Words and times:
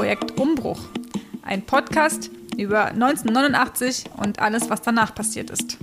Projekt 0.00 0.40
Umbruch, 0.40 0.80
ein 1.42 1.66
Podcast 1.66 2.30
über 2.56 2.86
1989 2.86 4.04
und 4.16 4.38
alles, 4.38 4.70
was 4.70 4.80
danach 4.80 5.14
passiert 5.14 5.50
ist. 5.50 5.76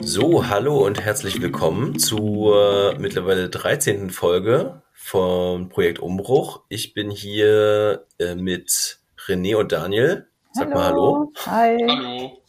So, 0.00 0.48
hallo 0.48 0.84
und 0.84 1.00
herzlich 1.00 1.40
willkommen 1.40 2.00
zur 2.00 2.96
mittlerweile 2.98 3.48
13. 3.48 4.10
Folge 4.10 4.82
vom 4.92 5.68
Projekt 5.68 6.00
Umbruch. 6.00 6.62
Ich 6.68 6.92
bin 6.92 7.12
hier 7.12 8.04
äh, 8.18 8.34
mit 8.34 8.98
René 9.28 9.54
und 9.54 9.70
Daniel. 9.70 10.26
Sag 10.58 10.74
hallo. 10.74 10.74
mal 10.74 10.88
Hallo. 10.88 11.32
Hi. 11.46 11.86
Hallo. 11.88 12.42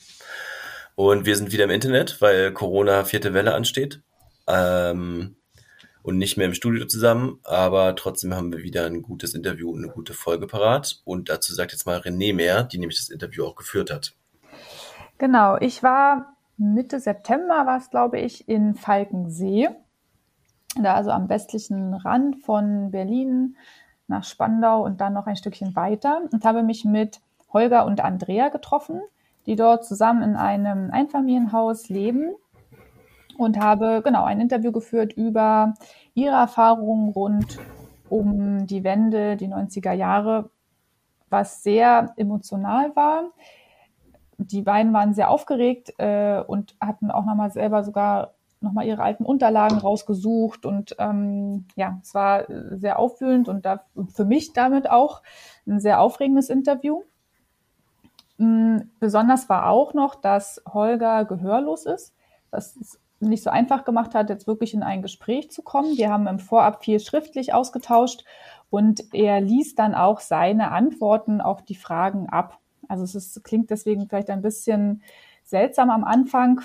Und 0.96 1.26
wir 1.26 1.36
sind 1.36 1.52
wieder 1.52 1.66
im 1.66 1.70
Internet, 1.70 2.20
weil 2.22 2.52
Corona 2.52 3.04
vierte 3.04 3.36
Welle 3.36 3.54
ansteht. 3.54 4.02
Ähm, 4.48 5.36
und 6.02 6.18
nicht 6.18 6.36
mehr 6.36 6.48
im 6.48 6.56
Studio 6.56 6.88
zusammen, 6.88 7.40
aber 7.44 7.96
trotzdem 7.96 8.34
haben 8.34 8.52
wir 8.52 8.64
wieder 8.64 8.86
ein 8.88 9.04
gutes 9.04 9.36
Interview 9.36 9.70
und 9.70 9.84
eine 9.84 9.94
gute 9.94 10.14
Folge 10.14 10.48
parat. 10.48 11.02
Und 11.06 11.30
dazu 11.30 11.54
sagt 11.54 11.72
jetzt 11.72 11.86
mal 11.86 12.00
René 12.00 12.34
mehr, 12.34 12.64
die 12.64 12.80
nämlich 12.80 12.98
das 12.98 13.10
Interview 13.10 13.46
auch 13.46 13.56
geführt 13.56 13.92
hat. 13.92 14.16
Genau, 15.20 15.58
ich 15.58 15.84
war 15.84 16.36
Mitte 16.58 17.00
September, 17.00 17.68
war 17.68 17.78
es 17.78 17.92
glaube 17.92 18.20
ich, 18.20 18.50
in 18.50 18.74
Falkensee, 18.74 19.70
da 20.82 20.96
also 20.96 21.12
am 21.12 21.30
westlichen 21.30 21.94
Rand 21.94 22.44
von 22.44 22.90
Berlin 22.90 23.56
nach 24.08 24.24
Spandau 24.24 24.84
und 24.84 25.00
dann 25.00 25.14
noch 25.14 25.28
ein 25.28 25.36
Stückchen 25.36 25.76
weiter 25.76 26.22
und 26.32 26.44
habe 26.44 26.64
mich 26.64 26.86
mit 26.86 27.22
Holger 27.54 27.86
und 27.86 28.02
Andrea 28.02 28.50
getroffen, 28.50 29.02
die 29.46 29.56
dort 29.56 29.86
zusammen 29.86 30.24
in 30.24 30.36
einem 30.36 30.92
Einfamilienhaus 30.92 31.90
leben 31.90 32.36
und 33.38 33.60
habe 33.60 34.02
genau 34.04 34.26
ein 34.26 34.42
Interview 34.42 34.72
geführt 34.72 35.14
über 35.14 35.74
ihre 36.14 36.36
Erfahrungen 36.36 37.10
rund 37.10 37.58
um 38.10 38.68
die 38.68 38.84
Wende, 38.84 39.38
die 39.38 39.48
90er 39.48 39.94
Jahre, 39.94 40.50
was 41.30 41.64
sehr 41.64 42.14
emotional 42.18 42.96
war. 42.96 43.32
Die 44.38 44.62
beiden 44.62 44.94
waren 44.94 45.14
sehr 45.14 45.30
aufgeregt 45.30 45.94
äh, 45.98 46.42
und 46.46 46.76
hatten 46.82 47.12
auch 47.12 47.26
nochmal 47.26 47.52
selber 47.52 47.84
sogar 47.84 48.34
nochmal 48.62 48.86
ihre 48.86 49.04
alten 49.04 49.26
Unterlagen 49.26 49.78
rausgesucht 49.78 50.66
und 50.66 50.96
ähm, 51.00 51.66
ja, 51.76 51.98
es 52.02 52.14
war 52.14 52.46
sehr 52.78 53.00
aufwühlend 53.00 53.48
und 53.48 53.66
da, 53.66 53.86
für 54.14 54.26
mich 54.26 54.52
damit 54.54 54.90
auch 54.90 55.22
ein 55.66 55.80
sehr 55.80 56.02
aufregendes 56.02 56.50
Interview. 56.50 57.04
Ähm, 58.40 58.92
besonders 59.00 59.50
war 59.50 59.70
auch 59.70 59.94
noch, 59.94 60.16
dass 60.16 60.62
Holger 60.72 61.26
gehörlos 61.26 61.86
ist. 61.86 62.14
Das 62.52 62.76
ist 62.78 63.00
nicht 63.20 63.44
so 63.44 63.50
einfach 63.50 63.84
gemacht 63.84 64.16
hat, 64.16 64.30
jetzt 64.30 64.48
wirklich 64.48 64.74
in 64.74 64.84
ein 64.84 65.02
Gespräch 65.02 65.52
zu 65.52 65.62
kommen. 65.62 65.98
Wir 65.98 66.10
haben 66.10 66.28
im 66.28 66.40
Vorab 66.40 66.84
viel 66.84 67.00
schriftlich 67.00 67.54
ausgetauscht 67.54 68.24
und 68.70 69.14
er 69.14 69.42
liest 69.42 69.80
dann 69.80 69.94
auch 69.94 70.20
seine 70.20 70.72
Antworten 70.72 71.42
auf 71.42 71.64
die 71.64 71.76
Fragen 71.76 72.30
ab. 72.30 72.60
Also 72.88 73.04
es 73.04 73.16
ist, 73.16 73.44
klingt 73.44 73.70
deswegen 73.70 74.08
vielleicht 74.08 74.30
ein 74.30 74.42
bisschen 74.42 75.04
seltsam 75.44 75.90
am 75.90 76.04
Anfang, 76.04 76.62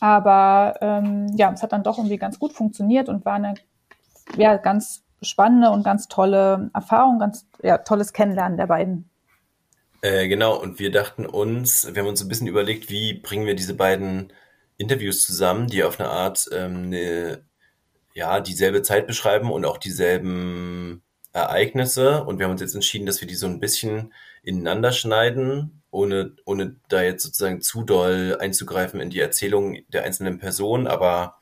aber 0.00 0.76
ähm, 0.80 1.26
ja, 1.36 1.52
es 1.52 1.62
hat 1.62 1.72
dann 1.72 1.82
doch 1.82 1.98
irgendwie 1.98 2.16
ganz 2.16 2.38
gut 2.38 2.52
funktioniert 2.52 3.08
und 3.08 3.24
war 3.24 3.34
eine 3.34 3.54
ja, 4.36 4.56
ganz 4.56 5.02
spannende 5.22 5.70
und 5.70 5.82
ganz 5.82 6.08
tolle 6.08 6.70
Erfahrung, 6.72 7.18
ganz 7.18 7.46
ja, 7.62 7.78
tolles 7.78 8.12
Kennenlernen 8.12 8.56
der 8.56 8.66
beiden. 8.66 9.09
Äh, 10.02 10.28
genau, 10.28 10.56
und 10.56 10.78
wir 10.78 10.90
dachten 10.90 11.26
uns, 11.26 11.86
wir 11.92 12.02
haben 12.02 12.08
uns 12.08 12.22
ein 12.22 12.28
bisschen 12.28 12.46
überlegt, 12.46 12.88
wie 12.90 13.14
bringen 13.14 13.46
wir 13.46 13.54
diese 13.54 13.74
beiden 13.74 14.32
Interviews 14.78 15.26
zusammen, 15.26 15.66
die 15.66 15.84
auf 15.84 16.00
eine 16.00 16.08
Art 16.08 16.48
ähm, 16.52 16.84
eine, 16.86 17.44
ja, 18.14 18.40
dieselbe 18.40 18.82
Zeit 18.82 19.06
beschreiben 19.06 19.52
und 19.52 19.64
auch 19.66 19.76
dieselben 19.78 21.02
Ereignisse. 21.32 22.24
Und 22.24 22.38
wir 22.38 22.46
haben 22.46 22.52
uns 22.52 22.62
jetzt 22.62 22.74
entschieden, 22.74 23.06
dass 23.06 23.20
wir 23.20 23.28
die 23.28 23.34
so 23.34 23.46
ein 23.46 23.60
bisschen 23.60 24.12
ineinander 24.42 24.92
schneiden, 24.92 25.82
ohne, 25.90 26.34
ohne 26.46 26.76
da 26.88 27.02
jetzt 27.02 27.22
sozusagen 27.24 27.60
zu 27.60 27.82
doll 27.82 28.38
einzugreifen 28.40 29.00
in 29.00 29.10
die 29.10 29.20
Erzählung 29.20 29.78
der 29.88 30.04
einzelnen 30.04 30.38
Personen. 30.38 30.86
Aber 30.86 31.36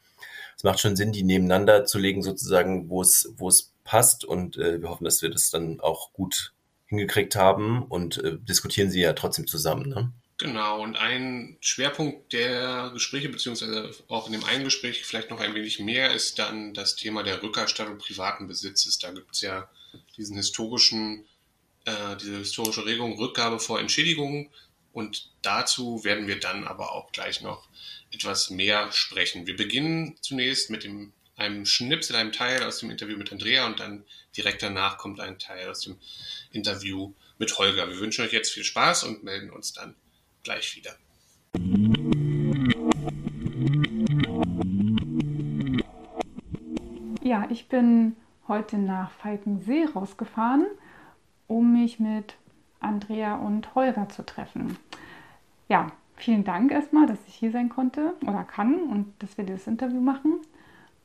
es 0.57 0.65
macht 0.65 0.81
schon 0.81 0.97
Sinn, 0.97 1.13
die 1.13 1.23
nebeneinander 1.23 1.85
zu 1.85 1.99
legen, 1.99 2.23
sozusagen, 2.23 2.89
wo 2.91 3.03
es, 3.03 3.33
wo 3.37 3.49
es 3.49 3.73
passt. 3.85 4.25
Und 4.25 4.57
äh, 4.57 4.83
wir 4.83 4.89
hoffen, 4.91 5.05
dass 5.05 5.23
wir 5.23 5.31
das 5.31 5.51
dann 5.51 5.81
auch 5.81 6.13
gut 6.13 6.55
hingekriegt 6.89 7.37
haben 7.37 7.83
und 7.83 8.19
äh, 8.25 8.39
diskutieren 8.41 8.91
sie 8.91 9.01
ja 9.01 9.13
trotzdem 9.13 9.47
zusammen. 9.47 9.89
Ne? 9.89 10.13
Genau, 10.39 10.83
und 10.83 10.97
ein 10.97 11.57
Schwerpunkt 11.61 12.33
der 12.33 12.91
Gespräche, 12.95 13.29
beziehungsweise 13.29 13.91
auch 14.07 14.27
in 14.27 14.33
dem 14.33 14.45
einen 14.45 14.65
Gespräch 14.65 15.05
vielleicht 15.05 15.31
noch 15.31 15.41
ein 15.41 15.55
wenig 15.55 15.81
mehr, 15.81 16.15
ist 16.15 16.39
dann 16.39 16.75
das 16.75 16.95
Thema 16.95 17.25
der 17.25 17.43
Rückerstattung 17.43 17.99
privaten 17.99 18.47
Besitzes. 18.47 18.99
Da 18.99 19.11
gibt 19.11 19.35
es 19.35 19.41
ja 19.41 19.69
diesen 20.17 20.37
historischen, 20.37 21.25
äh, 21.85 22.17
diese 22.21 22.39
historische 22.39 22.87
Regelung 22.87 23.19
Rückgabe 23.19 23.59
vor 23.59 23.81
Entschädigung. 23.81 24.51
Und 24.93 25.31
dazu 25.43 26.05
werden 26.05 26.29
wir 26.29 26.39
dann 26.39 26.65
aber 26.65 26.93
auch 26.93 27.11
gleich 27.11 27.43
noch 27.43 27.69
etwas 28.13 28.51
mehr 28.51 28.93
sprechen. 28.93 29.47
Wir 29.47 29.57
beginnen 29.57 30.17
zunächst 30.21 30.71
mit 30.71 30.85
dem, 30.85 31.13
einem 31.39 31.65
Schnips 31.65 32.11
in 32.11 32.17
einem 32.17 32.33
Teil 32.33 32.63
aus 32.65 32.81
dem 32.81 32.91
Interview 32.91 33.17
mit 33.17 33.31
Andrea 33.31 33.67
und 33.67 33.79
dann 33.79 34.05
direkt 34.37 34.63
danach 34.63 34.99
kommt 34.99 35.21
ein 35.21 35.39
Teil 35.39 35.69
aus 35.69 35.83
dem 35.83 35.97
Interview 36.51 37.13
mit 37.39 37.57
Holger. 37.59 37.89
Wir 37.89 37.99
wünschen 38.01 38.25
euch 38.25 38.33
jetzt 38.33 38.53
viel 38.53 38.65
Spaß 38.65 39.05
und 39.05 39.23
melden 39.23 39.51
uns 39.51 39.73
dann 39.73 39.95
gleich 40.43 40.77
wieder. 40.77 40.97
Ja, 47.23 47.47
ich 47.51 47.69
bin 47.69 48.17
heute 48.49 48.79
nach 48.79 49.13
Falkensee 49.13 49.85
rausgefahren, 49.85 50.67
um 51.47 51.73
mich 51.73 52.01
mit 52.01 52.35
Andrea 52.81 53.37
und 53.37 53.75
Holger 53.77 54.09
zu 54.09 54.25
treffen. 54.27 54.77
Ja, 55.69 55.93
vielen 56.17 56.45
Dank 56.45 56.73
erstmal, 56.73 57.07
dass 57.07 57.19
ich 57.29 57.35
hier 57.35 57.53
sein 57.53 57.69
konnte 57.69 58.15
oder 58.23 58.43
kann 58.43 58.83
und 58.83 59.13
dass 59.21 59.39
wir 59.39 59.45
das 59.45 59.67
Interview 59.67 60.01
machen. 60.01 60.41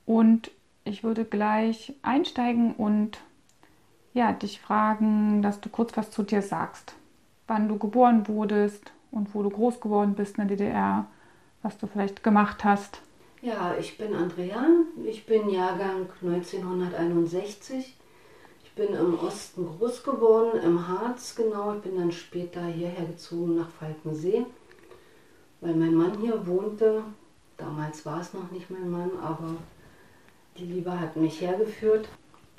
Und 0.05 0.51
ich 0.83 1.03
würde 1.03 1.25
gleich 1.25 1.93
einsteigen 2.01 2.73
und 2.73 3.19
ja, 4.13 4.31
dich 4.31 4.59
fragen, 4.59 5.41
dass 5.41 5.61
du 5.61 5.69
kurz 5.69 5.95
was 5.97 6.11
zu 6.11 6.23
dir 6.23 6.41
sagst. 6.41 6.93
Wann 7.47 7.67
du 7.67 7.77
geboren 7.77 8.27
wurdest, 8.27 8.91
und 9.13 9.33
wo 9.33 9.43
du 9.43 9.49
groß 9.49 9.79
geworden 9.79 10.15
bist 10.15 10.37
in 10.37 10.47
der 10.47 10.57
DDR, 10.57 11.05
was 11.61 11.77
du 11.77 11.87
vielleicht 11.87 12.23
gemacht 12.23 12.63
hast. 12.63 12.99
Ja, 13.41 13.75
ich 13.79 13.97
bin 13.97 14.13
Andrea, 14.15 14.65
ich 15.05 15.25
bin 15.25 15.49
Jahrgang 15.49 16.07
1961. 16.21 17.95
Ich 18.63 18.71
bin 18.73 18.93
im 18.95 19.19
Osten 19.19 19.67
groß 19.67 20.03
geworden, 20.03 20.59
im 20.63 20.87
Harz 20.87 21.35
genau. 21.35 21.75
Ich 21.75 21.81
bin 21.81 21.97
dann 21.97 22.11
später 22.11 22.65
hierher 22.65 23.05
gezogen 23.05 23.55
nach 23.55 23.69
Falkensee, 23.69 24.45
weil 25.61 25.75
mein 25.75 25.93
Mann 25.93 26.17
hier 26.19 26.45
wohnte. 26.47 27.03
Damals 27.57 28.05
war 28.05 28.19
es 28.19 28.33
noch 28.33 28.49
nicht 28.51 28.71
mein 28.71 28.89
Mann, 28.89 29.11
aber 29.21 29.55
die 30.57 30.65
Liebe 30.65 30.99
hat 30.99 31.15
mich 31.15 31.41
hergeführt. 31.41 32.07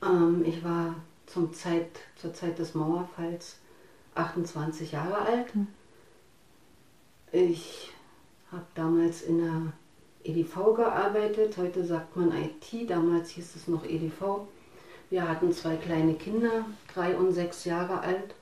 Ähm, 0.03 0.45
ich 0.47 0.65
war 0.65 0.97
zum 1.27 1.53
Zeit, 1.53 1.89
zur 2.17 2.35
Zeit 2.35 2.59
des 2.59 2.75
Mauerfalls 2.75 3.59
28 4.15 4.93
Jahre 4.93 5.19
alt. 5.19 5.53
Hm. 5.55 5.67
Ich 7.33 7.91
habe 8.53 8.67
damals 8.75 9.23
in 9.23 9.39
der 9.39 9.73
EDV 10.25 10.75
gearbeitet, 10.75 11.57
heute 11.57 11.85
sagt 11.85 12.17
man 12.17 12.33
IT, 12.33 12.89
damals 12.89 13.31
hieß 13.31 13.57
es 13.57 13.69
noch 13.69 13.85
EDV. 13.85 14.47
Wir 15.11 15.29
hatten 15.29 15.53
zwei 15.53 15.77
kleine 15.77 16.15
Kinder, 16.15 16.65
drei 16.93 17.17
und 17.17 17.33
sechs 17.33 17.65
Jahre 17.65 18.01
alt. 18.01 18.35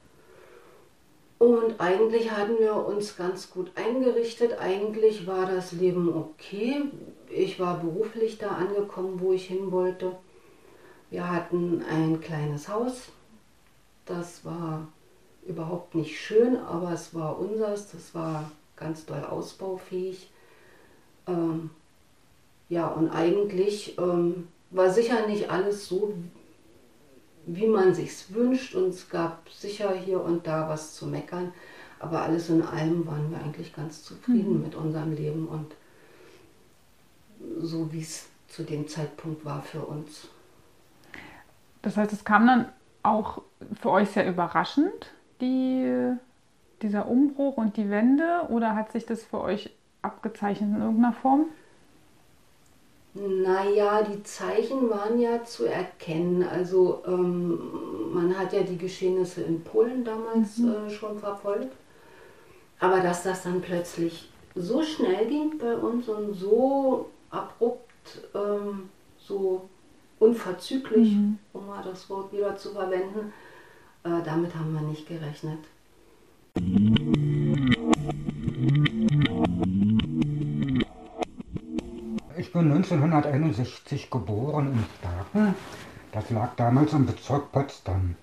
Und 1.39 1.81
eigentlich 1.81 2.31
hatten 2.31 2.59
wir 2.60 2.77
uns 2.77 3.16
ganz 3.16 3.51
gut 3.51 3.72
eingerichtet. 3.75 4.59
Eigentlich 4.60 5.27
war 5.27 5.47
das 5.47 5.72
Leben 5.72 6.15
okay. 6.15 6.83
Ich 7.34 7.59
war 7.59 7.79
beruflich 7.79 8.39
da 8.39 8.51
angekommen, 8.51 9.21
wo 9.21 9.33
ich 9.33 9.47
hin 9.47 9.71
wollte. 9.73 10.17
Wir 11.11 11.31
hatten 11.31 11.83
ein 11.91 12.21
kleines 12.21 12.69
Haus. 12.69 13.09
Das 14.07 14.45
war 14.45 14.89
überhaupt 15.47 15.95
nicht 15.95 16.19
schön, 16.21 16.57
aber 16.57 16.93
es 16.93 17.15
war 17.15 17.39
unseres. 17.39 17.91
Das 17.91 18.15
war 18.15 18.51
ganz 18.77 19.07
doll 19.07 19.25
ausbaufähig. 19.25 20.31
Ähm, 21.27 21.71
ja, 22.69 22.89
und 22.89 23.11
eigentlich 23.11 23.99
ähm, 23.99 24.49
war 24.71 24.91
sicher 24.91 25.27
nicht 25.27 25.51
alles 25.51 25.87
so, 25.87 26.15
wie 27.47 27.67
man 27.67 27.95
sich's 27.95 28.33
wünscht 28.33 28.75
und 28.75 28.89
es 28.89 29.09
gab 29.09 29.49
sicher 29.51 29.93
hier 29.93 30.23
und 30.23 30.47
da 30.47 30.69
was 30.69 30.95
zu 30.95 31.07
meckern, 31.07 31.53
aber 31.99 32.23
alles 32.23 32.49
in 32.49 32.63
allem 32.63 33.07
waren 33.07 33.31
wir 33.31 33.39
eigentlich 33.39 33.75
ganz 33.75 34.03
zufrieden 34.05 34.57
mhm. 34.57 34.63
mit 34.63 34.75
unserem 34.75 35.13
Leben 35.13 35.49
und 35.49 35.73
so 37.60 37.92
wie 37.92 38.00
es 38.00 38.28
zu 38.48 38.62
dem 38.62 38.89
Zeitpunkt 38.89 39.44
war 39.44 39.62
für 39.62 39.80
uns. 39.80 40.28
Das 41.80 41.97
heißt, 41.97 42.12
es 42.12 42.24
kam 42.24 42.47
dann 42.47 42.68
auch 43.03 43.42
für 43.80 43.91
euch 43.91 44.10
sehr 44.10 44.28
überraschend, 44.28 45.12
die 45.41 46.12
dieser 46.83 47.09
Umbruch 47.09 47.56
und 47.56 47.77
die 47.77 47.91
Wende 47.91 48.47
oder 48.48 48.74
hat 48.74 48.92
sich 48.92 49.06
das 49.06 49.22
für 49.22 49.41
euch 49.41 49.71
abgezeichnet 50.03 50.71
in 50.77 50.83
irgendeiner 50.83 51.12
Form? 51.12 51.47
Naja, 53.15 54.03
die 54.03 54.22
Zeichen 54.22 54.88
waren 54.88 55.21
ja 55.21 55.45
zu 55.45 55.66
erkennen. 55.66 56.42
Also 56.42 57.03
ähm, 57.06 57.59
man 58.12 58.38
hat 58.38 58.53
ja 58.53 58.62
die 58.62 58.78
Geschehnisse 58.78 59.42
in 59.42 59.62
Polen 59.62 60.04
damals 60.04 60.59
mhm. 60.59 60.86
äh, 60.86 60.91
schon 60.91 61.18
verfolgt. 61.18 61.72
Aber 62.80 63.00
dass 63.00 63.22
das 63.22 63.42
dann 63.42 63.60
plötzlich 63.60 64.30
so 64.54 64.83
schnell 64.83 65.27
ging 65.27 65.59
bei 65.59 65.77
uns 65.77 66.09
und 66.09 66.34
so 66.34 67.10
abrupt, 67.33 68.29
ähm, 68.34 68.91
so 69.19 69.69
unverzüglich, 70.19 71.13
mhm. 71.15 71.39
um 71.53 71.67
mal 71.67 71.83
das 71.83 72.09
Wort 72.09 72.33
wieder 72.33 72.57
zu 72.57 72.71
verwenden, 72.71 73.33
äh, 74.05 74.23
damit 74.25 74.55
haben 74.55 74.73
wir 74.73 74.83
nicht 74.83 75.07
gerechnet. 75.09 75.59
Ich 82.37 82.53
bin 82.53 82.73
1961 82.73 84.11
geboren 84.11 84.73
in 84.73 84.84
Starken. 84.99 85.55
Das 86.13 86.29
lag 86.31 86.55
damals 86.57 86.93
im 86.93 87.07
Bezirk 87.07 87.51
Potsdam, 87.53 88.17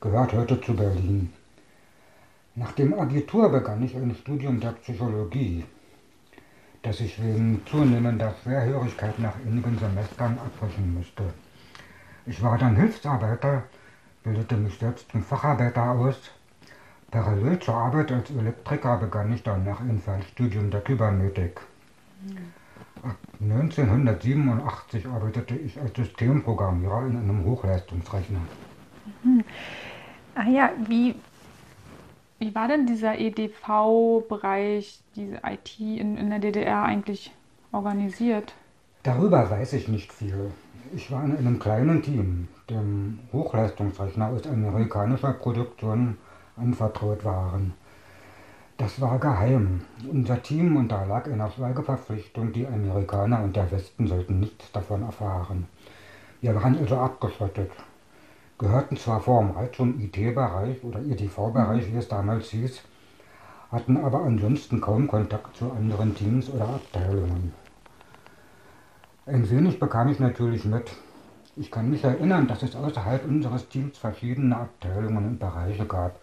gehört 0.00 0.34
heute 0.34 0.60
zu 0.60 0.74
Berlin. 0.74 1.32
Nach 2.54 2.72
dem 2.72 2.92
Abitur 2.92 3.48
begann 3.48 3.82
ich 3.82 3.96
ein 3.96 4.14
Studium 4.14 4.60
der 4.60 4.72
Psychologie, 4.72 5.64
das 6.82 7.00
ich 7.00 7.22
wegen 7.22 7.62
zunehmender 7.66 8.34
Schwerhörigkeit 8.42 9.18
nach 9.18 9.36
einigen 9.36 9.78
Semestern 9.78 10.38
abbrechen 10.38 10.94
musste. 10.94 11.24
Ich 12.26 12.42
war 12.42 12.58
dann 12.58 12.76
Hilfsarbeiter, 12.76 13.64
bildete 14.22 14.56
mich 14.56 14.78
selbst 14.78 15.10
zum 15.10 15.22
Facharbeiter 15.22 15.90
aus. 15.90 16.16
Parallel 17.10 17.58
zur 17.58 17.74
Arbeit 17.74 18.10
als 18.10 18.30
Elektriker 18.30 18.96
begann 18.96 19.32
ich 19.32 19.42
dann 19.42 19.64
nach 19.64 19.80
ein 19.80 20.00
Fernstudium 20.00 20.70
der 20.70 20.80
Kybernetik. 20.80 21.60
Ab 23.02 23.16
1987 23.40 25.06
arbeitete 25.06 25.56
ich 25.56 25.80
als 25.80 25.94
Systemprogrammierer 25.96 27.06
in 27.06 27.16
einem 27.16 27.44
Hochleistungsrechner. 27.44 28.40
Mhm. 29.22 29.44
Ah 30.34 30.48
ja, 30.48 30.70
wie, 30.86 31.16
wie 32.42 32.54
war 32.56 32.66
denn 32.66 32.86
dieser 32.86 33.18
EDV-Bereich, 33.20 35.00
diese 35.14 35.40
IT 35.46 35.78
in, 35.78 36.16
in 36.16 36.28
der 36.28 36.40
DDR 36.40 36.82
eigentlich 36.82 37.30
organisiert? 37.70 38.52
Darüber 39.04 39.48
weiß 39.48 39.74
ich 39.74 39.86
nicht 39.86 40.12
viel. 40.12 40.50
Ich 40.92 41.08
war 41.12 41.24
in 41.24 41.36
einem 41.36 41.60
kleinen 41.60 42.02
Team, 42.02 42.48
dem 42.68 43.20
Hochleistungsrechner 43.32 44.26
aus 44.26 44.44
amerikanischer 44.48 45.34
Produktion 45.34 46.18
anvertraut 46.56 47.24
waren. 47.24 47.74
Das 48.76 49.00
war 49.00 49.20
geheim. 49.20 49.82
Unser 50.10 50.42
Team 50.42 50.76
unterlag 50.76 51.28
einer 51.28 51.48
Schweigeverpflichtung, 51.48 52.52
die 52.52 52.66
Amerikaner 52.66 53.44
und 53.44 53.54
der 53.54 53.70
Westen 53.70 54.08
sollten 54.08 54.40
nichts 54.40 54.72
davon 54.72 55.02
erfahren. 55.02 55.68
Wir 56.40 56.56
waren 56.56 56.76
also 56.76 56.96
abgeschottet, 56.96 57.70
gehörten 58.62 58.96
zwar 58.96 59.20
formal 59.20 59.68
zum 59.72 59.98
IT-Bereich 59.98 60.84
oder 60.84 61.00
EDV-Bereich, 61.00 61.92
wie 61.92 61.96
es 61.96 62.06
damals 62.06 62.50
hieß, 62.50 62.80
hatten 63.72 63.96
aber 63.96 64.22
ansonsten 64.22 64.80
kaum 64.80 65.08
Kontakt 65.08 65.56
zu 65.56 65.72
anderen 65.72 66.14
Teams 66.14 66.48
oder 66.48 66.68
Abteilungen. 66.68 67.52
Ein 69.26 69.50
wenig 69.50 69.80
bekam 69.80 70.08
ich 70.08 70.20
natürlich 70.20 70.64
mit. 70.64 70.92
Ich 71.56 71.72
kann 71.72 71.90
mich 71.90 72.04
erinnern, 72.04 72.46
dass 72.46 72.62
es 72.62 72.76
außerhalb 72.76 73.26
unseres 73.26 73.68
Teams 73.68 73.98
verschiedene 73.98 74.56
Abteilungen 74.56 75.26
und 75.26 75.38
Bereiche 75.40 75.84
gab. 75.84 76.20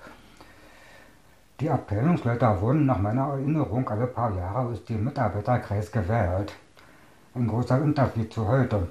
Die 1.59 1.69
Abteilungsleiter 1.69 2.61
wurden 2.61 2.85
nach 2.85 2.99
meiner 2.99 3.33
Erinnerung 3.33 3.87
alle 3.89 4.07
paar 4.07 4.33
Jahre 4.33 4.69
aus 4.69 4.85
dem 4.85 5.03
Mitarbeiterkreis 5.03 5.91
gewählt. 5.91 6.53
Ein 7.35 7.47
großer 7.47 7.81
Unterschied 7.81 8.31
zu 8.31 8.47
heute. 8.47 8.87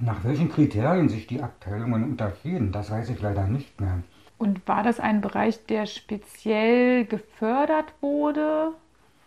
Nach 0.00 0.22
welchen 0.24 0.50
Kriterien 0.50 1.08
sich 1.08 1.26
die 1.26 1.42
Abteilungen 1.42 2.04
unterschieden, 2.04 2.72
das 2.72 2.90
weiß 2.90 3.08
ich 3.10 3.20
leider 3.20 3.46
nicht 3.46 3.80
mehr. 3.80 4.02
Und 4.38 4.66
war 4.68 4.82
das 4.82 5.00
ein 5.00 5.22
Bereich, 5.22 5.64
der 5.66 5.86
speziell 5.86 7.06
gefördert 7.06 7.86
wurde 8.00 8.72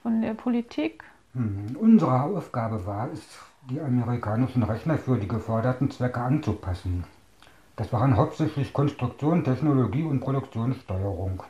von 0.03 0.21
der 0.21 0.35
Politik? 0.35 1.03
Hm, 1.33 1.75
unsere 1.79 2.21
Aufgabe 2.21 2.85
war 2.85 3.09
es, 3.11 3.39
die 3.69 3.79
amerikanischen 3.79 4.63
Rechner 4.63 4.97
für 4.97 5.17
die 5.17 5.27
geforderten 5.27 5.89
Zwecke 5.89 6.21
anzupassen. 6.21 7.03
Das 7.75 7.91
waren 7.91 8.17
hauptsächlich 8.17 8.73
Konstruktion, 8.73 9.43
Technologie 9.43 10.03
und 10.03 10.19
Produktionssteuerung. 10.19 11.43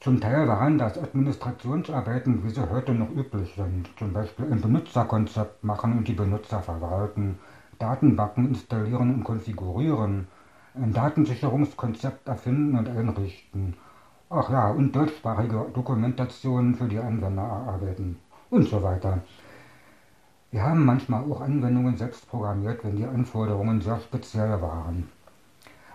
Zum 0.00 0.20
Teil 0.20 0.46
waren 0.46 0.78
das 0.78 0.98
Administrationsarbeiten, 0.98 2.44
wie 2.44 2.50
sie 2.50 2.68
heute 2.70 2.92
noch 2.92 3.10
üblich 3.10 3.54
sind, 3.56 3.88
zum 3.98 4.12
Beispiel 4.12 4.52
ein 4.52 4.60
Benutzerkonzept 4.60 5.64
machen 5.64 5.96
und 5.96 6.06
die 6.06 6.12
Benutzer 6.12 6.60
verwalten, 6.60 7.38
Datenbanken 7.84 8.48
installieren 8.48 9.12
und 9.12 9.24
konfigurieren, 9.24 10.26
ein 10.74 10.94
Datensicherungskonzept 10.94 12.26
erfinden 12.26 12.78
und 12.78 12.88
einrichten. 12.88 13.74
Ach 14.30 14.48
ja, 14.48 14.70
und 14.70 14.96
deutschsprachige 14.96 15.66
Dokumentationen 15.74 16.74
für 16.74 16.88
die 16.88 16.98
Anwender 16.98 17.42
erarbeiten 17.42 18.18
und 18.48 18.66
so 18.70 18.82
weiter. 18.82 19.18
Wir 20.50 20.62
haben 20.62 20.86
manchmal 20.86 21.30
auch 21.30 21.42
Anwendungen 21.42 21.98
selbst 21.98 22.26
programmiert, 22.30 22.82
wenn 22.84 22.96
die 22.96 23.04
Anforderungen 23.04 23.82
sehr 23.82 24.00
speziell 24.00 24.62
waren. 24.62 25.10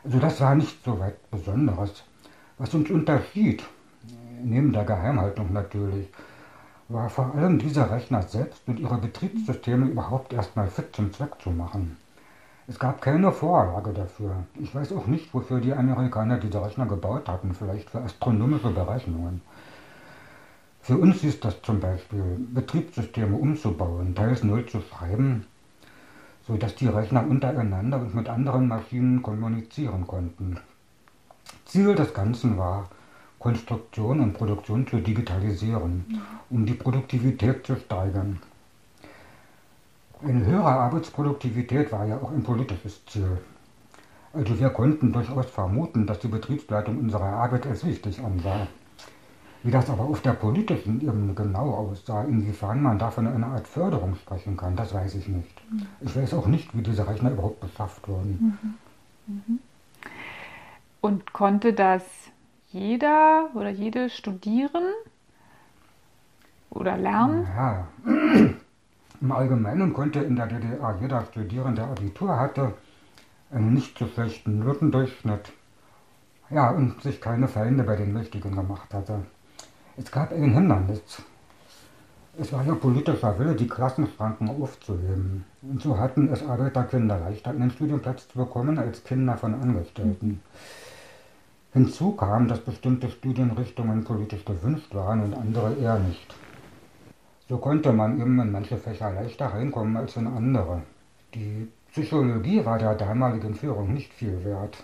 Also 0.04 0.20
das 0.20 0.40
war 0.42 0.54
nicht 0.54 0.84
so 0.86 1.00
weit 1.00 1.18
Besonderes. 1.32 2.04
Was 2.60 2.72
uns 2.76 2.92
unterschied, 2.92 3.64
neben 4.44 4.72
der 4.74 4.86
Geheimhaltung 4.86 5.54
natürlich, 5.54 6.08
war 6.90 7.10
vor 7.10 7.36
allem 7.36 7.60
dieser 7.60 7.92
Rechner 7.92 8.24
selbst 8.24 8.68
und 8.68 8.80
ihre 8.80 8.98
Betriebssysteme 8.98 9.86
überhaupt 9.86 10.34
erstmal 10.34 10.68
fit 10.68 10.96
zum 10.96 11.14
Zweck 11.14 11.40
zu 11.42 11.52
machen. 11.52 11.98
Es 12.68 12.78
gab 12.78 13.02
keine 13.02 13.32
Vorlage 13.32 13.94
dafür. 13.94 14.44
Ich 14.60 14.74
weiß 14.74 14.94
auch 14.94 15.06
nicht, 15.06 15.34
wofür 15.34 15.60
die 15.60 15.74
Amerikaner 15.74 16.38
diese 16.38 16.64
Rechner 16.64 16.88
gebaut 16.88 17.28
hatten, 17.28 17.54
vielleicht 17.54 17.90
für 17.90 18.02
astronomische 18.02 18.70
Berechnungen. 18.72 19.42
Für 20.82 20.98
uns 20.98 21.24
ist 21.24 21.46
das 21.46 21.62
zum 21.62 21.80
Beispiel, 21.80 22.24
Betriebssysteme 22.54 23.36
umzubauen, 23.38 24.16
teils 24.16 24.44
null 24.44 24.66
zu 24.66 24.82
schreiben, 24.82 25.46
sodass 26.48 26.76
die 26.76 26.88
Rechner 26.88 27.26
untereinander 27.28 28.00
und 28.00 28.16
mit 28.16 28.30
anderen 28.30 28.68
Maschinen 28.68 29.22
kommunizieren 29.22 30.08
konnten. 30.08 30.60
Ziel 31.66 31.94
des 31.94 32.14
Ganzen 32.16 32.58
war, 32.58 32.90
Konstruktion 33.40 34.20
und 34.20 34.34
Produktion 34.34 34.86
zu 34.86 34.98
digitalisieren, 34.98 36.22
um 36.50 36.66
die 36.66 36.74
Produktivität 36.74 37.66
zu 37.66 37.78
steigern. 37.78 38.40
Eine 40.22 40.46
höhere 40.46 40.68
Arbeitsproduktivität 40.68 41.92
war 41.94 42.06
ja 42.06 42.18
auch 42.18 42.32
ein 42.32 42.44
politisches 42.44 43.06
Ziel. 43.06 43.38
Also 44.34 44.60
wir 44.60 44.70
konnten 44.70 45.14
durchaus 45.14 45.50
vermuten, 45.50 46.06
dass 46.06 46.20
die 46.20 46.28
Betriebsleitung 46.28 47.00
unsere 47.00 47.24
Arbeit 47.24 47.66
als 47.66 47.86
wichtig 47.86 48.20
ansah. 48.20 48.68
Wie 49.64 49.72
das 49.72 49.90
aber 49.90 50.04
auf 50.04 50.22
der 50.22 50.34
politischen 50.34 51.02
Ebene 51.02 51.34
genau 51.34 51.72
aussah, 51.72 52.24
inwiefern 52.24 52.82
man 52.82 53.00
da 53.00 53.12
von 53.12 53.28
einer 53.28 53.48
Art 53.48 53.68
Förderung 53.68 54.16
sprechen 54.16 54.56
kann, 54.56 54.76
das 54.76 54.94
weiß 54.94 55.16
ich 55.16 55.28
nicht. 55.28 55.62
Ich 56.02 56.16
weiß 56.16 56.34
auch 56.34 56.48
nicht, 56.48 56.76
wie 56.78 56.82
diese 56.82 57.08
Rechner 57.08 57.32
überhaupt 57.32 57.60
beschafft 57.60 58.08
wurden. 58.08 58.78
Mhm. 59.28 59.36
Mhm. 59.48 59.60
Und 61.02 61.34
konnte 61.34 61.74
das 61.74 62.04
jeder 62.72 63.50
oder 63.56 63.70
jede 63.70 64.10
studieren 64.10 64.84
oder 66.70 66.98
lernen? 66.98 67.48
Ja, 67.56 67.88
im 69.22 69.32
Allgemeinen 69.32 69.94
konnte 69.94 70.20
in 70.20 70.36
der 70.36 70.48
DDR 70.48 70.98
jeder 71.02 71.26
Studierende 71.26 71.84
Abitur 71.84 72.40
hatte, 72.40 72.74
einen 73.52 73.74
nicht 73.74 73.98
zu 73.98 74.08
schlechten 74.08 74.60
Notendurchschnitt, 74.60 75.52
ja, 76.52 76.70
und 76.72 77.02
sich 77.02 77.22
keine 77.22 77.48
Feinde 77.48 77.84
bei 77.84 77.96
den 77.96 78.14
Mächtigen 78.14 78.56
gemacht 78.56 78.94
hatte. 78.94 79.24
Es 79.98 80.12
gab 80.12 80.32
ein 80.32 80.54
Hindernis. 80.54 81.02
Es 82.40 82.54
war 82.54 82.64
ja 82.64 82.74
politischer 82.74 83.38
Wille, 83.38 83.54
die 83.54 83.68
Klassenschranken 83.68 84.50
aufzuheben. 84.50 85.44
Und 85.62 85.82
so 85.82 85.98
hatten 85.98 86.32
es 86.32 86.46
Arbeiterkinder 86.46 87.20
leichter, 87.20 87.50
einen 87.50 87.70
Studienplatz 87.70 88.30
zu 88.30 88.38
bekommen 88.38 88.80
als 88.80 89.04
Kinder 89.04 89.36
von 89.36 89.56
Angestellten. 89.56 90.28
Mhm. 90.28 90.40
Hinzu 91.72 92.14
kam, 92.14 92.48
dass 92.48 92.60
bestimmte 92.62 93.10
Studienrichtungen 93.10 94.04
politisch 94.04 94.44
gewünscht 94.44 94.94
waren 94.96 95.22
und 95.22 95.36
andere 95.36 95.76
eher 95.76 96.00
nicht. 96.00 96.34
So 97.48 97.58
konnte 97.58 97.94
man 97.94 98.20
eben 98.20 98.40
in 98.40 98.52
manche 98.52 98.78
Fächer 98.78 99.12
leichter 99.12 99.48
reinkommen 99.48 99.96
als 99.96 100.16
in 100.16 100.26
andere. 100.26 100.82
Die 101.36 101.68
Psychologie 101.92 102.66
war 102.66 102.80
der 102.80 102.96
damaligen 102.96 103.54
Führung 103.54 103.94
nicht 103.94 104.14
viel 104.14 104.44
wert. 104.44 104.84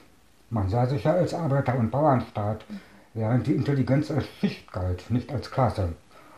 Man 0.52 0.70
sah 0.70 0.86
sich 0.86 1.04
ja 1.04 1.14
als 1.14 1.34
Arbeiter- 1.34 1.78
und 1.78 1.90
Bauernstaat, 1.90 2.66
während 3.16 3.48
die 3.48 3.56
Intelligenz 3.56 4.12
als 4.12 4.28
Schicht 4.40 4.72
galt, 4.72 5.10
nicht 5.10 5.32
als 5.32 5.50
Klasse. 5.50 5.94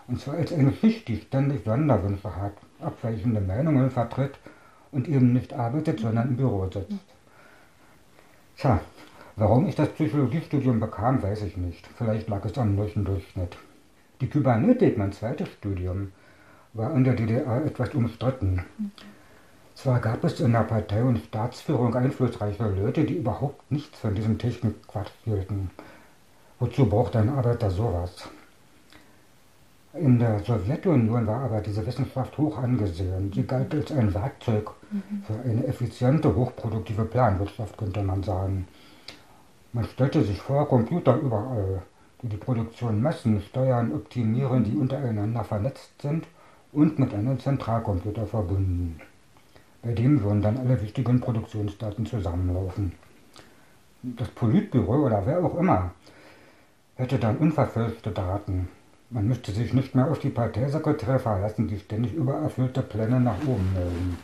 Und 0.08 0.22
zwar 0.22 0.36
als 0.36 0.54
eine 0.54 0.72
Schicht, 0.72 1.10
die 1.10 1.18
ständig 1.18 1.66
Sonderwünsche 1.66 2.34
hat, 2.34 2.54
abweichende 2.80 3.42
Meinungen 3.42 3.92
vertritt 3.92 4.39
und 4.94 5.10
eben 5.10 5.34
nicht 5.34 5.54
arbeitet, 5.54 6.00
sondern 6.00 6.30
im 6.30 6.38
Büro 6.38 6.70
sitzt. 6.72 6.94
Tja, 8.56 8.80
Warum 9.39 9.67
ich 9.67 9.75
das 9.75 9.89
Psychologiestudium 9.89 10.79
bekam, 10.79 11.22
weiß 11.22 11.44
ich 11.44 11.58
nicht. 11.58 11.88
Vielleicht 11.96 12.27
lag 12.27 12.44
es 12.44 12.58
am 12.58 12.75
Durchschnitt. 12.75 13.56
Die 14.20 14.27
Kybernetik, 14.27 14.98
mein 14.98 15.12
zweites 15.12 15.50
Studium, 15.50 16.12
war 16.74 16.91
in 16.96 17.03
der 17.03 17.13
DDR 17.13 17.63
etwas 17.63 17.94
umstritten. 17.94 18.65
Zwar 19.75 20.00
gab 20.00 20.24
es 20.24 20.39
in 20.39 20.53
der 20.53 20.62
Partei 20.62 21.03
und 21.03 21.20
Staatsführung 21.20 21.94
einflussreiche 21.94 22.67
Leute, 22.67 23.03
die 23.03 23.17
überhaupt 23.17 23.72
nichts 23.72 24.00
von 24.00 24.15
diesem 24.15 24.39
Technikquatsch 24.39 25.12
hielten. 25.24 25.70
Wozu 26.58 26.88
braucht 26.88 27.15
ein 27.15 27.29
Arbeiter 27.29 27.70
sowas? 27.70 28.27
In 29.94 30.17
der 30.17 30.39
Sowjetunion 30.39 31.27
war 31.27 31.44
aber 31.44 31.62
diese 31.62 31.86
Wissenschaft 31.86 32.36
hoch 32.39 32.58
angesehen. 32.58 33.32
Sie 33.32 33.46
galt 33.46 33.72
als 33.75 33.91
ein 33.91 34.12
Werkzeug 34.15 34.72
mhm. 34.89 35.24
für 35.27 35.48
eine 35.48 35.67
effiziente, 35.67 36.36
hochproduktive 36.36 37.06
Planwirtschaft, 37.06 37.77
könnte 37.77 38.01
man 38.01 38.24
sagen. 38.24 38.67
Man 39.74 39.86
stellte 39.86 40.24
sich 40.24 40.41
vor, 40.41 40.67
Computer 40.67 41.15
überall, 41.17 41.81
die 42.21 42.29
die 42.29 42.38
Produktion 42.38 43.01
messen, 43.01 43.41
steuern, 43.41 43.93
optimieren, 43.93 44.63
die 44.63 44.75
untereinander 44.75 45.43
vernetzt 45.43 46.01
sind 46.01 46.25
und 46.71 46.97
mit 47.00 47.13
einem 47.13 47.39
Zentralcomputer 47.39 48.25
verbunden. 48.25 49.00
Bei 49.81 49.93
dem 49.93 50.21
würden 50.24 50.41
dann 50.41 50.57
alle 50.57 50.81
wichtigen 50.81 51.19
Produktionsdaten 51.19 52.05
zusammenlaufen. 52.05 52.93
Das 54.03 54.29
Politbüro 54.29 55.05
oder 55.05 55.25
wer 55.25 55.43
auch 55.43 55.57
immer 55.57 55.91
hätte 56.95 57.19
dann 57.19 57.38
unverfälschte 57.38 58.12
Daten. 58.12 58.69
Man 59.09 59.27
müsste 59.27 59.51
sich 59.51 59.74
nicht 59.74 59.95
mehr 59.95 60.09
auf 60.09 60.19
die 60.19 60.29
Parteisekretäre 60.29 61.19
verlassen, 61.19 61.67
die 61.67 61.79
ständig 61.79 62.13
übererfüllte 62.13 62.81
Pläne 62.81 63.19
nach 63.19 63.39
oben 63.45 63.71
melden. 63.74 64.17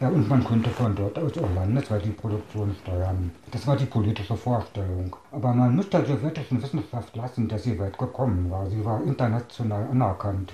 Ja, 0.00 0.08
und 0.08 0.28
man 0.28 0.42
konnte 0.42 0.70
von 0.70 0.94
dort 0.94 1.18
aus 1.18 1.38
auch 1.38 1.54
landesweit 1.54 2.04
die 2.04 2.10
Produktion 2.10 2.74
steuern. 2.82 3.30
Das 3.52 3.66
war 3.66 3.76
die 3.76 3.86
politische 3.86 4.36
Vorstellung. 4.36 5.14
Aber 5.30 5.52
man 5.52 5.76
muss 5.76 5.88
der 5.88 6.04
sowjetischen 6.04 6.62
Wissenschaft 6.62 7.14
lassen, 7.14 7.48
dass 7.48 7.62
sie 7.62 7.78
weit 7.78 7.96
gekommen 7.96 8.50
war. 8.50 8.68
Sie 8.68 8.84
war 8.84 9.02
international 9.04 9.86
anerkannt. 9.90 10.52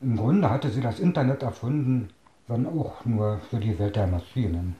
Im 0.00 0.16
Grunde 0.16 0.50
hatte 0.50 0.68
sie 0.68 0.80
das 0.80 0.98
Internet 0.98 1.42
erfunden, 1.42 2.10
wenn 2.48 2.66
auch 2.66 3.04
nur 3.04 3.38
für 3.48 3.58
die 3.58 3.78
Welt 3.78 3.94
der 3.94 4.08
Maschinen. 4.08 4.74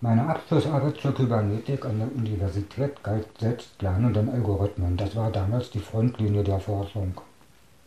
Meine 0.00 0.28
Abschlussarbeit 0.28 0.98
zur 0.98 1.14
Kybernetik 1.14 1.84
an 1.84 1.98
der 1.98 2.14
Universität 2.14 3.02
galt 3.02 3.26
selbstlernenden 3.38 4.28
Algorithmen. 4.28 4.96
Das 4.96 5.16
war 5.16 5.30
damals 5.30 5.70
die 5.70 5.80
Frontlinie 5.80 6.44
der 6.44 6.60
Forschung. 6.60 7.14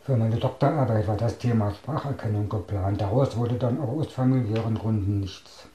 Für 0.08 0.16
meine 0.16 0.36
Doktorarbeit 0.36 1.06
war 1.06 1.18
das 1.18 1.36
Thema 1.36 1.70
Spracherkennung 1.70 2.48
geplant. 2.48 2.98
Daraus 2.98 3.36
wurde 3.36 3.56
dann 3.56 3.78
aber 3.78 3.92
aus 3.92 4.10
familiären 4.10 4.74
Gründen 4.74 5.20
nichts. 5.20 5.66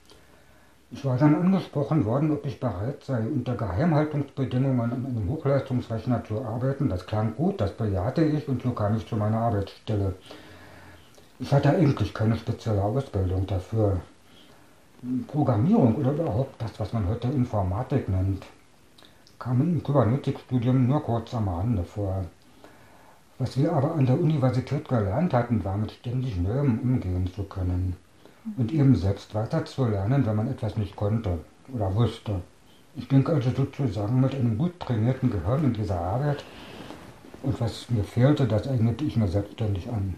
Ich 0.89 1.05
war 1.05 1.17
dann 1.17 1.35
angesprochen 1.35 2.03
worden, 2.03 2.31
ob 2.31 2.43
ich 2.47 2.59
bereit 2.59 3.03
sei, 3.03 3.19
unter 3.27 3.53
Geheimhaltungsbedingungen 3.53 4.91
an 4.91 5.05
einem 5.05 5.29
Hochleistungsrechner 5.29 6.23
zu 6.23 6.43
arbeiten. 6.43 6.89
Das 6.89 7.05
klang 7.05 7.35
gut, 7.35 7.61
das 7.61 7.73
bejahte 7.73 8.23
ich 8.23 8.49
und 8.49 8.63
so 8.63 8.71
kam 8.71 8.97
ich 8.97 9.07
zu 9.07 9.17
meiner 9.17 9.37
Arbeitsstelle. 9.37 10.15
Ich 11.37 11.53
hatte 11.53 11.69
eigentlich 11.69 12.11
keine 12.11 12.35
spezielle 12.35 12.81
Ausbildung 12.81 13.45
dafür. 13.45 14.01
Programmierung 15.27 15.93
oder 15.97 16.11
überhaupt 16.11 16.59
das, 16.59 16.79
was 16.79 16.91
man 16.91 17.07
heute 17.07 17.27
Informatik 17.27 18.09
nennt, 18.09 18.47
kam 19.37 19.61
im 19.61 19.83
Kybernetikstudium 19.83 20.87
nur 20.87 21.03
kurz 21.03 21.35
am 21.35 21.49
Rande 21.49 21.83
vor. 21.83 22.25
Was 23.39 23.57
wir 23.57 23.73
aber 23.73 23.95
an 23.95 24.05
der 24.05 24.19
Universität 24.21 24.87
gelernt 24.87 25.33
hatten, 25.33 25.63
war 25.63 25.75
mit 25.75 25.91
ständig 25.91 26.37
Neuem 26.37 26.79
umgehen 26.79 27.27
zu 27.33 27.43
können 27.43 27.95
und 28.57 28.71
eben 28.71 28.95
selbst 28.95 29.33
weiterzulernen, 29.33 30.25
wenn 30.25 30.35
man 30.35 30.47
etwas 30.47 30.77
nicht 30.77 30.95
konnte 30.95 31.39
oder 31.73 31.95
wusste. 31.95 32.41
Ich 32.95 33.09
ging 33.09 33.27
also 33.27 33.49
sozusagen 33.49 34.21
mit 34.21 34.35
einem 34.35 34.55
gut 34.57 34.79
trainierten 34.79 35.31
Gehirn 35.31 35.63
in 35.63 35.73
dieser 35.73 35.99
Arbeit 35.99 36.43
und 37.41 37.59
was 37.59 37.89
mir 37.89 38.03
fehlte, 38.03 38.45
das 38.45 38.67
eignete 38.67 39.03
ich 39.03 39.17
mir 39.17 39.27
selbstständig 39.27 39.89
an. 39.89 40.15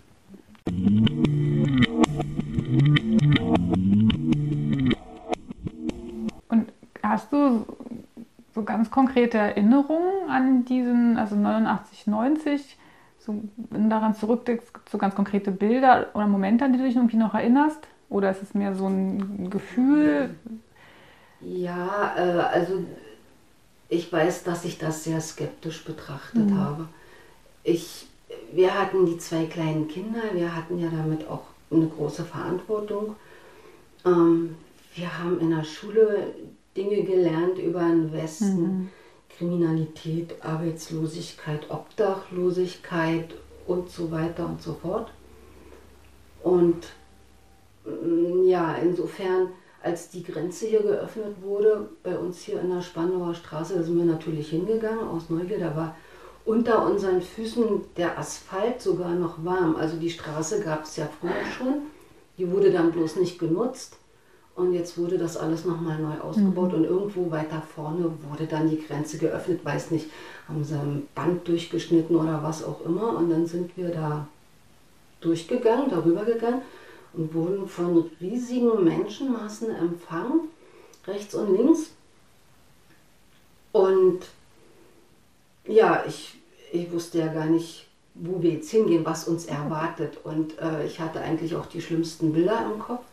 Und 6.49 6.73
hast 7.01 7.31
du 7.31 7.65
so 8.53 8.63
ganz 8.63 8.91
konkrete 8.91 9.37
Erinnerungen 9.37 10.29
an 10.29 10.65
diesen, 10.65 11.17
also 11.17 11.37
89, 11.37 12.07
90, 12.07 12.77
so, 13.25 13.43
wenn 13.69 13.83
du 13.83 13.89
daran 13.89 14.15
zurückdenkst, 14.15 14.65
so 14.91 14.97
ganz 14.97 15.15
konkrete 15.15 15.51
Bilder 15.51 16.07
oder 16.13 16.27
Momente, 16.27 16.65
an 16.65 16.73
die 16.73 16.79
du 16.79 16.85
dich 16.85 16.95
irgendwie 16.95 17.17
noch 17.17 17.33
erinnerst? 17.33 17.79
Oder 18.09 18.31
ist 18.31 18.43
es 18.43 18.53
mehr 18.53 18.75
so 18.75 18.87
ein 18.87 19.49
Gefühl? 19.49 20.35
Ja, 21.41 22.13
äh, 22.17 22.39
also 22.39 22.83
ich 23.89 24.11
weiß, 24.11 24.43
dass 24.43 24.65
ich 24.65 24.77
das 24.77 25.03
sehr 25.03 25.21
skeptisch 25.21 25.83
betrachtet 25.85 26.49
mhm. 26.49 26.59
habe. 26.59 26.87
Ich 27.63 28.07
wir 28.51 28.79
hatten 28.79 29.05
die 29.05 29.17
zwei 29.17 29.45
kleinen 29.45 29.87
Kinder, 29.87 30.21
wir 30.33 30.55
hatten 30.55 30.79
ja 30.79 30.89
damit 30.89 31.27
auch 31.27 31.43
eine 31.71 31.87
große 31.87 32.23
Verantwortung. 32.23 33.15
Ähm, 34.05 34.55
wir 34.95 35.19
haben 35.19 35.39
in 35.39 35.49
der 35.49 35.63
Schule 35.63 36.33
Dinge 36.75 37.03
gelernt 37.03 37.59
über 37.59 37.81
den 37.81 38.11
Westen, 38.13 38.61
mhm. 38.61 38.89
Kriminalität, 39.37 40.35
Arbeitslosigkeit, 40.43 41.69
Obdachlosigkeit 41.69 43.33
und 43.67 43.89
so 43.89 44.11
weiter 44.11 44.45
und 44.45 44.61
so 44.61 44.73
fort. 44.73 45.11
Und 46.43 46.87
mm, 47.85 48.47
ja, 48.47 48.75
insofern, 48.75 49.49
als 49.81 50.09
die 50.09 50.23
Grenze 50.23 50.67
hier 50.67 50.81
geöffnet 50.81 51.35
wurde, 51.41 51.89
bei 52.03 52.17
uns 52.17 52.41
hier 52.41 52.61
in 52.61 52.69
der 52.69 52.81
Spandauer 52.81 53.33
Straße, 53.33 53.75
da 53.75 53.83
sind 53.83 53.97
wir 53.97 54.05
natürlich 54.05 54.49
hingegangen 54.49 55.07
aus 55.07 55.29
Neugier, 55.29 55.59
da 55.59 55.75
war 55.75 55.95
unter 56.45 56.85
unseren 56.85 57.21
Füßen 57.21 57.81
der 57.97 58.17
Asphalt 58.17 58.81
sogar 58.81 59.11
noch 59.15 59.43
warm. 59.43 59.75
Also 59.75 59.97
die 59.97 60.11
Straße 60.11 60.61
gab 60.61 60.83
es 60.83 60.95
ja 60.95 61.09
früher 61.19 61.31
schon, 61.57 61.81
die 62.37 62.49
wurde 62.49 62.71
dann 62.71 62.91
bloß 62.91 63.17
nicht 63.17 63.39
genutzt. 63.39 63.97
Und 64.55 64.73
jetzt 64.73 64.97
wurde 64.97 65.17
das 65.17 65.35
alles 65.35 65.65
nochmal 65.65 65.99
neu 65.99 66.17
ausgebaut 66.21 66.71
mhm. 66.71 66.77
und 66.77 66.83
irgendwo 66.85 67.29
weiter 67.29 67.61
vorne 67.61 68.09
wurde 68.29 68.47
dann 68.47 68.69
die 68.69 68.81
Grenze 68.81 69.17
geöffnet, 69.17 69.65
weiß 69.65 69.91
nicht, 69.91 70.09
haben 70.47 70.63
sie 70.63 70.75
ein 70.75 71.07
Band 71.13 71.45
durchgeschnitten 71.45 72.15
oder 72.15 72.41
was 72.41 72.63
auch 72.63 72.85
immer. 72.85 73.17
Und 73.17 73.29
dann 73.29 73.45
sind 73.45 73.75
wir 73.75 73.89
da 73.89 74.27
durchgegangen, 75.19 75.89
darüber 75.89 76.23
gegangen 76.23 76.61
und 77.13 77.33
wurden 77.33 77.67
von 77.67 78.09
riesigen 78.21 78.81
Menschenmassen 78.83 79.75
empfangen, 79.75 80.47
rechts 81.05 81.35
und 81.35 81.57
links. 81.57 81.91
Und 83.73 84.21
ja, 85.67 86.05
ich, 86.07 86.35
ich 86.71 86.89
wusste 86.93 87.19
ja 87.19 87.27
gar 87.27 87.47
nicht, 87.47 87.87
wo 88.13 88.41
wir 88.41 88.51
jetzt 88.51 88.71
hingehen, 88.71 89.03
was 89.03 89.27
uns 89.27 89.47
erwartet. 89.47 90.17
Und 90.23 90.57
äh, 90.59 90.85
ich 90.85 91.01
hatte 91.01 91.19
eigentlich 91.19 91.55
auch 91.57 91.65
die 91.65 91.81
schlimmsten 91.81 92.31
Bilder 92.31 92.71
im 92.73 92.79
Kopf 92.79 93.03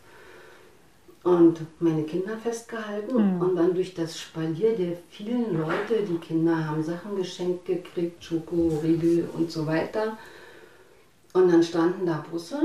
und 1.23 1.61
meine 1.79 2.03
Kinder 2.03 2.37
festgehalten. 2.37 3.35
Mhm. 3.35 3.41
Und 3.41 3.55
dann 3.55 3.73
durch 3.73 3.93
das 3.93 4.19
Spalier 4.19 4.75
der 4.75 4.97
vielen 5.09 5.57
Leute, 5.57 6.03
die 6.07 6.17
Kinder 6.17 6.67
haben 6.67 6.83
Sachen 6.83 7.15
geschenkt 7.15 7.65
gekriegt, 7.65 8.23
Schoko, 8.23 8.79
Riegel 8.83 9.29
und 9.33 9.51
so 9.51 9.65
weiter. 9.65 10.17
Und 11.33 11.51
dann 11.51 11.63
standen 11.63 12.05
da 12.05 12.23
Busse 12.29 12.59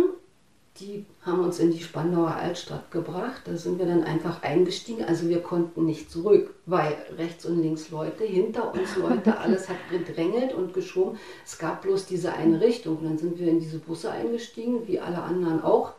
die 0.80 1.04
haben 1.22 1.40
uns 1.40 1.58
in 1.58 1.72
die 1.72 1.80
Spandauer 1.80 2.34
Altstadt 2.34 2.90
gebracht. 2.90 3.42
Da 3.44 3.56
sind 3.56 3.78
wir 3.78 3.86
dann 3.86 4.04
einfach 4.04 4.42
eingestiegen. 4.42 5.04
Also 5.04 5.28
wir 5.28 5.40
konnten 5.42 5.84
nicht 5.86 6.10
zurück, 6.10 6.54
weil 6.66 6.96
rechts 7.16 7.46
und 7.46 7.60
links 7.60 7.90
Leute, 7.90 8.24
hinter 8.24 8.72
uns 8.72 8.96
Leute, 8.96 9.38
alles 9.38 9.68
hat 9.68 9.76
gedrängelt 9.90 10.54
und 10.54 10.74
geschoben. 10.74 11.18
Es 11.44 11.58
gab 11.58 11.82
bloß 11.82 12.06
diese 12.06 12.32
eine 12.32 12.60
Richtung. 12.60 12.98
Und 12.98 13.04
dann 13.04 13.18
sind 13.18 13.38
wir 13.38 13.48
in 13.48 13.60
diese 13.60 13.78
Busse 13.78 14.10
eingestiegen, 14.10 14.86
wie 14.86 15.00
alle 15.00 15.22
anderen 15.22 15.62
auch. 15.62 15.92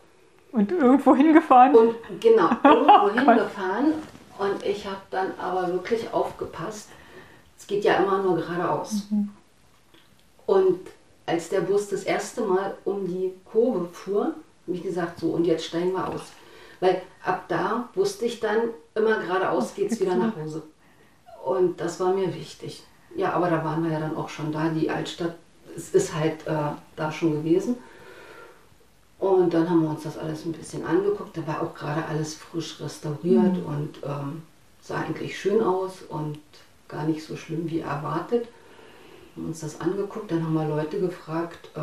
Und 0.51 0.71
irgendwo 0.71 1.15
hingefahren. 1.15 1.75
Und 1.75 1.95
genau, 2.19 2.49
irgendwo 2.63 3.05
oh 3.05 3.09
hingefahren. 3.11 3.93
Und 4.37 4.65
ich 4.65 4.85
habe 4.85 5.01
dann 5.11 5.31
aber 5.39 5.67
wirklich 5.67 6.11
aufgepasst. 6.13 6.89
Es 7.57 7.67
geht 7.67 7.83
ja 7.83 7.95
immer 7.95 8.21
nur 8.23 8.37
geradeaus. 8.37 9.07
Mhm. 9.09 9.29
Und 10.45 10.79
als 11.25 11.49
der 11.49 11.61
Bus 11.61 11.89
das 11.89 12.03
erste 12.03 12.41
Mal 12.41 12.75
um 12.85 13.05
die 13.05 13.33
Kurve 13.45 13.85
fuhr, 13.85 14.33
wie 14.65 14.79
gesagt, 14.79 15.19
so 15.19 15.31
und 15.31 15.45
jetzt 15.45 15.65
steigen 15.65 15.91
wir 15.91 16.07
aus. 16.07 16.21
Weil 16.79 17.01
ab 17.23 17.45
da 17.47 17.89
wusste 17.93 18.25
ich 18.25 18.39
dann, 18.39 18.69
immer 18.95 19.19
geradeaus 19.19 19.75
geht 19.75 19.91
es 19.91 19.99
wieder 19.99 20.15
nach 20.15 20.35
Hause. 20.35 20.63
Und 21.45 21.79
das 21.79 21.99
war 21.99 22.13
mir 22.13 22.33
wichtig. 22.33 22.83
Ja, 23.15 23.33
aber 23.33 23.49
da 23.49 23.63
waren 23.63 23.83
wir 23.83 23.91
ja 23.91 23.99
dann 23.99 24.15
auch 24.15 24.29
schon 24.29 24.51
da. 24.51 24.69
Die 24.69 24.89
Altstadt 24.89 25.35
es 25.75 25.91
ist 25.91 26.13
halt 26.15 26.45
äh, 26.47 26.71
da 26.95 27.11
schon 27.11 27.33
gewesen. 27.33 27.77
Und 29.19 29.53
dann 29.53 29.69
haben 29.69 29.83
wir 29.83 29.89
uns 29.89 30.03
das 30.03 30.17
alles 30.17 30.45
ein 30.45 30.53
bisschen 30.53 30.85
angeguckt. 30.85 31.35
Da 31.35 31.45
war 31.45 31.61
auch 31.61 31.75
gerade 31.75 32.05
alles 32.05 32.35
frisch 32.35 32.79
restauriert 32.79 33.57
mhm. 33.57 33.65
und 33.65 33.99
ähm, 34.03 34.41
sah 34.81 35.01
eigentlich 35.01 35.37
schön 35.37 35.61
aus 35.61 36.01
und 36.07 36.39
gar 36.87 37.03
nicht 37.05 37.23
so 37.23 37.35
schlimm 37.35 37.69
wie 37.69 37.79
erwartet. 37.79 38.47
Wir 39.35 39.43
haben 39.43 39.49
uns 39.49 39.59
das 39.59 39.81
angeguckt, 39.81 40.31
dann 40.31 40.43
haben 40.43 40.53
wir 40.53 40.67
Leute 40.67 40.99
gefragt, 40.99 41.69
äh, 41.75 41.79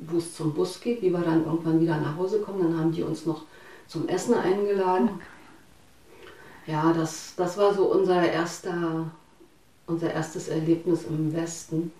wo 0.00 0.18
es 0.18 0.34
zum 0.34 0.52
Bus 0.52 0.80
geht, 0.80 1.00
wie 1.02 1.10
wir 1.10 1.20
dann 1.20 1.44
irgendwann 1.44 1.80
wieder 1.80 1.96
nach 1.96 2.16
Hause 2.16 2.40
kommen. 2.40 2.62
Dann 2.62 2.78
haben 2.78 2.92
die 2.92 3.02
uns 3.02 3.24
noch 3.24 3.42
zum 3.86 4.08
Essen 4.08 4.34
eingeladen. 4.34 5.10
Ja, 6.66 6.92
das, 6.92 7.34
das 7.36 7.56
war 7.56 7.72
so 7.72 7.86
unser 7.86 8.30
erster, 8.30 9.10
unser 9.86 10.12
erstes 10.12 10.48
Erlebnis 10.48 11.04
im 11.04 11.32
Westen. 11.32 11.92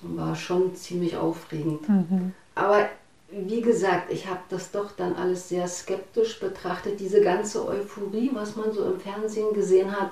War 0.00 0.34
schon 0.34 0.74
ziemlich 0.74 1.16
aufregend. 1.16 1.88
Mhm. 1.88 2.32
Aber 2.58 2.88
wie 3.30 3.60
gesagt, 3.60 4.10
ich 4.10 4.26
habe 4.26 4.40
das 4.48 4.72
doch 4.72 4.90
dann 4.92 5.14
alles 5.14 5.48
sehr 5.48 5.68
skeptisch 5.68 6.40
betrachtet. 6.40 6.98
Diese 6.98 7.20
ganze 7.20 7.64
Euphorie, 7.66 8.30
was 8.34 8.56
man 8.56 8.72
so 8.72 8.84
im 8.84 8.98
Fernsehen 8.98 9.54
gesehen 9.54 9.92
hat, 9.92 10.10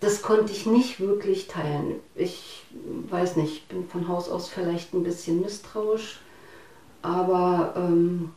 das 0.00 0.22
konnte 0.22 0.52
ich 0.52 0.64
nicht 0.64 1.00
wirklich 1.00 1.48
teilen. 1.48 1.96
Ich 2.14 2.64
weiß 3.10 3.36
nicht, 3.36 3.68
bin 3.68 3.86
von 3.86 4.08
Haus 4.08 4.30
aus 4.30 4.48
vielleicht 4.48 4.94
ein 4.94 5.02
bisschen 5.02 5.42
misstrauisch, 5.42 6.20
aber 7.02 7.74
ähm, 7.76 8.32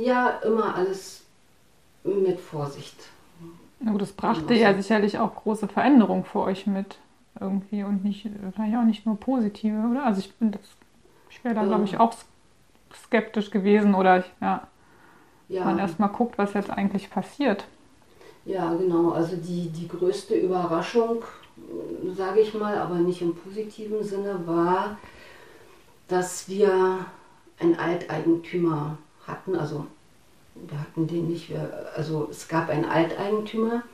ja, 0.00 0.30
immer 0.44 0.74
alles 0.74 1.22
mit 2.02 2.40
Vorsicht. 2.40 2.96
Ja, 3.84 3.92
das 3.92 4.12
brachte 4.12 4.54
ja 4.54 4.74
sicherlich 4.74 5.18
auch 5.18 5.34
große 5.34 5.68
Veränderungen 5.68 6.24
für 6.24 6.40
euch 6.40 6.66
mit 6.66 6.98
irgendwie 7.40 7.84
und 7.84 8.04
nicht, 8.04 8.28
vielleicht 8.54 8.76
auch 8.76 8.84
nicht 8.84 9.06
nur 9.06 9.18
positive, 9.18 9.76
oder? 9.90 10.04
Also 10.04 10.20
ich 10.20 10.34
bin 10.34 10.52
das, 10.52 10.62
ich 11.36 11.44
wäre 11.44 11.54
da, 11.54 11.64
glaube 11.64 11.84
ich, 11.84 11.98
auch 11.98 12.14
skeptisch 12.94 13.50
gewesen 13.50 13.94
oder 13.94 14.18
ich, 14.20 14.32
ja, 14.40 14.68
Ja, 15.48 15.64
man 15.64 15.78
erstmal 15.78 16.10
guckt, 16.10 16.38
was 16.38 16.54
jetzt 16.54 16.70
eigentlich 16.70 17.10
passiert. 17.10 17.68
ja 18.44 18.74
genau. 18.74 19.10
Also 19.12 19.36
die, 19.36 19.68
die 19.70 19.88
größte 19.88 20.34
Überraschung, 20.36 21.24
sage 22.16 22.40
ich 22.40 22.54
mal, 22.54 22.78
aber 22.78 22.96
nicht 22.96 23.22
im 23.22 23.34
positiven 23.34 24.02
Sinne, 24.04 24.46
war, 24.46 24.98
dass 26.08 26.48
wir 26.48 27.06
einen 27.58 27.76
Alteigentümer 27.78 28.98
hatten. 29.26 29.56
Also 29.56 29.86
wir 30.56 30.80
hatten 30.80 31.08
den 31.08 31.28
nicht. 31.30 31.50
Wir, 31.50 31.92
also 31.96 32.28
es 32.30 32.48
gab 32.48 32.70
einen 32.70 32.86
Alteigentümer, 32.86 33.84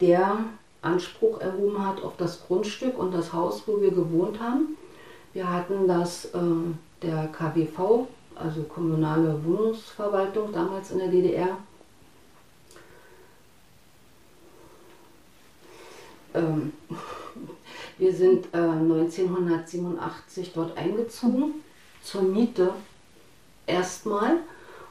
der 0.00 0.46
Anspruch 0.82 1.40
erhoben 1.40 1.86
hat 1.86 2.02
auf 2.02 2.16
das 2.18 2.46
Grundstück 2.46 2.98
und 2.98 3.12
das 3.14 3.34
Haus, 3.34 3.64
wo 3.68 3.82
wir 3.82 3.92
gewohnt 3.92 4.40
haben. 4.40 4.77
Wir 5.38 5.48
hatten 5.48 5.86
das 5.86 6.24
äh, 6.34 6.38
der 7.00 7.28
KWV, 7.28 8.08
also 8.34 8.64
kommunale 8.64 9.38
Wohnungsverwaltung 9.44 10.52
damals 10.52 10.90
in 10.90 10.98
der 10.98 11.06
DDR. 11.06 11.56
Ähm, 16.34 16.72
wir 17.98 18.12
sind 18.12 18.46
äh, 18.52 18.58
1987 18.58 20.54
dort 20.54 20.76
eingezogen 20.76 21.62
zur 22.02 22.22
Miete 22.22 22.72
erstmal 23.64 24.38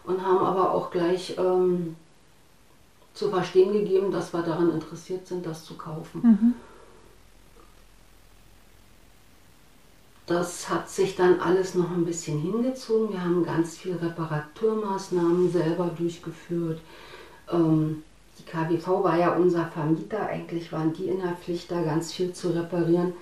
und 0.05 0.25
haben 0.25 0.45
aber 0.45 0.71
auch 0.71 0.91
gleich 0.91 1.35
ähm, 1.37 1.97
zu 3.13 3.29
verstehen 3.29 3.73
gegeben, 3.73 4.13
dass 4.13 4.31
wir 4.31 4.43
daran 4.43 4.71
interessiert 4.71 5.27
sind, 5.27 5.45
das 5.45 5.65
zu 5.65 5.73
kaufen. 5.73 6.21
Mhm. 6.23 6.55
Das 10.27 10.69
hat 10.69 10.89
sich 10.89 11.15
dann 11.15 11.39
alles 11.39 11.73
noch 11.73 11.89
ein 11.89 12.03
bisschen 12.03 12.37
hingezogen. 12.39 13.13
Wir 13.13 13.23
haben 13.23 13.45
ganz 13.45 13.77
viel 13.77 13.95
Reparaturmaßnahmen 13.95 15.49
selber 15.49 15.89
durchgeführt. 15.97 16.81
Ähm, 17.49 18.03
die 18.37 18.43
KWV 18.43 19.03
war 19.03 19.17
ja 19.17 19.35
unser 19.35 19.67
Vermieter. 19.67 20.27
Eigentlich 20.27 20.73
waren 20.73 20.91
die 20.91 21.07
in 21.07 21.21
der 21.21 21.37
Pflicht, 21.37 21.71
da 21.71 21.81
ganz 21.81 22.11
viel 22.11 22.33
zu 22.33 22.49
reparieren. 22.49 23.13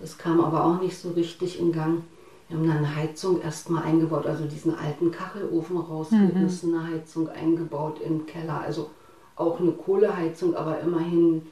Das 0.00 0.18
kam 0.18 0.38
aber 0.38 0.62
auch 0.62 0.82
nicht 0.82 0.98
so 0.98 1.12
richtig 1.12 1.58
in 1.58 1.72
Gang. 1.72 2.02
Wir 2.48 2.58
haben 2.58 2.68
dann 2.68 2.78
eine 2.78 2.94
Heizung 2.94 3.40
erstmal 3.40 3.84
eingebaut, 3.84 4.26
also 4.26 4.44
diesen 4.44 4.76
alten 4.76 5.10
Kachelofen 5.10 5.78
rausgerissen, 5.78 6.74
eine 6.74 6.94
Heizung 6.94 7.28
eingebaut 7.30 8.00
im 8.04 8.26
Keller. 8.26 8.60
Also 8.60 8.90
auch 9.34 9.58
eine 9.60 9.72
Kohleheizung, 9.72 10.54
aber 10.54 10.78
immerhin 10.80 11.46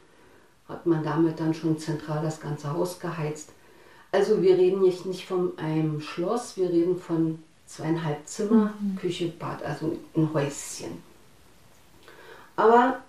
hat 0.69 0.85
man 0.85 1.03
damit 1.03 1.41
dann 1.41 1.55
schon 1.55 1.79
zentral 1.79 2.23
das 2.23 2.41
ganze 2.41 2.71
Haus 2.75 3.01
geheizt. 3.01 3.53
Also 4.11 4.41
wir 4.43 4.57
reden 4.57 4.83
nicht, 4.83 5.05
nicht 5.05 5.27
von 5.27 5.57
einem 5.59 6.01
Schloss, 6.01 6.57
wir 6.57 6.71
reden 6.71 6.99
von 6.99 7.39
zweieinhalb 7.67 8.27
Zimmer, 8.27 8.73
Küche, 8.99 9.33
Bad, 9.39 9.63
also 9.63 9.97
ein 10.17 10.33
Häuschen. 10.33 11.03
Aber 12.57 13.01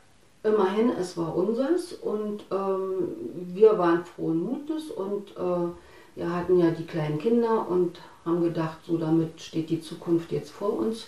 immerhin, 0.44 0.90
es 0.90 1.18
war 1.18 1.36
unseres 1.36 1.94
und 1.94 2.44
ähm, 2.52 3.16
wir 3.54 3.78
waren 3.78 4.04
frohen 4.04 4.44
Mutes 4.44 4.92
und 4.92 5.32
äh, 5.32 5.70
wir 6.16 6.34
hatten 6.36 6.60
ja 6.60 6.72
die 6.72 6.86
kleinen 6.86 7.18
Kinder 7.18 7.68
und 7.68 8.00
haben 8.26 8.44
gedacht, 8.44 8.78
so 8.86 8.98
damit 8.98 9.40
steht 9.40 9.70
die 9.70 9.82
Zukunft 9.82 10.32
jetzt 10.32 10.52
vor 10.52 10.74
uns 10.74 11.08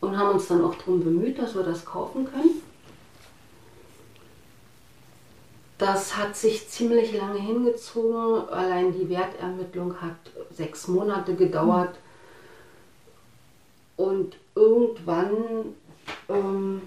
und 0.00 0.16
haben 0.16 0.30
uns 0.30 0.48
dann 0.48 0.64
auch 0.64 0.74
darum 0.74 1.04
bemüht, 1.04 1.38
dass 1.38 1.54
wir 1.54 1.62
das 1.62 1.84
kaufen 1.84 2.24
können. 2.24 2.62
Das 5.80 6.16
hat 6.18 6.36
sich 6.36 6.68
ziemlich 6.68 7.14
lange 7.16 7.40
hingezogen. 7.40 8.46
Allein 8.50 8.92
die 8.92 9.08
Wertermittlung 9.08 9.98
hat 10.02 10.16
sechs 10.54 10.86
Monate 10.88 11.34
gedauert. 11.34 11.94
Und 13.96 14.36
irgendwann 14.54 15.74
ähm, 16.28 16.82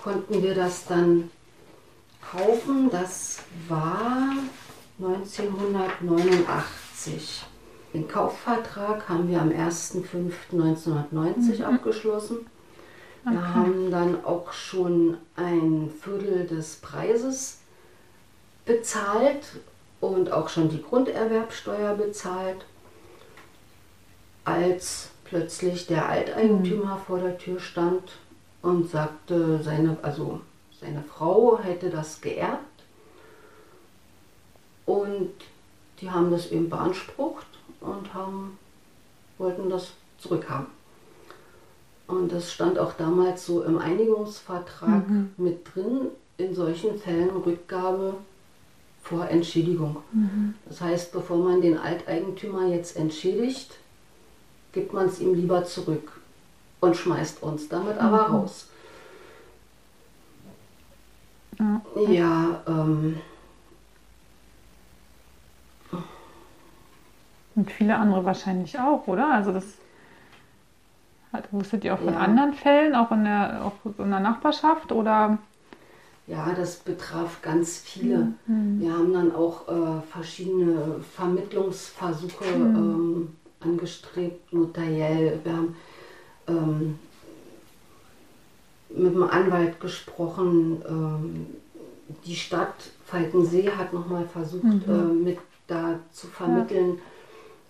konnten 0.00 0.40
wir 0.40 0.54
das 0.54 0.86
dann 0.86 1.30
kaufen. 2.30 2.90
Das 2.90 3.40
war 3.68 4.36
1989. 5.00 7.42
Den 7.92 8.06
Kaufvertrag 8.06 9.08
haben 9.08 9.28
wir 9.28 9.40
am 9.40 9.48
1.5.1990 9.50 11.64
abgeschlossen. 11.64 12.46
Wir 13.24 13.32
Okay. 13.38 13.42
haben 13.54 13.90
dann 13.90 14.24
auch 14.24 14.52
schon 14.52 15.16
ein 15.36 15.90
Viertel 16.02 16.46
des 16.46 16.76
Preises 16.76 17.58
bezahlt 18.72 19.44
und 20.00 20.32
auch 20.32 20.48
schon 20.48 20.68
die 20.68 20.82
Grunderwerbsteuer 20.82 21.94
bezahlt, 21.94 22.64
als 24.44 25.10
plötzlich 25.24 25.86
der 25.86 26.08
Alteigentümer 26.08 26.96
vor 27.06 27.18
der 27.18 27.38
Tür 27.38 27.60
stand 27.60 28.12
und 28.62 28.90
sagte, 28.90 29.60
seine, 29.62 29.96
also 30.02 30.40
seine 30.80 31.02
Frau 31.02 31.58
hätte 31.62 31.90
das 31.90 32.20
geerbt 32.20 32.82
und 34.86 35.30
die 36.00 36.10
haben 36.10 36.30
das 36.30 36.50
eben 36.50 36.68
beansprucht 36.68 37.46
und 37.80 38.12
haben, 38.14 38.58
wollten 39.38 39.70
das 39.70 39.92
zurückhaben. 40.18 40.66
Und 42.08 42.32
das 42.32 42.52
stand 42.52 42.78
auch 42.78 42.94
damals 42.94 43.46
so 43.46 43.62
im 43.62 43.78
Einigungsvertrag 43.78 45.08
Mhm. 45.08 45.30
mit 45.36 45.74
drin, 45.74 46.08
in 46.36 46.54
solchen 46.54 46.98
Fällen 46.98 47.30
Rückgabe 47.30 48.14
vor 49.02 49.28
Entschädigung. 49.28 49.96
Mhm. 50.12 50.54
Das 50.66 50.80
heißt, 50.80 51.12
bevor 51.12 51.38
man 51.38 51.60
den 51.60 51.76
Alteigentümer 51.78 52.66
jetzt 52.68 52.96
entschädigt, 52.96 53.76
gibt 54.72 54.92
man 54.92 55.06
es 55.06 55.20
ihm 55.20 55.34
lieber 55.34 55.64
zurück 55.64 56.20
und 56.80 56.96
schmeißt 56.96 57.42
uns 57.42 57.68
damit 57.68 57.98
aber 57.98 58.28
Mhm. 58.28 58.34
raus. 58.34 58.68
Ja. 61.58 61.80
Ja, 62.08 62.62
ähm, 62.66 63.20
Und 67.54 67.70
viele 67.70 67.96
andere 67.96 68.24
wahrscheinlich 68.24 68.78
auch, 68.78 69.06
oder? 69.08 69.30
Also 69.34 69.52
das 69.52 69.64
hat, 71.32 71.52
wusstet 71.52 71.84
ihr 71.84 71.94
auch 71.94 71.98
von 71.98 72.14
Ja. 72.14 72.20
anderen 72.20 72.54
Fällen, 72.54 72.94
auch 72.94 73.10
in 73.10 73.24
der, 73.24 73.62
auch 73.64 73.72
in 73.98 74.10
der 74.10 74.20
Nachbarschaft 74.20 74.90
oder? 74.92 75.36
Ja, 76.26 76.52
das 76.54 76.76
betraf 76.76 77.42
ganz 77.42 77.78
viele. 77.78 78.32
Mhm. 78.46 78.80
Wir 78.80 78.92
haben 78.92 79.12
dann 79.12 79.34
auch 79.34 79.68
äh, 79.68 80.00
verschiedene 80.10 80.96
Vermittlungsversuche 81.14 82.44
ähm, 82.44 83.28
angestrebt, 83.60 84.52
notariell. 84.52 85.40
Wir 85.44 85.52
haben 85.56 85.76
ähm, 86.48 86.98
mit 88.90 89.14
dem 89.14 89.22
Anwalt 89.24 89.80
gesprochen. 89.80 90.82
Ähm, 90.88 91.46
die 92.26 92.36
Stadt 92.36 92.74
Falkensee 93.06 93.70
hat 93.70 93.92
nochmal 93.92 94.26
versucht, 94.26 94.64
Mhm. 94.64 94.82
äh, 94.88 95.12
mit 95.24 95.38
da 95.66 95.98
zu 96.12 96.26
vermitteln, 96.26 96.98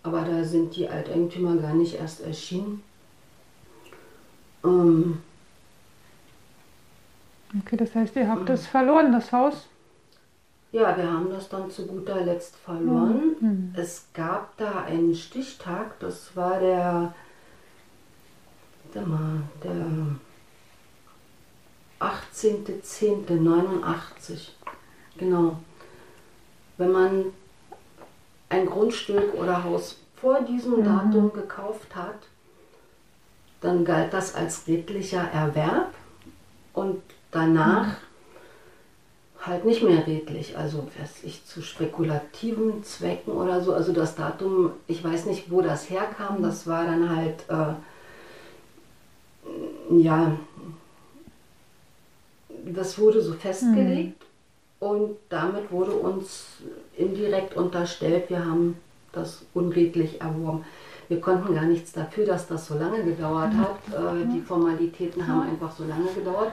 aber 0.02 0.22
da 0.22 0.42
sind 0.44 0.74
die 0.74 0.88
Alteigentümer 0.88 1.56
gar 1.56 1.74
nicht 1.74 1.94
erst 1.94 2.20
erschienen. 2.22 2.82
Ähm, 4.64 5.18
Okay, 7.60 7.76
das 7.76 7.94
heißt, 7.94 8.16
ihr 8.16 8.24
Mhm. 8.24 8.28
habt 8.30 8.50
es 8.50 8.66
verloren, 8.66 9.12
das 9.12 9.30
Haus? 9.32 9.68
Ja, 10.72 10.96
wir 10.96 11.10
haben 11.10 11.28
das 11.30 11.48
dann 11.50 11.70
zu 11.70 11.86
guter 11.86 12.22
Letzt 12.22 12.56
verloren. 12.56 13.36
Mhm. 13.40 13.74
Es 13.76 14.06
gab 14.14 14.56
da 14.56 14.82
einen 14.84 15.14
Stichtag, 15.14 15.98
das 16.00 16.34
war 16.34 16.58
der, 16.60 17.14
warte 18.94 19.08
mal, 19.08 19.42
der 19.62 19.86
18.10.89. 22.00 24.48
Genau. 25.18 25.58
Wenn 26.78 26.90
man 26.92 27.24
ein 28.48 28.66
Grundstück 28.66 29.34
oder 29.34 29.62
Haus 29.64 29.98
vor 30.16 30.40
diesem 30.42 30.80
Mhm. 30.80 30.84
Datum 30.84 31.32
gekauft 31.32 31.94
hat, 31.94 32.16
dann 33.60 33.84
galt 33.84 34.12
das 34.12 34.34
als 34.34 34.66
redlicher 34.66 35.22
Erwerb 35.32 35.92
und 36.72 37.00
danach 37.32 37.96
halt 39.40 39.64
nicht 39.64 39.82
mehr 39.82 40.06
redlich. 40.06 40.56
Also 40.56 40.86
weiß 40.98 41.24
ich 41.24 41.44
zu 41.44 41.62
spekulativen 41.62 42.84
Zwecken 42.84 43.32
oder 43.32 43.60
so. 43.60 43.74
Also 43.74 43.92
das 43.92 44.14
Datum, 44.14 44.70
ich 44.86 45.02
weiß 45.02 45.26
nicht, 45.26 45.50
wo 45.50 45.60
das 45.60 45.90
herkam. 45.90 46.42
Das 46.42 46.68
war 46.68 46.84
dann 46.84 47.16
halt 47.16 47.44
äh, 47.48 47.74
ja, 49.90 50.36
das 52.64 52.98
wurde 52.98 53.20
so 53.20 53.32
festgelegt 53.32 54.22
mhm. 54.80 54.86
und 54.86 55.16
damit 55.28 55.70
wurde 55.70 55.92
uns 55.92 56.58
indirekt 56.96 57.56
unterstellt, 57.56 58.30
wir 58.30 58.44
haben 58.44 58.76
das 59.12 59.44
unredlich 59.54 60.20
erworben. 60.20 60.64
Wir 61.08 61.20
konnten 61.20 61.54
gar 61.54 61.64
nichts 61.64 61.92
dafür, 61.92 62.24
dass 62.24 62.46
das 62.46 62.66
so 62.66 62.78
lange 62.78 63.04
gedauert 63.04 63.52
hat. 63.54 63.76
Äh, 63.92 64.26
die 64.32 64.40
Formalitäten 64.40 65.26
haben 65.26 65.42
einfach 65.42 65.70
so 65.76 65.84
lange 65.84 66.10
gedauert. 66.14 66.52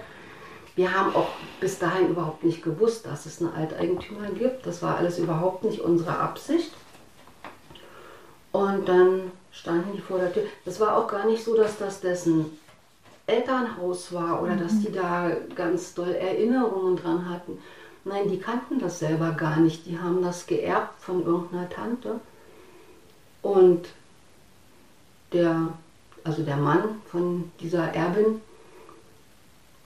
Wir 0.79 0.95
haben 0.95 1.13
auch 1.13 1.27
bis 1.59 1.77
dahin 1.77 2.07
überhaupt 2.07 2.41
nicht 2.45 2.63
gewusst, 2.63 3.05
dass 3.05 3.25
es 3.25 3.41
einen 3.41 3.53
Alteigentümer 3.53 4.29
gibt. 4.29 4.65
Das 4.65 4.81
war 4.81 4.95
alles 4.95 5.19
überhaupt 5.19 5.65
nicht 5.65 5.81
unsere 5.81 6.17
Absicht. 6.17 6.71
Und 8.53 8.87
dann 8.87 9.29
standen 9.51 9.91
die 9.93 9.99
vor 9.99 10.19
der 10.19 10.31
Tür. 10.31 10.43
Das 10.63 10.79
war 10.79 10.95
auch 10.95 11.09
gar 11.09 11.25
nicht 11.25 11.43
so, 11.43 11.53
dass 11.53 11.77
das 11.77 11.99
dessen 11.99 12.57
Elternhaus 13.27 14.13
war 14.13 14.41
oder 14.41 14.53
mhm. 14.53 14.59
dass 14.61 14.79
die 14.79 14.93
da 14.93 15.31
ganz 15.53 15.95
doll 15.95 16.11
Erinnerungen 16.11 16.95
dran 16.95 17.29
hatten. 17.29 17.57
Nein, 18.05 18.29
die 18.29 18.39
kannten 18.39 18.79
das 18.79 18.99
selber 18.99 19.31
gar 19.31 19.57
nicht. 19.57 19.85
Die 19.85 19.99
haben 19.99 20.21
das 20.21 20.47
geerbt 20.47 21.01
von 21.01 21.25
irgendeiner 21.25 21.67
Tante. 21.67 22.21
Und 23.41 23.89
der, 25.33 25.73
also 26.23 26.41
der 26.43 26.55
Mann 26.55 27.01
von 27.11 27.51
dieser 27.59 27.93
Erbin 27.93 28.39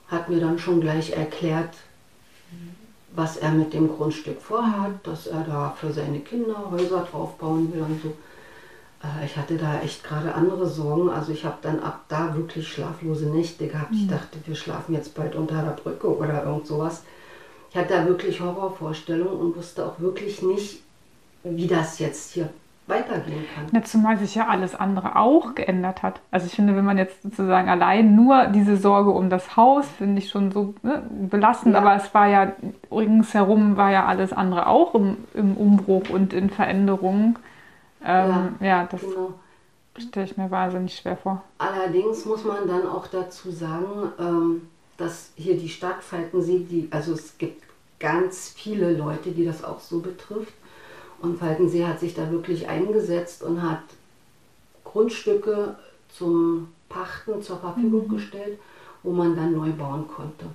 hat 0.08 0.28
mir 0.28 0.40
dann 0.40 0.58
schon 0.58 0.80
gleich 0.80 1.10
erklärt, 1.12 1.74
was 3.14 3.36
er 3.36 3.50
mit 3.52 3.72
dem 3.72 3.88
Grundstück 3.88 4.40
vorhat, 4.40 4.92
dass 5.04 5.26
er 5.26 5.42
da 5.44 5.74
für 5.78 5.92
seine 5.92 6.20
Kinder 6.20 6.70
Häuser 6.70 7.06
draufbauen 7.10 7.72
will 7.72 7.82
und 7.82 8.02
so. 8.02 8.08
Äh, 9.02 9.24
ich 9.24 9.36
hatte 9.36 9.56
da 9.56 9.80
echt 9.80 10.02
gerade 10.02 10.34
andere 10.34 10.68
Sorgen. 10.68 11.10
Also 11.10 11.32
ich 11.32 11.44
habe 11.44 11.58
dann 11.62 11.80
ab 11.80 12.04
da 12.08 12.34
wirklich 12.34 12.68
schlaflose 12.68 13.26
Nächte 13.26 13.68
gehabt. 13.68 13.92
Ich 13.92 14.02
mhm. 14.02 14.08
dachte, 14.08 14.38
wir 14.44 14.56
schlafen 14.56 14.94
jetzt 14.94 15.14
bald 15.14 15.34
unter 15.36 15.62
der 15.62 15.70
Brücke 15.70 16.16
oder 16.16 16.44
irgend 16.44 16.66
sowas. 16.66 17.02
Ich 17.70 17.76
hatte 17.76 17.94
da 17.94 18.06
wirklich 18.06 18.40
Horrorvorstellungen 18.40 19.36
und 19.36 19.56
wusste 19.56 19.86
auch 19.86 19.98
wirklich 20.00 20.42
nicht, 20.42 20.80
wie 21.42 21.66
das 21.66 21.98
jetzt 21.98 22.32
hier 22.32 22.48
weitergehen 22.86 23.44
kann. 23.54 23.66
Ja, 23.72 23.82
zumal 23.82 24.18
sich 24.18 24.34
ja 24.34 24.48
alles 24.48 24.74
andere 24.74 25.16
auch 25.16 25.54
geändert 25.54 26.02
hat. 26.02 26.20
Also 26.30 26.46
ich 26.46 26.54
finde, 26.54 26.76
wenn 26.76 26.84
man 26.84 26.98
jetzt 26.98 27.22
sozusagen 27.22 27.68
allein 27.68 28.14
nur 28.14 28.46
diese 28.48 28.76
Sorge 28.76 29.10
um 29.10 29.30
das 29.30 29.56
Haus, 29.56 29.86
finde 29.88 30.20
ich 30.20 30.28
schon 30.28 30.52
so 30.52 30.74
ne, 30.82 31.02
belastend, 31.30 31.74
ja. 31.74 31.80
aber 31.80 31.96
es 31.96 32.12
war 32.12 32.26
ja 32.28 32.52
ringsherum 32.90 33.76
war 33.76 33.90
ja 33.90 34.04
alles 34.04 34.32
andere 34.32 34.66
auch 34.66 34.94
im, 34.94 35.16
im 35.32 35.56
Umbruch 35.56 36.10
und 36.10 36.32
in 36.32 36.50
Veränderungen. 36.50 37.38
Ähm, 38.04 38.56
ja, 38.60 38.66
ja, 38.66 38.88
das 38.90 39.00
genau. 39.00 39.32
stelle 39.96 40.26
ich 40.26 40.36
mir 40.36 40.50
wahnsinnig 40.50 40.94
schwer 40.94 41.16
vor. 41.16 41.42
Allerdings 41.56 42.26
muss 42.26 42.44
man 42.44 42.68
dann 42.68 42.86
auch 42.86 43.06
dazu 43.06 43.50
sagen, 43.50 44.12
ähm, 44.18 44.68
dass 44.98 45.32
hier 45.36 45.56
die 45.56 45.70
Stadt 45.70 46.02
Falkensee, 46.02 46.66
die, 46.70 46.88
also 46.90 47.14
es 47.14 47.38
gibt 47.38 47.62
ganz 47.98 48.52
viele 48.54 48.92
Leute, 48.92 49.30
die 49.30 49.46
das 49.46 49.64
auch 49.64 49.80
so 49.80 50.00
betrifft. 50.00 50.52
Und 51.24 51.38
Falkensee 51.38 51.84
hat 51.84 52.00
sich 52.00 52.14
da 52.14 52.30
wirklich 52.30 52.68
eingesetzt 52.68 53.42
und 53.42 53.62
hat 53.62 53.82
Grundstücke 54.84 55.76
zum 56.16 56.68
Pachten 56.88 57.42
zur 57.42 57.58
Verfügung 57.58 58.06
mhm. 58.06 58.14
gestellt, 58.14 58.58
wo 59.02 59.10
man 59.10 59.34
dann 59.34 59.52
neu 59.52 59.70
bauen 59.70 60.06
konnte. 60.06 60.46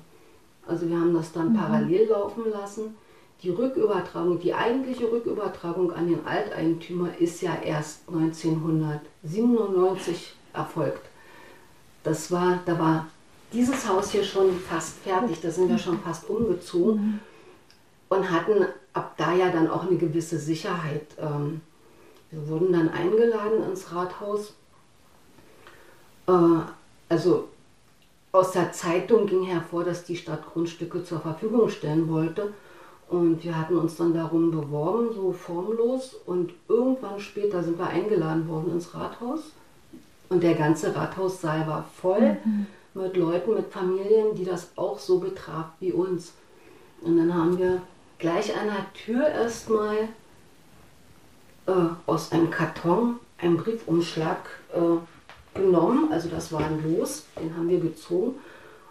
Also 0.66 0.88
wir 0.88 0.98
haben 0.98 1.14
das 1.14 1.32
dann 1.32 1.54
mhm. 1.54 1.58
parallel 1.58 2.10
laufen 2.10 2.50
lassen 2.52 2.96
die 3.44 3.52
Rückübertragung, 3.52 4.40
die 4.40 4.54
eigentliche 4.54 5.12
Rückübertragung 5.12 5.92
an 5.94 6.08
den 6.08 6.26
Alteigentümer 6.26 7.10
ist 7.20 7.42
ja 7.42 7.58
erst 7.64 8.10
1997 8.10 10.36
erfolgt. 10.54 11.02
Das 12.04 12.30
war, 12.32 12.60
da 12.66 12.78
war 12.78 13.08
dieses 13.54 13.88
Haus 13.88 14.12
hier 14.12 14.26
schon 14.26 14.60
fast 14.60 15.00
fertig, 15.00 15.40
da 15.42 15.50
sind 15.52 15.70
wir 15.70 15.78
schon 15.78 16.00
fast 16.00 16.30
umgezogen 16.30 17.22
und 18.10 18.32
hatten 18.32 18.66
ab 18.94 19.14
da 19.18 19.34
ja 19.34 19.50
dann 19.50 19.70
auch 19.70 19.88
eine 19.88 19.98
gewisse 19.98 20.38
Sicherheit. 20.38 21.06
Ähm, 21.20 21.62
wir 22.32 22.48
wurden 22.48 22.74
dann 22.74 22.90
eingeladen 22.90 23.64
ins 23.70 23.94
Rathaus. 23.94 24.54
Äh, 26.28 26.32
also 27.08 27.48
aus 28.32 28.52
der 28.52 28.72
Zeitung 28.72 29.26
ging 29.26 29.44
hervor, 29.44 29.84
dass 29.84 30.04
die 30.04 30.16
Stadt 30.16 30.46
Grundstücke 30.52 31.04
zur 31.04 31.20
Verfügung 31.20 31.70
stellen 31.70 32.10
wollte. 32.10 32.54
Und 33.10 33.44
wir 33.44 33.58
hatten 33.58 33.76
uns 33.76 33.96
dann 33.96 34.14
darum 34.14 34.52
beworben, 34.52 35.10
so 35.16 35.32
formlos. 35.32 36.16
Und 36.26 36.54
irgendwann 36.68 37.20
später 37.20 37.64
sind 37.64 37.80
wir 37.80 37.88
eingeladen 37.88 38.48
worden 38.48 38.74
ins 38.74 38.94
Rathaus. 38.94 39.52
Und 40.30 40.44
der 40.44 40.54
ganze 40.54 40.96
Rathaussaal 40.96 41.68
war 41.68 41.84
voll 42.00 42.38
mhm. 42.46 42.68
mit 42.94 43.18
Leuten, 43.18 43.56
mit 43.56 43.72
Familien, 43.72 44.36
die 44.36 44.46
das 44.46 44.70
auch 44.76 45.00
so 45.00 45.18
betraf 45.18 45.66
wie 45.80 45.92
uns. 45.92 46.34
Und 47.02 47.18
dann 47.18 47.34
haben 47.34 47.58
wir 47.58 47.82
gleich 48.20 48.56
an 48.56 48.68
der 48.68 48.94
Tür 48.94 49.28
erstmal 49.28 50.10
äh, 51.66 51.72
aus 52.06 52.32
einem 52.32 52.52
Karton 52.52 53.20
einen 53.38 53.58
Briefumschlag 53.58 54.50
äh, 54.74 55.58
genommen. 55.58 56.12
Also 56.12 56.30
das 56.30 56.52
war 56.52 56.62
ein 56.62 56.84
Los, 56.84 57.26
den 57.40 57.56
haben 57.56 57.70
wir 57.70 57.80
gezogen. 57.80 58.36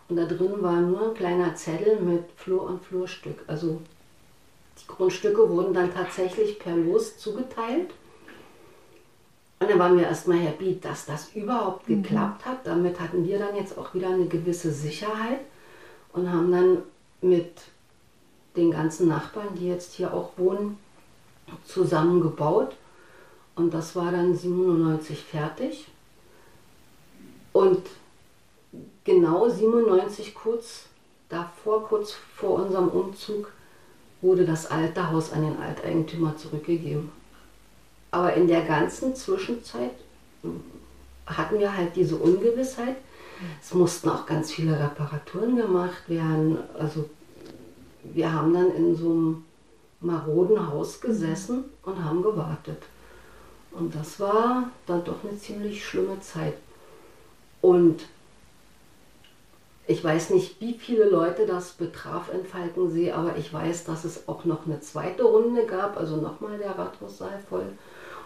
Und 0.08 0.16
da 0.16 0.24
drin 0.24 0.62
war 0.62 0.80
nur 0.80 1.10
ein 1.10 1.14
kleiner 1.14 1.54
Zettel 1.54 2.00
mit 2.00 2.24
Flur 2.36 2.62
und 2.62 2.82
Flurstück. 2.82 3.44
Also 3.46 3.80
die 4.80 4.86
Grundstücke 4.86 5.48
wurden 5.48 5.74
dann 5.74 5.92
tatsächlich 5.92 6.58
per 6.58 6.74
Los 6.74 7.18
zugeteilt. 7.18 7.90
Und 9.60 9.70
dann 9.70 9.78
waren 9.78 9.98
wir 9.98 10.06
erstmal 10.06 10.38
happy, 10.38 10.78
dass 10.80 11.04
das 11.04 11.34
überhaupt 11.34 11.88
mhm. 11.88 12.02
geklappt 12.02 12.46
hat. 12.46 12.66
Damit 12.66 12.98
hatten 12.98 13.26
wir 13.26 13.38
dann 13.38 13.56
jetzt 13.56 13.76
auch 13.76 13.92
wieder 13.92 14.08
eine 14.08 14.26
gewisse 14.26 14.72
Sicherheit 14.72 15.40
und 16.12 16.32
haben 16.32 16.50
dann 16.50 16.78
mit 17.20 17.52
den 18.58 18.70
ganzen 18.70 19.08
Nachbarn, 19.08 19.54
die 19.54 19.68
jetzt 19.68 19.94
hier 19.94 20.12
auch 20.12 20.32
wohnen, 20.36 20.78
zusammengebaut. 21.64 22.76
Und 23.54 23.72
das 23.72 23.96
war 23.96 24.12
dann 24.12 24.36
97 24.36 25.22
fertig. 25.22 25.86
Und 27.52 27.82
genau 29.04 29.48
97 29.48 30.34
kurz 30.34 30.84
davor, 31.28 31.86
kurz 31.88 32.12
vor 32.12 32.62
unserem 32.62 32.88
Umzug, 32.88 33.52
wurde 34.20 34.44
das 34.44 34.70
alte 34.70 35.10
Haus 35.10 35.32
an 35.32 35.42
den 35.42 35.58
Alteigentümer 35.58 36.36
zurückgegeben. 36.36 37.10
Aber 38.10 38.34
in 38.34 38.48
der 38.48 38.62
ganzen 38.62 39.14
Zwischenzeit 39.14 39.92
hatten 41.26 41.58
wir 41.58 41.76
halt 41.76 41.94
diese 41.94 42.16
Ungewissheit. 42.16 42.96
Es 43.62 43.74
mussten 43.74 44.08
auch 44.08 44.26
ganz 44.26 44.50
viele 44.50 44.78
Reparaturen 44.78 45.56
gemacht 45.56 46.08
werden. 46.08 46.58
Also 46.78 47.08
wir 48.14 48.32
haben 48.32 48.52
dann 48.52 48.70
in 48.74 48.96
so 48.96 49.10
einem 49.10 49.44
maroden 50.00 50.70
Haus 50.70 51.00
gesessen 51.00 51.64
und 51.82 52.04
haben 52.04 52.22
gewartet. 52.22 52.82
Und 53.72 53.94
das 53.94 54.18
war 54.20 54.70
dann 54.86 55.04
doch 55.04 55.24
eine 55.24 55.38
ziemlich 55.38 55.84
schlimme 55.84 56.20
Zeit. 56.20 56.54
Und 57.60 58.02
ich 59.86 60.04
weiß 60.04 60.30
nicht, 60.30 60.60
wie 60.60 60.74
viele 60.74 61.08
Leute 61.08 61.46
das 61.46 61.72
betraf 61.72 62.30
in 62.32 62.44
Falkensee, 62.44 63.12
aber 63.12 63.36
ich 63.36 63.52
weiß, 63.52 63.84
dass 63.84 64.04
es 64.04 64.28
auch 64.28 64.44
noch 64.44 64.66
eine 64.66 64.80
zweite 64.80 65.22
Runde 65.22 65.64
gab, 65.66 65.96
also 65.96 66.16
nochmal 66.16 66.58
der 66.58 66.78
Rathaussaal 66.78 67.40
voll. 67.48 67.66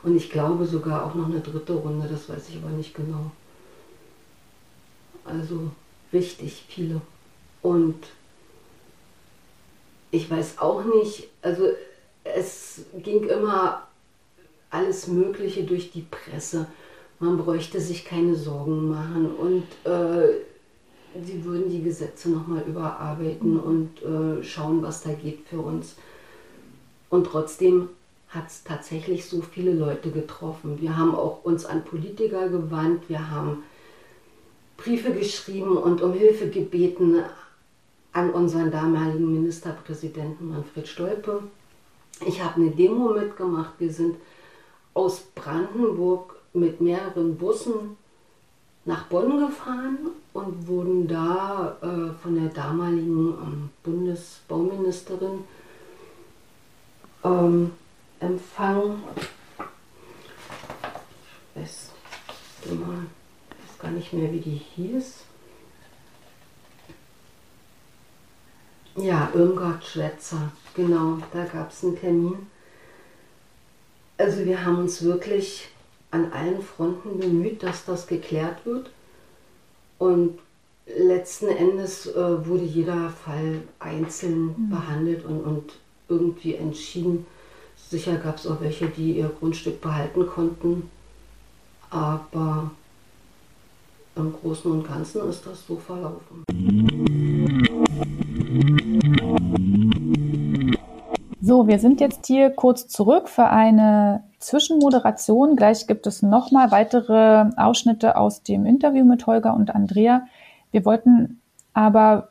Und 0.03 0.17
ich 0.17 0.31
glaube 0.31 0.67
sogar 0.67 1.07
auch 1.07 1.15
noch 1.15 1.27
eine 1.27 1.41
dritte 1.41 1.75
Runde, 1.75 2.09
das 2.09 2.29
weiß 2.29 2.49
ich 2.49 2.57
aber 2.57 2.71
nicht 2.71 2.95
genau. 2.95 3.31
Also 5.25 5.71
richtig 6.13 6.65
viele. 6.69 7.01
Und 7.63 8.09
ich 10.13 10.31
weiß 10.31 10.59
auch 10.59 10.85
nicht, 10.85 11.29
also 11.41 11.71
es 12.23 12.83
ging 13.03 13.25
immer 13.25 13.89
alles 14.71 15.09
Mögliche 15.09 15.65
durch 15.65 15.91
die 15.91 16.07
Presse. 16.09 16.67
Man 17.19 17.39
bräuchte 17.39 17.81
sich 17.81 18.05
keine 18.05 18.37
Sorgen 18.37 18.89
machen 18.91 19.35
und 19.35 19.65
äh, 19.91 20.35
sie 21.25 21.45
würden 21.45 21.71
die 21.71 21.83
Gesetze 21.83 22.31
nochmal 22.31 22.63
überarbeiten 22.67 23.59
und 23.59 24.03
äh, 24.03 24.45
schauen, 24.45 24.83
was 24.83 25.03
da 25.03 25.13
geht 25.13 25.49
für 25.49 25.61
uns. 25.61 25.97
Und 27.09 27.27
trotzdem 27.27 27.89
hat 28.29 28.49
es 28.49 28.65
tatsächlich 28.65 29.27
so 29.27 29.41
viele 29.41 29.73
Leute 29.73 30.11
getroffen. 30.11 30.81
Wir 30.81 30.97
haben 30.97 31.15
auch 31.15 31.43
uns 31.43 31.65
an 31.65 31.85
Politiker 31.85 32.49
gewandt, 32.49 33.09
wir 33.09 33.31
haben 33.31 33.63
Briefe 34.77 35.13
geschrieben 35.13 35.77
und 35.77 36.03
um 36.03 36.13
Hilfe 36.13 36.49
gebeten 36.49 37.23
an 38.13 38.31
unseren 38.31 38.71
damaligen 38.71 39.33
Ministerpräsidenten 39.33 40.51
Manfred 40.51 40.87
Stolpe. 40.87 41.43
Ich 42.27 42.43
habe 42.43 42.57
eine 42.57 42.71
Demo 42.71 43.13
mitgemacht. 43.15 43.73
Wir 43.79 43.93
sind 43.93 44.17
aus 44.95 45.21
Brandenburg 45.35 46.37
mit 46.53 46.81
mehreren 46.81 47.37
Bussen 47.37 47.97
nach 48.85 49.05
Bonn 49.07 49.39
gefahren 49.39 49.99
und 50.33 50.67
wurden 50.67 51.09
da 51.09 51.77
äh, 51.81 52.13
von 52.21 52.35
der 52.35 52.53
damaligen 52.53 53.29
ähm, 53.29 53.71
Bundesbauministerin 53.83 55.45
ähm, 57.25 57.71
empfangen. 58.21 59.03
Ich 61.55 61.63
weiß, 61.63 61.91
ich 62.65 62.71
weiß 62.71 63.79
gar 63.79 63.91
nicht 63.91 64.13
mehr, 64.13 64.33
wie 64.33 64.41
die 64.41 64.61
hieß. 64.75 65.25
Ja, 68.97 69.31
Irmgard 69.35 69.85
Schwätzer, 69.85 70.53
genau, 70.75 71.19
da 71.33 71.45
gab 71.45 71.71
es 71.71 71.83
einen 71.83 71.99
Termin. 71.99 72.47
Also 74.19 74.45
wir 74.45 74.65
haben 74.65 74.79
uns 74.79 75.03
wirklich 75.03 75.69
an 76.11 76.31
allen 76.33 76.61
Fronten 76.61 77.19
bemüht, 77.19 77.63
dass 77.63 77.87
das 77.87 78.07
geklärt 78.07 78.67
wird. 78.67 78.91
Und 79.99 80.39
letzten 80.87 81.49
Endes 81.49 82.07
äh, 82.07 82.47
wurde 82.47 82.65
jeder 82.65 83.11
Fall 83.11 83.63
einzeln 83.79 84.47
mhm. 84.47 84.71
behandelt 84.71 85.25
und, 85.25 85.41
und 85.41 85.73
irgendwie 86.09 86.55
entschieden. 86.55 87.27
Sicher 87.77 88.17
gab 88.17 88.37
es 88.37 88.47
auch 88.47 88.61
welche, 88.61 88.89
die 88.89 89.19
ihr 89.19 89.31
Grundstück 89.39 89.81
behalten 89.81 90.27
konnten, 90.27 90.91
aber 91.91 92.71
im 94.17 94.33
Großen 94.33 94.71
und 94.71 94.87
Ganzen 94.87 95.29
ist 95.29 95.47
das 95.47 95.67
so 95.67 95.77
verlaufen. 95.77 96.45
So, 101.45 101.67
wir 101.67 101.81
sind 101.81 102.01
jetzt 102.01 102.27
hier 102.27 102.51
kurz 102.51 102.87
zurück 102.87 103.29
für 103.29 103.49
eine 103.49 104.23
Zwischenmoderation. 104.39 105.57
Gleich 105.57 105.89
gibt 105.89 106.07
es 106.07 106.23
nochmal 106.23 106.71
weitere 106.71 107.47
Ausschnitte 107.57 108.15
aus 108.15 108.45
dem 108.45 108.65
Interview 108.65 109.05
mit 109.05 109.27
Holger 109.27 109.53
und 109.53 109.75
Andrea. 109.75 110.23
Wir 110.71 110.85
wollten 110.85 111.41
aber 111.75 112.29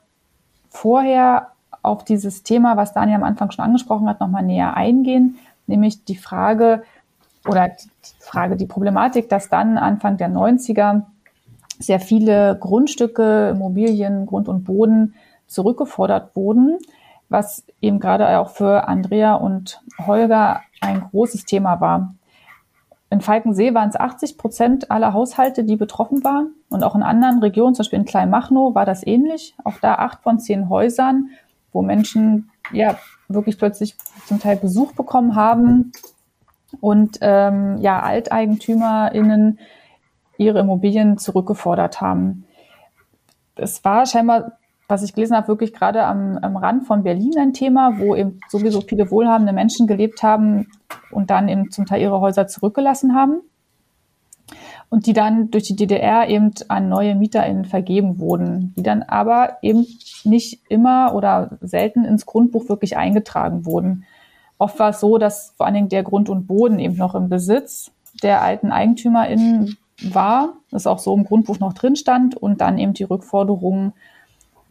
vorher 0.70 1.50
auf 1.82 2.06
dieses 2.06 2.44
Thema, 2.44 2.78
was 2.78 2.94
Daniel 2.94 3.18
am 3.18 3.26
Anfang 3.26 3.52
schon 3.52 3.66
angesprochen 3.66 4.08
hat, 4.08 4.22
nochmal 4.22 4.44
näher 4.44 4.78
eingehen, 4.78 5.38
nämlich 5.68 6.06
die 6.06 6.16
Frage 6.16 6.84
oder 7.46 7.68
die 7.68 7.90
Frage, 8.20 8.56
die 8.56 8.66
Problematik, 8.66 9.28
dass 9.28 9.50
dann 9.50 9.78
Anfang 9.78 10.16
der 10.16 10.30
90er 10.30 11.02
sehr 11.80 12.00
viele 12.00 12.58
Grundstücke, 12.58 13.50
Immobilien, 13.50 14.26
Grund 14.26 14.48
und 14.48 14.64
Boden 14.64 15.16
zurückgefordert 15.48 16.34
wurden 16.34 16.78
was 17.32 17.66
eben 17.80 18.00
gerade 18.00 18.40
auch 18.40 18.50
für 18.50 18.88
Andrea 18.88 19.36
und 19.36 19.82
Holger 20.06 20.62
ein 20.82 21.02
großes 21.02 21.46
Thema 21.46 21.80
war. 21.80 22.14
In 23.10 23.22
Falkensee 23.22 23.74
waren 23.74 23.90
es 23.90 23.96
80 23.96 24.38
Prozent 24.38 24.92
aller 24.92 25.14
Haushalte, 25.14 25.64
die 25.64 25.76
betroffen 25.76 26.24
waren. 26.24 26.54
Und 26.70 26.84
auch 26.84 26.96
in 26.96 27.04
anderen 27.04 27.40
Regionen, 27.40 27.74
zum 27.74 27.84
Beispiel 27.84 28.00
in 28.00 28.06
Kleinmachnow, 28.06 28.76
war 28.76 28.86
das 28.86 29.06
ähnlich. 29.06 29.56
Auch 29.64 29.80
da 29.82 29.96
acht 29.96 30.22
von 30.24 30.40
zehn 30.40 30.70
Häusern, 30.70 31.30
wo 31.72 31.82
Menschen 31.82 32.50
ja 32.72 32.98
wirklich 33.28 33.58
plötzlich 33.58 33.98
zum 34.26 34.40
Teil 34.40 34.58
Besuch 34.58 34.94
bekommen 34.94 35.36
haben 35.36 35.92
und 36.80 37.18
ähm, 37.22 37.78
ja 37.80 38.02
AlteigentümerInnen 38.02 39.60
ihre 40.38 40.60
Immobilien 40.60 41.18
zurückgefordert 41.18 42.02
haben. 42.02 42.46
Es 43.56 43.84
war 43.84 44.06
scheinbar 44.06 44.54
was 44.92 45.04
ich 45.04 45.14
gelesen 45.14 45.36
habe, 45.36 45.48
wirklich 45.48 45.74
gerade 45.74 46.04
am, 46.04 46.38
am 46.38 46.56
Rand 46.56 46.86
von 46.86 47.04
Berlin 47.04 47.34
ein 47.40 47.54
Thema, 47.54 47.98
wo 47.98 48.16
eben 48.16 48.40
sowieso 48.50 48.82
viele 48.82 49.10
wohlhabende 49.10 49.54
Menschen 49.54 49.88
gelebt 49.88 50.22
haben 50.22 50.68
und 51.10 51.32
dann 51.32 51.48
eben 51.48 51.72
zum 51.72 51.86
Teil 51.86 52.02
ihre 52.02 52.22
Häuser 52.22 52.48
zurückgelassen 52.48 53.16
haben 53.16 53.42
und 54.90 55.06
die 55.06 55.14
dann 55.14 55.50
durch 55.50 55.64
die 55.64 55.76
DDR 55.76 56.28
eben 56.28 56.52
an 56.68 56.90
neue 56.90 57.16
MieterInnen 57.16 57.66
vergeben 57.66 58.20
wurden, 58.20 58.74
die 58.76 58.84
dann 58.84 59.04
aber 59.04 59.58
eben 59.62 59.88
nicht 60.26 60.62
immer 60.70 61.16
oder 61.16 61.58
selten 61.62 62.04
ins 62.04 62.26
Grundbuch 62.26 62.68
wirklich 62.68 62.98
eingetragen 62.98 63.66
wurden. 63.66 64.04
Oft 64.58 64.78
war 64.78 64.90
es 64.90 65.00
so, 65.00 65.18
dass 65.18 65.54
vor 65.56 65.66
allen 65.66 65.76
Dingen 65.76 65.90
der 65.90 66.04
Grund 66.04 66.30
und 66.30 66.46
Boden 66.46 66.78
eben 66.78 66.98
noch 66.98 67.16
im 67.16 67.30
Besitz 67.30 67.92
der 68.22 68.42
alten 68.42 68.72
EigentümerInnen 68.72 69.78
war, 70.04 70.54
das 70.70 70.88
auch 70.88 71.00
so 71.00 71.16
im 71.16 71.24
Grundbuch 71.24 71.60
noch 71.60 71.74
drin 71.74 71.96
stand 71.96 72.36
und 72.36 72.60
dann 72.62 72.78
eben 72.78 72.94
die 72.94 73.04
Rückforderungen 73.04 73.94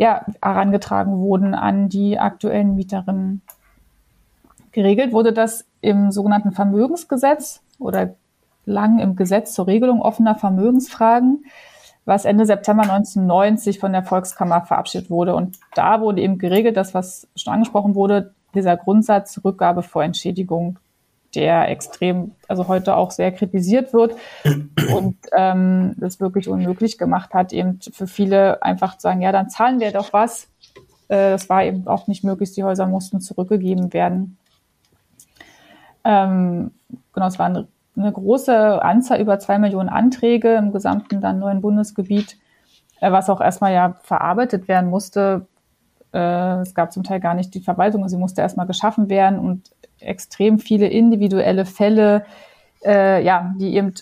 ja, 0.00 0.24
herangetragen 0.40 1.18
wurden 1.18 1.54
an 1.54 1.90
die 1.90 2.18
aktuellen 2.18 2.74
Mieterinnen. 2.74 3.42
Geregelt 4.72 5.12
wurde 5.12 5.34
das 5.34 5.66
im 5.82 6.10
sogenannten 6.10 6.52
Vermögensgesetz 6.52 7.60
oder 7.78 8.14
lang 8.64 8.98
im 8.98 9.14
Gesetz 9.14 9.52
zur 9.52 9.66
Regelung 9.66 10.00
offener 10.00 10.36
Vermögensfragen, 10.36 11.44
was 12.06 12.24
Ende 12.24 12.46
September 12.46 12.84
1990 12.84 13.78
von 13.78 13.92
der 13.92 14.02
Volkskammer 14.02 14.62
verabschiedet 14.62 15.10
wurde. 15.10 15.34
Und 15.36 15.58
da 15.74 16.00
wurde 16.00 16.22
eben 16.22 16.38
geregelt, 16.38 16.78
dass 16.78 16.94
was 16.94 17.28
schon 17.36 17.52
angesprochen 17.52 17.94
wurde, 17.94 18.32
dieser 18.54 18.78
Grundsatz 18.78 19.38
Rückgabe 19.44 19.82
vor 19.82 20.02
Entschädigung 20.02 20.78
der 21.34 21.68
extrem, 21.68 22.32
also 22.48 22.68
heute 22.68 22.96
auch 22.96 23.10
sehr 23.10 23.32
kritisiert 23.32 23.92
wird 23.92 24.16
und 24.94 25.16
ähm, 25.32 25.94
das 25.96 26.20
wirklich 26.20 26.48
unmöglich 26.48 26.98
gemacht 26.98 27.34
hat, 27.34 27.52
eben 27.52 27.78
für 27.80 28.06
viele 28.06 28.62
einfach 28.62 28.96
zu 28.96 29.02
sagen, 29.02 29.22
ja, 29.22 29.32
dann 29.32 29.48
zahlen 29.48 29.80
wir 29.80 29.92
doch 29.92 30.12
was. 30.12 30.48
Äh, 31.08 31.30
das 31.30 31.48
war 31.48 31.64
eben 31.64 31.86
auch 31.86 32.06
nicht 32.06 32.24
möglich, 32.24 32.52
die 32.52 32.64
Häuser 32.64 32.86
mussten 32.86 33.20
zurückgegeben 33.20 33.92
werden. 33.92 34.38
Ähm, 36.04 36.72
genau, 37.12 37.26
es 37.26 37.38
war 37.38 37.46
eine, 37.46 37.68
eine, 37.96 38.12
große 38.12 38.82
Anzahl, 38.82 39.20
über 39.20 39.38
zwei 39.38 39.58
Millionen 39.58 39.88
Anträge 39.88 40.54
im 40.54 40.72
gesamten 40.72 41.20
dann 41.20 41.38
neuen 41.38 41.60
Bundesgebiet, 41.60 42.38
äh, 43.00 43.12
was 43.12 43.28
auch 43.28 43.40
erstmal 43.40 43.72
ja 43.72 43.96
verarbeitet 44.02 44.66
werden 44.66 44.88
musste. 44.88 45.46
Äh, 46.12 46.60
es 46.60 46.74
gab 46.74 46.92
zum 46.92 47.04
Teil 47.04 47.20
gar 47.20 47.34
nicht 47.34 47.54
die 47.54 47.60
Verwaltung, 47.60 48.08
sie 48.08 48.16
musste 48.16 48.40
erstmal 48.40 48.66
geschaffen 48.66 49.08
werden 49.08 49.38
und 49.38 49.70
extrem 49.98 50.58
viele 50.58 50.88
individuelle 50.88 51.64
Fälle, 51.64 52.24
äh, 52.84 53.24
ja, 53.24 53.54
die 53.58 53.74
eben 53.74 53.94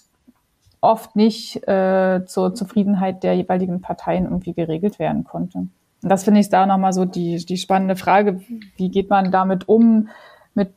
oft 0.81 1.17
nicht 1.17 1.67
äh, 1.67 2.25
zur 2.27 2.55
Zufriedenheit 2.55 3.23
der 3.23 3.35
jeweiligen 3.35 3.81
Parteien 3.81 4.25
irgendwie 4.25 4.55
geregelt 4.55 4.99
werden 4.99 5.25
konnte. 5.25 5.59
Und 5.59 6.09
das 6.09 6.25
finde 6.25 6.41
ich 6.41 6.49
da 6.49 6.67
nochmal 6.67 6.93
so 6.93 7.05
die, 7.05 7.45
die 7.45 7.57
spannende 7.57 7.97
Frage, 7.97 8.41
wie 8.77 8.91
geht 8.91 9.11
man 9.11 9.33
damit 9.33 9.69
um, 9.69 10.09
mit 10.55 10.73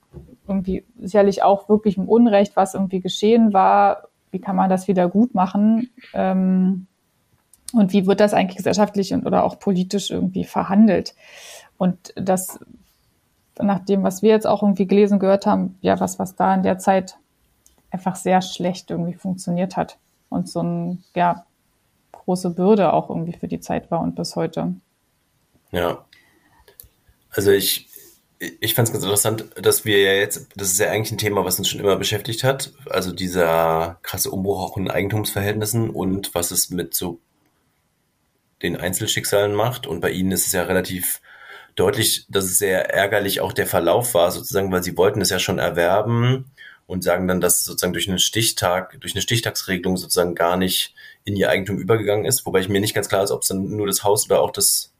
irgendwie 0.47 0.83
sicherlich 0.99 1.43
auch 1.43 1.69
wirklich 1.69 1.97
im 1.97 2.09
Unrecht, 2.09 2.55
was 2.55 2.73
irgendwie 2.73 2.99
geschehen 2.99 3.53
war, 3.53 4.07
wie 4.31 4.39
kann 4.39 4.55
man 4.55 4.69
das 4.69 4.87
wieder 4.87 5.07
gut 5.09 5.35
machen? 5.35 5.89
Ähm, 6.13 6.87
und 7.73 7.93
wie 7.93 8.05
wird 8.07 8.19
das 8.19 8.33
eigentlich 8.33 8.57
gesellschaftlich 8.57 9.13
und, 9.13 9.25
oder 9.25 9.43
auch 9.43 9.59
politisch 9.59 10.11
irgendwie 10.11 10.43
verhandelt. 10.43 11.15
Und 11.77 12.13
das 12.15 12.59
nach 13.59 13.79
dem, 13.79 14.03
was 14.03 14.21
wir 14.21 14.31
jetzt 14.31 14.47
auch 14.47 14.63
irgendwie 14.63 14.87
gelesen 14.87 15.19
gehört 15.19 15.45
haben, 15.45 15.77
ja, 15.81 15.99
was, 15.99 16.19
was 16.19 16.35
da 16.35 16.53
in 16.53 16.63
der 16.63 16.79
Zeit 16.79 17.17
einfach 17.91 18.15
sehr 18.15 18.41
schlecht 18.41 18.89
irgendwie 18.89 19.13
funktioniert 19.13 19.77
hat 19.77 19.97
und 20.29 20.49
so 20.49 20.61
ein, 20.61 21.03
ja, 21.15 21.45
große 22.11 22.51
Bürde 22.51 22.93
auch 22.93 23.09
irgendwie 23.09 23.37
für 23.37 23.47
die 23.47 23.59
Zeit 23.59 23.91
war 23.91 24.01
und 24.01 24.15
bis 24.15 24.35
heute. 24.35 24.73
Ja. 25.71 26.05
Also 27.29 27.51
ich, 27.51 27.89
ich 28.39 28.73
fand 28.73 28.87
es 28.87 28.93
ganz 28.93 29.03
interessant, 29.03 29.45
dass 29.55 29.85
wir 29.85 30.01
ja 30.01 30.13
jetzt, 30.13 30.47
das 30.55 30.71
ist 30.71 30.79
ja 30.79 30.89
eigentlich 30.89 31.11
ein 31.11 31.17
Thema, 31.17 31.45
was 31.45 31.57
uns 31.57 31.69
schon 31.69 31.79
immer 31.79 31.95
beschäftigt 31.95 32.43
hat, 32.43 32.73
also 32.89 33.11
dieser 33.11 33.97
krasse 34.01 34.31
Umbruch 34.31 34.61
auch 34.61 34.77
in 34.77 34.89
Eigentumsverhältnissen 34.89 35.89
und 35.89 36.33
was 36.35 36.51
es 36.51 36.69
mit 36.69 36.93
so 36.93 37.19
den 38.61 38.77
Einzelschicksalen 38.77 39.53
macht. 39.53 39.87
Und 39.87 40.01
bei 40.01 40.11
ihnen 40.11 40.31
ist 40.31 40.47
es 40.47 40.53
ja 40.53 40.63
relativ 40.63 41.21
deutlich, 41.75 42.25
dass 42.29 42.45
es 42.45 42.57
sehr 42.57 42.93
ärgerlich 42.93 43.41
auch 43.41 43.53
der 43.53 43.67
Verlauf 43.67 44.13
war, 44.13 44.31
sozusagen, 44.31 44.71
weil 44.71 44.83
sie 44.83 44.97
wollten 44.97 45.21
es 45.21 45.29
ja 45.29 45.39
schon 45.39 45.59
erwerben 45.59 46.51
und 46.85 47.03
sagen 47.03 47.27
dann, 47.27 47.39
dass 47.41 47.59
es 47.59 47.65
sozusagen 47.65 47.93
durch 47.93 48.09
einen 48.09 48.19
Stichtag, 48.19 48.99
durch 48.99 49.13
eine 49.13 49.21
Stichtagsregelung 49.21 49.97
sozusagen 49.97 50.35
gar 50.35 50.57
nicht 50.57 50.93
in 51.23 51.35
ihr 51.35 51.49
Eigentum 51.49 51.77
übergegangen 51.77 52.25
ist, 52.25 52.45
wobei 52.45 52.59
ich 52.59 52.69
mir 52.69 52.81
nicht 52.81 52.93
ganz 52.93 53.07
klar 53.07 53.23
ist, 53.23 53.31
ob 53.31 53.43
es 53.43 53.47
dann 53.47 53.63
nur 53.63 53.87
das 53.87 54.03
Haus 54.03 54.25
oder 54.25 54.41
auch 54.41 54.51
das 54.51 54.93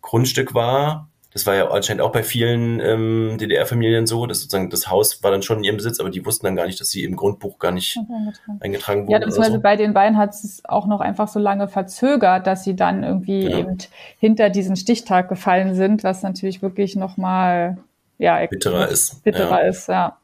Grundstück 0.00 0.54
war. 0.54 1.10
Das 1.34 1.46
war 1.46 1.56
ja 1.56 1.68
anscheinend 1.68 2.00
auch 2.00 2.12
bei 2.12 2.22
vielen 2.22 2.78
ähm, 2.78 3.36
DDR-Familien 3.40 4.06
so, 4.06 4.24
dass 4.26 4.40
sozusagen 4.40 4.70
das 4.70 4.88
Haus 4.88 5.20
war 5.24 5.32
dann 5.32 5.42
schon 5.42 5.58
in 5.58 5.64
ihrem 5.64 5.76
Besitz, 5.76 5.98
aber 5.98 6.08
die 6.08 6.24
wussten 6.24 6.46
dann 6.46 6.54
gar 6.54 6.66
nicht, 6.66 6.80
dass 6.80 6.90
sie 6.90 7.02
im 7.02 7.16
Grundbuch 7.16 7.58
gar 7.58 7.72
nicht 7.72 7.98
eingetragen, 7.98 8.58
eingetragen 8.60 9.00
wurden. 9.02 9.10
Ja, 9.10 9.18
beziehungsweise 9.18 9.56
so. 9.56 9.60
bei 9.60 9.74
den 9.74 9.94
beiden 9.94 10.16
hat 10.16 10.30
es 10.30 10.62
auch 10.64 10.86
noch 10.86 11.00
einfach 11.00 11.26
so 11.26 11.40
lange 11.40 11.66
verzögert, 11.66 12.46
dass 12.46 12.62
sie 12.62 12.76
dann 12.76 13.02
irgendwie 13.02 13.48
ja. 13.48 13.58
eben 13.58 13.78
hinter 14.20 14.48
diesen 14.48 14.76
Stichtag 14.76 15.28
gefallen 15.28 15.74
sind, 15.74 16.04
was 16.04 16.22
natürlich 16.22 16.62
wirklich 16.62 16.94
nochmal 16.94 17.78
ja, 18.18 18.46
bitterer 18.46 18.88
ist. 18.88 19.24
Bitterer 19.24 19.62
ja. 19.62 19.68
ist, 19.68 19.88
ja. 19.88 20.18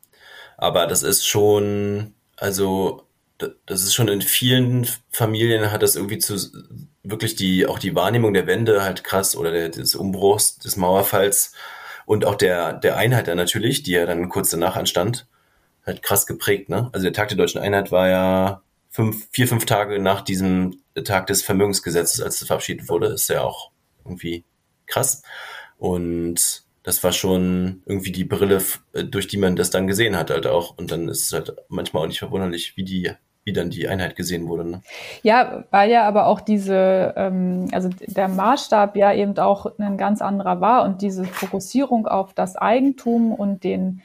Aber 0.59 0.87
das 0.87 1.03
ist 1.03 1.27
schon, 1.27 2.15
also 2.37 3.03
das 3.67 3.83
ist 3.83 3.95
schon 3.95 4.09
in 4.09 4.23
vielen 4.23 4.87
Familien 5.11 5.73
hat 5.73 5.83
das 5.83 5.97
irgendwie 5.97 6.19
zu 6.19 6.37
wirklich 7.03 7.37
die 7.37 7.67
auch 7.67 7.79
die 7.79 7.95
Wahrnehmung 7.95 8.35
der 8.35 8.47
Wende 8.47 8.83
halt 8.83 9.05
krass 9.05 9.37
oder 9.37 9.51
der, 9.51 9.69
des 9.71 9.95
Umbruchs 9.95 10.59
des 10.59 10.77
Mauerfalls 10.77 11.55
und 12.07 12.25
auch 12.25 12.35
der 12.35 12.73
der 12.75 12.97
Einheit 12.97 13.29
dann 13.29 13.37
natürlich, 13.37 13.83
die 13.83 13.93
ja 13.93 14.07
dann 14.07 14.29
kurz 14.29 14.51
danach 14.51 14.77
anstand, 14.77 15.27
halt 15.87 16.03
krass 16.03 16.27
geprägt, 16.27 16.69
ne? 16.69 16.91
Also 16.93 17.05
der 17.05 17.13
Tag 17.13 17.29
der 17.29 17.39
deutschen 17.39 17.61
Einheit 17.61 17.93
war 17.93 18.09
ja 18.09 18.63
fünf, 18.91 19.29
vier, 19.31 19.49
fünf 19.49 19.65
Tage 19.67 19.99
nach 20.01 20.21
diesem 20.23 20.81
Tag 21.05 21.27
des 21.29 21.43
Vermögensgesetzes, 21.43 22.21
als 22.21 22.41
es 22.41 22.47
verabschiedet 22.47 22.89
wurde, 22.89 23.07
ist 23.09 23.29
ja 23.29 23.43
auch 23.43 23.71
irgendwie 24.05 24.45
krass. 24.87 25.23
Und 25.79 26.65
das 26.83 27.03
war 27.05 27.13
schon 27.13 27.83
irgendwie 27.87 28.13
die 28.13 28.25
Brille, 28.25 28.63
durch 28.93 29.29
die 29.29 29.39
man 29.39 29.57
das 29.57 29.71
dann 29.71 29.87
gesehen 29.87 30.17
hat 30.17 30.31
halt 30.31 30.47
auch. 30.47 30.77
Und 30.77 30.91
dann 30.91 31.09
ist 31.09 31.25
es 31.25 31.33
halt 31.33 31.55
manchmal 31.69 32.03
auch 32.03 32.09
nicht 32.09 32.19
verwunderlich, 32.19 32.77
wie 32.77 32.85
die 32.85 33.13
wie 33.45 33.53
dann 33.53 33.71
die 33.71 33.89
Einheit 33.89 34.17
gesehen 34.17 34.49
wurde. 34.49 34.65
Ne? 34.65 34.83
Ja, 35.23 35.65
weil 35.71 35.91
ja 35.91 36.07
aber 36.07 36.27
auch 36.27 36.41
diese, 36.41 37.15
ähm, 37.17 37.69
also 37.73 37.89
der 38.07 38.29
Maßstab 38.29 38.97
ja 38.97 39.13
eben 39.15 39.37
auch 39.39 39.79
ein 39.79 39.97
ganz 39.97 40.21
anderer 40.21 40.61
war 40.61 40.85
und 40.85 41.03
diese 41.03 41.25
Fokussierung 41.25 42.07
auf 42.07 42.35
das 42.35 42.57
Eigentum 42.57 43.33
und 43.33 43.65
den 43.65 44.03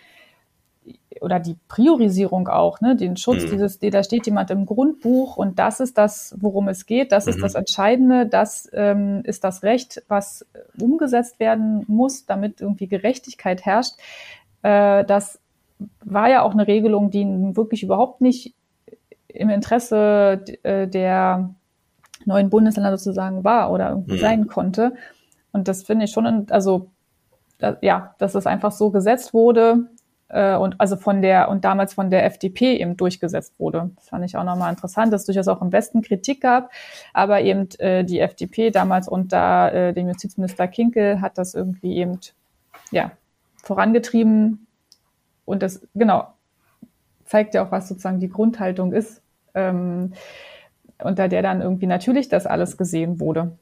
oder 1.21 1.39
die 1.39 1.55
Priorisierung 1.67 2.47
auch, 2.49 2.81
ne, 2.81 2.95
den 2.95 3.17
Schutz 3.17 3.43
mhm. 3.43 3.51
dieses, 3.51 3.79
da 3.79 4.03
steht 4.03 4.25
jemand 4.25 4.51
im 4.51 4.65
Grundbuch 4.65 5.37
und 5.37 5.59
das 5.59 5.79
ist 5.79 5.97
das, 5.97 6.35
worum 6.39 6.67
es 6.67 6.85
geht, 6.85 7.11
das 7.11 7.25
mhm. 7.25 7.31
ist 7.31 7.41
das 7.41 7.55
Entscheidende, 7.55 8.27
das 8.27 8.69
ähm, 8.73 9.21
ist 9.23 9.43
das 9.43 9.63
Recht, 9.63 10.03
was 10.07 10.45
umgesetzt 10.79 11.39
werden 11.39 11.85
muss, 11.87 12.25
damit 12.25 12.61
irgendwie 12.61 12.87
Gerechtigkeit 12.87 13.65
herrscht. 13.65 13.93
Äh, 14.61 15.05
das 15.05 15.39
war 16.03 16.29
ja 16.29 16.41
auch 16.41 16.51
eine 16.51 16.67
Regelung, 16.67 17.11
die 17.11 17.25
wirklich 17.55 17.83
überhaupt 17.83 18.21
nicht 18.21 18.53
im 19.35 19.49
Interesse 19.49 20.43
äh, 20.63 20.87
der 20.87 21.49
neuen 22.25 22.49
Bundesländer 22.49 22.97
sozusagen 22.97 23.43
war 23.43 23.71
oder 23.71 23.89
irgendwie 23.89 24.15
mhm. 24.15 24.19
sein 24.19 24.47
konnte. 24.47 24.93
Und 25.51 25.67
das 25.67 25.83
finde 25.83 26.05
ich 26.05 26.11
schon, 26.11 26.47
also 26.49 26.89
ja, 27.81 28.15
dass 28.17 28.35
es 28.35 28.47
einfach 28.47 28.71
so 28.71 28.89
gesetzt 28.89 29.33
wurde 29.33 29.87
äh, 30.27 30.55
und 30.55 30.79
also 30.79 30.97
von 30.97 31.21
der 31.21 31.49
und 31.49 31.63
damals 31.63 31.93
von 31.93 32.09
der 32.09 32.25
FDP 32.25 32.77
eben 32.77 32.97
durchgesetzt 32.97 33.59
wurde. 33.59 33.91
Das 33.95 34.09
fand 34.09 34.25
ich 34.25 34.35
auch 34.35 34.43
nochmal 34.43 34.71
interessant, 34.71 35.13
dass 35.13 35.21
es 35.21 35.27
durchaus 35.27 35.47
auch 35.47 35.61
im 35.61 35.71
Westen 35.71 36.01
Kritik 36.01 36.41
gab, 36.41 36.71
aber 37.13 37.41
eben 37.41 37.69
äh, 37.79 38.03
die 38.03 38.19
FDP 38.19 38.71
damals 38.71 39.07
unter 39.07 39.73
äh, 39.73 39.93
dem 39.93 40.07
Justizminister 40.07 40.67
Kinkel 40.67 41.21
hat 41.21 41.37
das 41.37 41.53
irgendwie 41.53 41.95
eben 41.97 42.19
ja 42.91 43.11
vorangetrieben 43.63 44.67
und 45.45 45.63
das 45.63 45.87
genau 45.93 46.27
zeigt 47.25 47.53
ja 47.55 47.65
auch, 47.65 47.71
was 47.71 47.87
sozusagen 47.87 48.19
die 48.19 48.29
Grundhaltung 48.29 48.93
ist 48.93 49.21
ähm, 49.55 50.13
unter 50.99 51.27
der 51.27 51.41
dann 51.41 51.61
irgendwie 51.61 51.87
natürlich 51.87 52.29
das 52.29 52.45
alles 52.45 52.77
gesehen 52.77 53.19
wurde. 53.19 53.57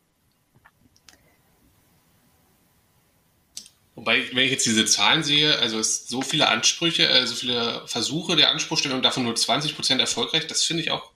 Wobei, 3.96 4.24
wenn 4.34 4.44
ich 4.44 4.52
jetzt 4.52 4.66
diese 4.66 4.86
Zahlen 4.86 5.24
sehe, 5.24 5.58
also 5.60 5.80
es 5.80 6.08
so 6.08 6.22
viele 6.22 6.50
Ansprüche, 6.50 7.08
äh, 7.08 7.26
so 7.26 7.36
viele 7.36 7.84
Versuche 7.86 8.36
der 8.36 8.50
Anspruchstellung, 8.52 9.02
davon 9.02 9.24
nur 9.24 9.36
20 9.36 9.76
Prozent 9.76 10.02
erfolgreich, 10.02 10.48
das 10.48 10.64
finde 10.64 10.84
ich 10.84 10.92
auch 10.92 11.12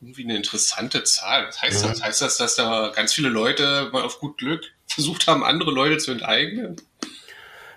irgendwie 0.00 0.24
eine 0.24 0.36
interessante 0.36 1.04
Zahl. 1.04 1.46
Was 1.46 1.62
heißt, 1.62 1.82
ja. 1.82 1.90
das? 1.90 2.02
heißt 2.02 2.22
das, 2.22 2.36
dass 2.36 2.56
da 2.56 2.90
ganz 2.94 3.14
viele 3.14 3.28
Leute 3.28 3.90
mal 3.92 4.02
auf 4.02 4.18
gut 4.18 4.38
Glück 4.38 4.72
versucht 4.86 5.26
haben, 5.26 5.44
andere 5.44 5.70
Leute 5.70 5.98
zu 5.98 6.10
enteignen? 6.10 6.76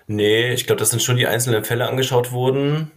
Nee, 0.06 0.52
ich 0.54 0.66
glaube, 0.66 0.78
das 0.78 0.90
sind 0.90 1.02
schon 1.02 1.16
die 1.16 1.26
einzelnen 1.26 1.64
Fälle 1.64 1.86
angeschaut 1.86 2.32
wurden. 2.32 2.90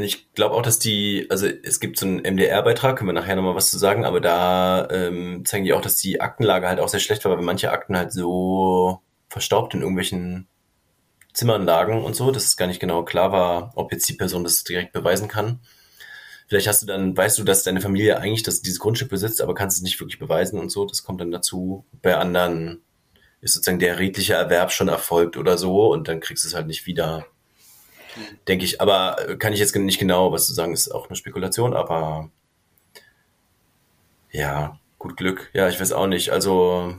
Und 0.00 0.06
ich 0.06 0.32
glaube 0.32 0.54
auch, 0.54 0.62
dass 0.62 0.78
die, 0.78 1.26
also 1.28 1.46
es 1.46 1.78
gibt 1.78 1.98
so 1.98 2.06
einen 2.06 2.20
MDR-Beitrag, 2.20 2.96
können 2.96 3.10
wir 3.10 3.12
nachher 3.12 3.36
nochmal 3.36 3.54
was 3.54 3.70
zu 3.70 3.76
sagen, 3.76 4.06
aber 4.06 4.22
da 4.22 4.88
ähm, 4.90 5.44
zeigen 5.44 5.66
die 5.66 5.74
auch, 5.74 5.82
dass 5.82 5.96
die 5.96 6.22
Aktenlage 6.22 6.66
halt 6.70 6.80
auch 6.80 6.88
sehr 6.88 7.00
schlecht 7.00 7.22
war, 7.26 7.36
weil 7.36 7.44
manche 7.44 7.70
Akten 7.70 7.94
halt 7.98 8.10
so 8.10 9.02
verstaubt 9.28 9.74
in 9.74 9.82
irgendwelchen 9.82 10.48
Zimmern 11.34 11.66
lagen 11.66 12.02
und 12.02 12.16
so, 12.16 12.30
dass 12.30 12.46
es 12.46 12.56
gar 12.56 12.66
nicht 12.66 12.80
genau 12.80 13.04
klar 13.04 13.30
war, 13.30 13.72
ob 13.76 13.92
jetzt 13.92 14.08
die 14.08 14.14
Person 14.14 14.42
das 14.42 14.64
direkt 14.64 14.94
beweisen 14.94 15.28
kann. 15.28 15.60
Vielleicht 16.48 16.66
hast 16.66 16.80
du 16.80 16.86
dann, 16.86 17.14
weißt 17.14 17.38
du, 17.38 17.44
dass 17.44 17.62
deine 17.62 17.82
Familie 17.82 18.18
eigentlich 18.20 18.42
das, 18.42 18.62
dieses 18.62 18.80
Grundstück 18.80 19.10
besitzt, 19.10 19.42
aber 19.42 19.54
kannst 19.54 19.76
es 19.76 19.82
nicht 19.82 20.00
wirklich 20.00 20.18
beweisen 20.18 20.58
und 20.58 20.72
so. 20.72 20.86
Das 20.86 21.02
kommt 21.02 21.20
dann 21.20 21.30
dazu. 21.30 21.84
Bei 22.00 22.16
anderen 22.16 22.80
ist 23.42 23.52
sozusagen 23.52 23.80
der 23.80 23.98
redliche 23.98 24.32
Erwerb 24.32 24.72
schon 24.72 24.88
erfolgt 24.88 25.36
oder 25.36 25.58
so 25.58 25.92
und 25.92 26.08
dann 26.08 26.20
kriegst 26.20 26.44
du 26.44 26.48
es 26.48 26.54
halt 26.54 26.68
nicht 26.68 26.86
wieder 26.86 27.26
denke 28.48 28.64
ich. 28.64 28.80
Aber 28.80 29.16
äh, 29.28 29.36
kann 29.36 29.52
ich 29.52 29.60
jetzt 29.60 29.74
nicht 29.76 29.98
genau 29.98 30.32
was 30.32 30.46
zu 30.46 30.54
sagen, 30.54 30.72
ist 30.72 30.90
auch 30.94 31.08
eine 31.08 31.16
Spekulation, 31.16 31.74
aber 31.74 32.30
ja, 34.30 34.78
gut 34.98 35.16
Glück. 35.16 35.50
Ja, 35.52 35.68
ich 35.68 35.80
weiß 35.80 35.92
auch 35.92 36.06
nicht. 36.06 36.30
Also, 36.30 36.94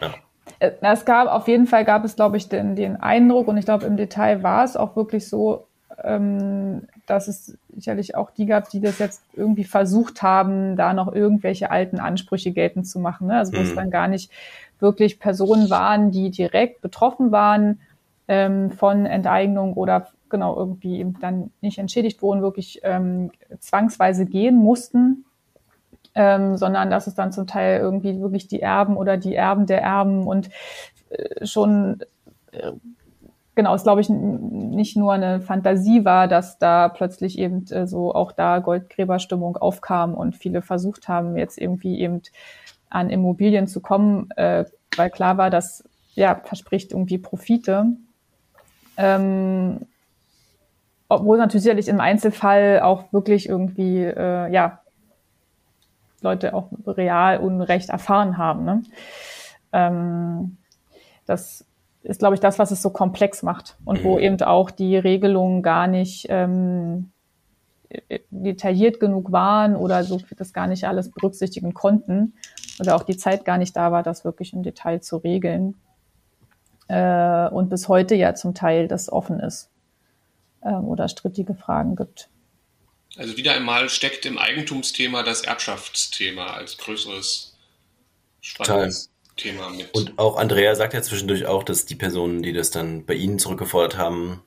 ja. 0.00 0.14
Äh, 0.58 0.72
es 0.80 1.04
gab, 1.04 1.28
auf 1.28 1.48
jeden 1.48 1.66
Fall 1.66 1.84
gab 1.84 2.04
es, 2.04 2.16
glaube 2.16 2.36
ich, 2.36 2.48
den, 2.48 2.76
den 2.76 2.96
Eindruck, 2.96 3.48
und 3.48 3.56
ich 3.56 3.64
glaube, 3.64 3.86
im 3.86 3.96
Detail 3.96 4.42
war 4.42 4.64
es 4.64 4.76
auch 4.76 4.96
wirklich 4.96 5.28
so, 5.28 5.66
ähm, 6.02 6.88
dass 7.06 7.28
es 7.28 7.56
sicherlich 7.74 8.14
auch 8.14 8.30
die 8.30 8.46
gab, 8.46 8.68
die 8.70 8.80
das 8.80 8.98
jetzt 8.98 9.22
irgendwie 9.34 9.64
versucht 9.64 10.22
haben, 10.22 10.76
da 10.76 10.92
noch 10.92 11.12
irgendwelche 11.12 11.70
alten 11.70 11.98
Ansprüche 11.98 12.52
geltend 12.52 12.86
zu 12.86 12.98
machen. 12.98 13.28
Ne? 13.28 13.38
Also 13.38 13.52
wo 13.52 13.58
mhm. 13.58 13.64
es 13.64 13.74
dann 13.74 13.90
gar 13.90 14.08
nicht 14.08 14.30
wirklich 14.80 15.18
Personen 15.18 15.70
waren, 15.70 16.10
die 16.10 16.30
direkt 16.30 16.82
betroffen 16.82 17.32
waren, 17.32 17.80
ähm, 18.28 18.70
von 18.70 19.06
Enteignung 19.06 19.74
oder 19.74 20.08
genau 20.28 20.56
irgendwie 20.56 20.98
eben 20.98 21.18
dann 21.20 21.50
nicht 21.60 21.78
entschädigt 21.78 22.22
wurden, 22.22 22.42
wirklich 22.42 22.80
ähm, 22.84 23.32
zwangsweise 23.58 24.26
gehen 24.26 24.56
mussten, 24.56 25.24
ähm, 26.14 26.56
sondern 26.56 26.90
dass 26.90 27.06
es 27.06 27.14
dann 27.14 27.32
zum 27.32 27.46
Teil 27.46 27.80
irgendwie 27.80 28.20
wirklich 28.20 28.46
die 28.46 28.60
Erben 28.60 28.96
oder 28.96 29.16
die 29.16 29.34
Erben 29.34 29.66
der 29.66 29.82
Erben 29.82 30.26
und 30.26 30.50
äh, 31.10 31.46
schon 31.46 32.00
äh, 32.52 32.72
genau, 33.54 33.74
es 33.74 33.82
glaube 33.82 34.02
ich 34.02 34.08
nicht 34.10 34.96
nur 34.96 35.14
eine 35.14 35.40
Fantasie 35.40 36.04
war, 36.04 36.28
dass 36.28 36.58
da 36.58 36.88
plötzlich 36.88 37.38
eben 37.38 37.66
äh, 37.70 37.86
so 37.86 38.14
auch 38.14 38.32
da 38.32 38.58
Goldgräberstimmung 38.58 39.56
aufkam 39.56 40.14
und 40.14 40.36
viele 40.36 40.62
versucht 40.62 41.08
haben, 41.08 41.36
jetzt 41.36 41.58
irgendwie 41.58 41.98
eben 42.00 42.22
an 42.90 43.10
Immobilien 43.10 43.66
zu 43.66 43.80
kommen, 43.80 44.30
äh, 44.36 44.64
weil 44.96 45.10
klar 45.10 45.38
war, 45.38 45.50
dass 45.50 45.84
ja 46.14 46.40
verspricht 46.44 46.92
irgendwie 46.92 47.18
Profite 47.18 47.96
ähm, 48.98 49.86
obwohl 51.08 51.38
natürlich 51.38 51.62
sicherlich 51.62 51.88
im 51.88 52.00
Einzelfall 52.00 52.80
auch 52.80 53.12
wirklich 53.12 53.48
irgendwie, 53.48 54.02
äh, 54.02 54.52
ja, 54.52 54.80
Leute 56.20 56.52
auch 56.52 56.68
real 56.86 57.38
Unrecht 57.38 57.88
erfahren 57.90 58.36
haben. 58.36 58.64
Ne? 58.64 58.82
Ähm, 59.72 60.56
das 61.26 61.64
ist, 62.02 62.18
glaube 62.18 62.34
ich, 62.34 62.40
das, 62.40 62.58
was 62.58 62.72
es 62.72 62.82
so 62.82 62.90
komplex 62.90 63.42
macht 63.42 63.76
und 63.84 64.02
wo 64.02 64.16
mhm. 64.16 64.22
eben 64.22 64.42
auch 64.42 64.70
die 64.70 64.96
Regelungen 64.96 65.62
gar 65.62 65.86
nicht 65.86 66.26
ähm, 66.28 67.12
detailliert 68.30 69.00
genug 69.00 69.30
waren 69.32 69.76
oder 69.76 70.02
so 70.04 70.20
das 70.36 70.52
gar 70.52 70.66
nicht 70.66 70.86
alles 70.86 71.10
berücksichtigen 71.10 71.72
konnten 71.72 72.34
oder 72.80 72.96
auch 72.96 73.02
die 73.02 73.16
Zeit 73.16 73.44
gar 73.44 73.56
nicht 73.56 73.76
da 73.76 73.92
war, 73.92 74.02
das 74.02 74.24
wirklich 74.24 74.52
im 74.52 74.62
Detail 74.62 75.00
zu 75.00 75.18
regeln 75.18 75.76
äh, 76.88 77.48
und 77.48 77.68
bis 77.70 77.88
heute 77.88 78.14
ja 78.14 78.34
zum 78.34 78.54
Teil 78.54 78.88
das 78.88 79.10
offen 79.10 79.40
ist 79.40 79.68
äh, 80.62 80.72
oder 80.72 81.08
strittige 81.08 81.54
Fragen 81.54 81.96
gibt. 81.96 82.28
Also 83.16 83.36
wieder 83.36 83.52
einmal 83.52 83.88
steckt 83.88 84.26
im 84.26 84.38
Eigentumsthema 84.38 85.22
das 85.22 85.42
Erbschaftsthema 85.42 86.54
als 86.54 86.76
größeres 86.78 87.56
spannendes 88.40 89.06
Total. 89.06 89.18
Thema 89.36 89.70
mit. 89.70 89.94
Und 89.94 90.18
auch 90.18 90.36
Andrea 90.36 90.74
sagt 90.74 90.94
ja 90.94 91.02
zwischendurch 91.02 91.46
auch, 91.46 91.62
dass 91.62 91.86
die 91.86 91.94
Personen, 91.94 92.42
die 92.42 92.52
das 92.52 92.70
dann 92.70 93.06
bei 93.06 93.14
Ihnen 93.14 93.38
zurückgefordert 93.38 93.96
haben, 93.96 94.42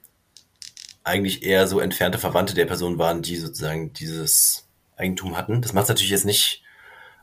eigentlich 1.03 1.43
eher 1.43 1.67
so 1.67 1.79
entfernte 1.79 2.19
Verwandte 2.19 2.53
der 2.53 2.65
Person 2.65 2.99
waren, 2.99 3.21
die 3.21 3.37
sozusagen 3.37 3.93
dieses 3.93 4.67
Eigentum 4.95 5.37
hatten. 5.37 5.61
Das 5.61 5.73
macht 5.73 5.83
es 5.83 5.89
natürlich 5.89 6.11
jetzt 6.11 6.25
nicht 6.25 6.61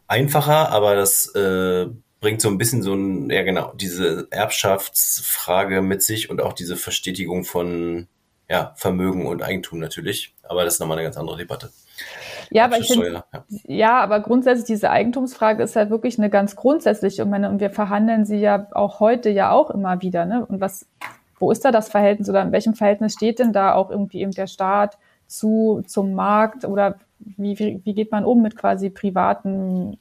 einfacher, 0.06 0.70
aber 0.70 0.96
das 0.96 1.26
äh, 1.34 1.86
bringt 2.20 2.40
so 2.40 2.48
ein 2.48 2.58
bisschen 2.58 2.82
so 2.82 2.94
ein, 2.94 3.30
ja 3.30 3.42
genau, 3.42 3.72
diese 3.74 4.26
Erbschaftsfrage 4.30 5.82
mit 5.82 6.02
sich 6.02 6.30
und 6.30 6.40
auch 6.40 6.52
diese 6.52 6.76
Verstetigung 6.76 7.44
von 7.44 8.08
ja, 8.48 8.72
Vermögen 8.76 9.26
und 9.26 9.42
Eigentum 9.42 9.78
natürlich. 9.78 10.34
Aber 10.42 10.64
das 10.64 10.74
ist 10.74 10.80
nochmal 10.80 10.96
eine 10.96 11.04
ganz 11.04 11.16
andere 11.16 11.36
Debatte. 11.36 11.70
Ja, 12.50 12.64
aber 12.64 12.78
ich 12.78 12.88
find, 12.88 13.04
ja. 13.04 13.24
ja. 13.64 14.00
aber 14.00 14.20
grundsätzlich 14.20 14.66
diese 14.66 14.90
Eigentumsfrage 14.90 15.62
ist 15.62 15.76
halt 15.76 15.90
wirklich 15.90 16.18
eine 16.18 16.30
ganz 16.30 16.56
grundsätzliche 16.56 17.22
und, 17.24 17.30
meine, 17.30 17.50
und 17.50 17.60
wir 17.60 17.70
verhandeln 17.70 18.24
sie 18.24 18.38
ja 18.38 18.66
auch 18.72 19.00
heute 19.00 19.28
ja 19.28 19.50
auch 19.50 19.70
immer 19.70 20.00
wieder. 20.00 20.24
Ne? 20.24 20.46
Und 20.46 20.60
was, 20.60 20.86
wo 21.38 21.50
ist 21.50 21.64
da 21.64 21.70
das 21.70 21.90
Verhältnis 21.90 22.30
oder 22.30 22.42
in 22.42 22.52
welchem 22.52 22.74
Verhältnis 22.74 23.12
steht 23.12 23.38
denn 23.38 23.52
da 23.52 23.74
auch 23.74 23.90
irgendwie 23.90 24.20
eben 24.22 24.32
der 24.32 24.46
Staat 24.46 24.98
zu 25.26 25.82
zum 25.86 26.14
Markt 26.14 26.64
oder 26.64 26.96
wie, 27.18 27.58
wie, 27.58 27.82
wie 27.84 27.94
geht 27.94 28.12
man 28.12 28.24
um 28.24 28.40
mit 28.40 28.56
quasi 28.56 28.88
privaten 28.88 29.98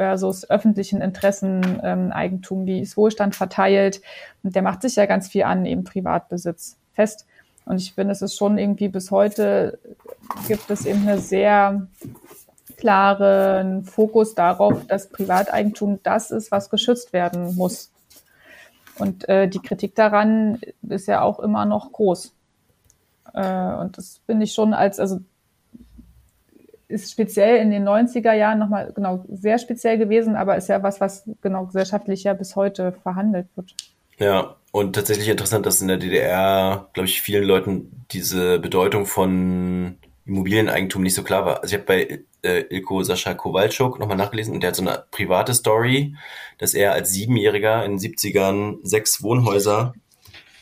versus 0.00 0.48
öffentlichen 0.48 1.02
Interessen, 1.02 1.78
ähm, 1.82 2.10
Eigentum, 2.10 2.64
wie 2.64 2.80
ist 2.80 2.96
Wohlstand 2.96 3.36
verteilt. 3.36 4.00
Und 4.42 4.56
der 4.56 4.62
macht 4.62 4.80
sich 4.80 4.96
ja 4.96 5.04
ganz 5.04 5.28
viel 5.28 5.42
an, 5.42 5.66
eben 5.66 5.84
Privatbesitz 5.84 6.78
fest. 6.94 7.26
Und 7.66 7.76
ich 7.76 7.92
finde, 7.92 8.12
es 8.12 8.22
ist 8.22 8.34
schon 8.34 8.56
irgendwie 8.56 8.88
bis 8.88 9.10
heute 9.10 9.78
gibt 10.48 10.70
es 10.70 10.86
eben 10.86 11.06
einen 11.06 11.20
sehr 11.20 11.86
klaren 12.78 13.84
Fokus 13.84 14.34
darauf, 14.34 14.86
dass 14.86 15.10
Privateigentum 15.10 16.00
das 16.02 16.30
ist, 16.30 16.50
was 16.50 16.70
geschützt 16.70 17.12
werden 17.12 17.54
muss. 17.54 17.92
Und 18.98 19.28
äh, 19.28 19.48
die 19.48 19.60
Kritik 19.60 19.94
daran 19.94 20.62
ist 20.88 21.08
ja 21.08 21.20
auch 21.20 21.40
immer 21.40 21.66
noch 21.66 21.92
groß. 21.92 22.32
Äh, 23.34 23.74
und 23.74 23.98
das 23.98 24.22
finde 24.24 24.44
ich 24.44 24.54
schon 24.54 24.72
als, 24.72 24.98
also 24.98 25.20
ist 26.90 27.10
speziell 27.10 27.56
in 27.58 27.70
den 27.70 27.88
90er 27.88 28.32
Jahren 28.32 28.58
nochmal 28.58 28.92
genau 28.94 29.24
sehr 29.28 29.58
speziell 29.58 29.98
gewesen, 29.98 30.36
aber 30.36 30.56
ist 30.56 30.68
ja 30.68 30.82
was, 30.82 31.00
was 31.00 31.28
genau 31.40 31.66
gesellschaftlich 31.66 32.24
ja 32.24 32.34
bis 32.34 32.56
heute 32.56 32.92
verhandelt 32.92 33.46
wird. 33.56 33.74
Ja, 34.18 34.56
und 34.72 34.94
tatsächlich 34.94 35.28
interessant, 35.28 35.66
dass 35.66 35.80
in 35.80 35.88
der 35.88 35.96
DDR, 35.96 36.88
glaube 36.92 37.08
ich, 37.08 37.22
vielen 37.22 37.44
Leuten 37.44 38.04
diese 38.10 38.58
Bedeutung 38.58 39.06
von 39.06 39.96
Immobilieneigentum 40.26 41.02
nicht 41.02 41.14
so 41.14 41.22
klar 41.22 41.44
war. 41.44 41.62
Also 41.62 41.74
ich 41.74 41.80
habe 41.80 41.86
bei 41.86 42.24
äh, 42.42 42.64
Ilko 42.70 43.02
Sascha 43.02 43.34
Kowalczuk 43.34 43.98
nochmal 43.98 44.16
nachgelesen 44.16 44.54
und 44.54 44.62
der 44.62 44.68
hat 44.68 44.76
so 44.76 44.82
eine 44.82 45.04
private 45.10 45.54
Story, 45.54 46.14
dass 46.58 46.74
er 46.74 46.92
als 46.92 47.10
Siebenjähriger 47.10 47.84
in 47.84 47.96
den 47.96 47.98
70ern 47.98 48.76
sechs 48.82 49.22
Wohnhäuser 49.22 49.94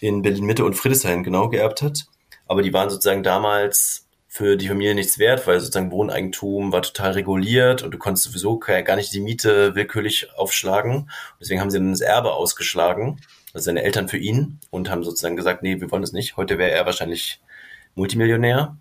in 0.01 0.23
Berlin-Mitte 0.23 0.65
und 0.65 0.75
Friedrichshain 0.75 1.23
genau 1.23 1.49
geerbt 1.49 1.83
hat. 1.83 2.07
Aber 2.47 2.63
die 2.63 2.73
waren 2.73 2.89
sozusagen 2.89 3.23
damals 3.23 4.08
für 4.31 4.57
die 4.57 4.69
Familie 4.69 4.95
nichts 4.95 5.19
wert, 5.19 5.47
weil 5.47 5.59
sozusagen 5.59 5.91
Wohneigentum 5.91 6.71
war 6.71 6.83
total 6.83 7.13
reguliert 7.13 7.83
und 7.83 7.93
du 7.93 7.99
konntest 7.99 8.27
sowieso 8.27 8.59
gar 8.59 8.95
nicht 8.95 9.13
die 9.15 9.21
Miete 9.21 9.75
willkürlich 9.75 10.29
aufschlagen. 10.37 11.11
Deswegen 11.41 11.61
haben 11.61 11.71
sie 11.71 11.79
dann 11.79 11.93
das 11.93 12.03
Erbe 12.03 12.35
ausgeschlagen, 12.35 13.21
also 13.55 13.65
seine 13.65 13.83
Eltern 13.83 14.09
für 14.09 14.19
ihn 14.19 14.61
und 14.71 14.91
haben 14.91 15.03
sozusagen 15.03 15.37
gesagt, 15.37 15.63
nee, 15.63 15.81
wir 15.81 15.91
wollen 15.91 16.03
das 16.03 16.13
nicht. 16.13 16.37
Heute 16.37 16.59
wäre 16.59 16.71
er 16.71 16.85
wahrscheinlich 16.85 17.41
Multimillionär. 17.95 18.77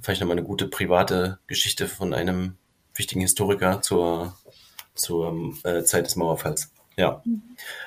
Vielleicht 0.00 0.20
nochmal 0.20 0.36
eine 0.36 0.46
gute 0.46 0.66
private 0.66 1.38
Geschichte 1.46 1.86
von 1.86 2.12
einem 2.12 2.56
wichtigen 2.94 3.20
Historiker 3.20 3.82
zur, 3.82 4.36
zur 4.94 5.54
äh, 5.62 5.84
Zeit 5.84 6.06
des 6.06 6.16
Mauerfalls. 6.16 6.71
Ja. 6.96 7.22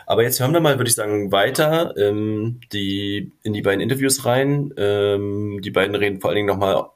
Aber 0.06 0.24
jetzt 0.24 0.40
hören 0.40 0.54
wir 0.54 0.62
mal, 0.62 0.78
würde 0.78 0.90
ich 0.90 0.96
sagen, 0.96 1.32
weiter 1.32 1.96
ähm, 1.98 2.60
die, 2.74 3.32
in 3.44 3.54
die 3.54 3.62
beiden 3.62 3.82
Interviews 3.82 4.26
rein. 4.26 4.74
Ähm, 4.78 5.62
die 5.62 5.72
beiden 5.72 5.96
reden 5.96 6.22
vor 6.22 6.30
allen 6.30 6.38
Dingen 6.38 6.48
nochmal 6.48 6.90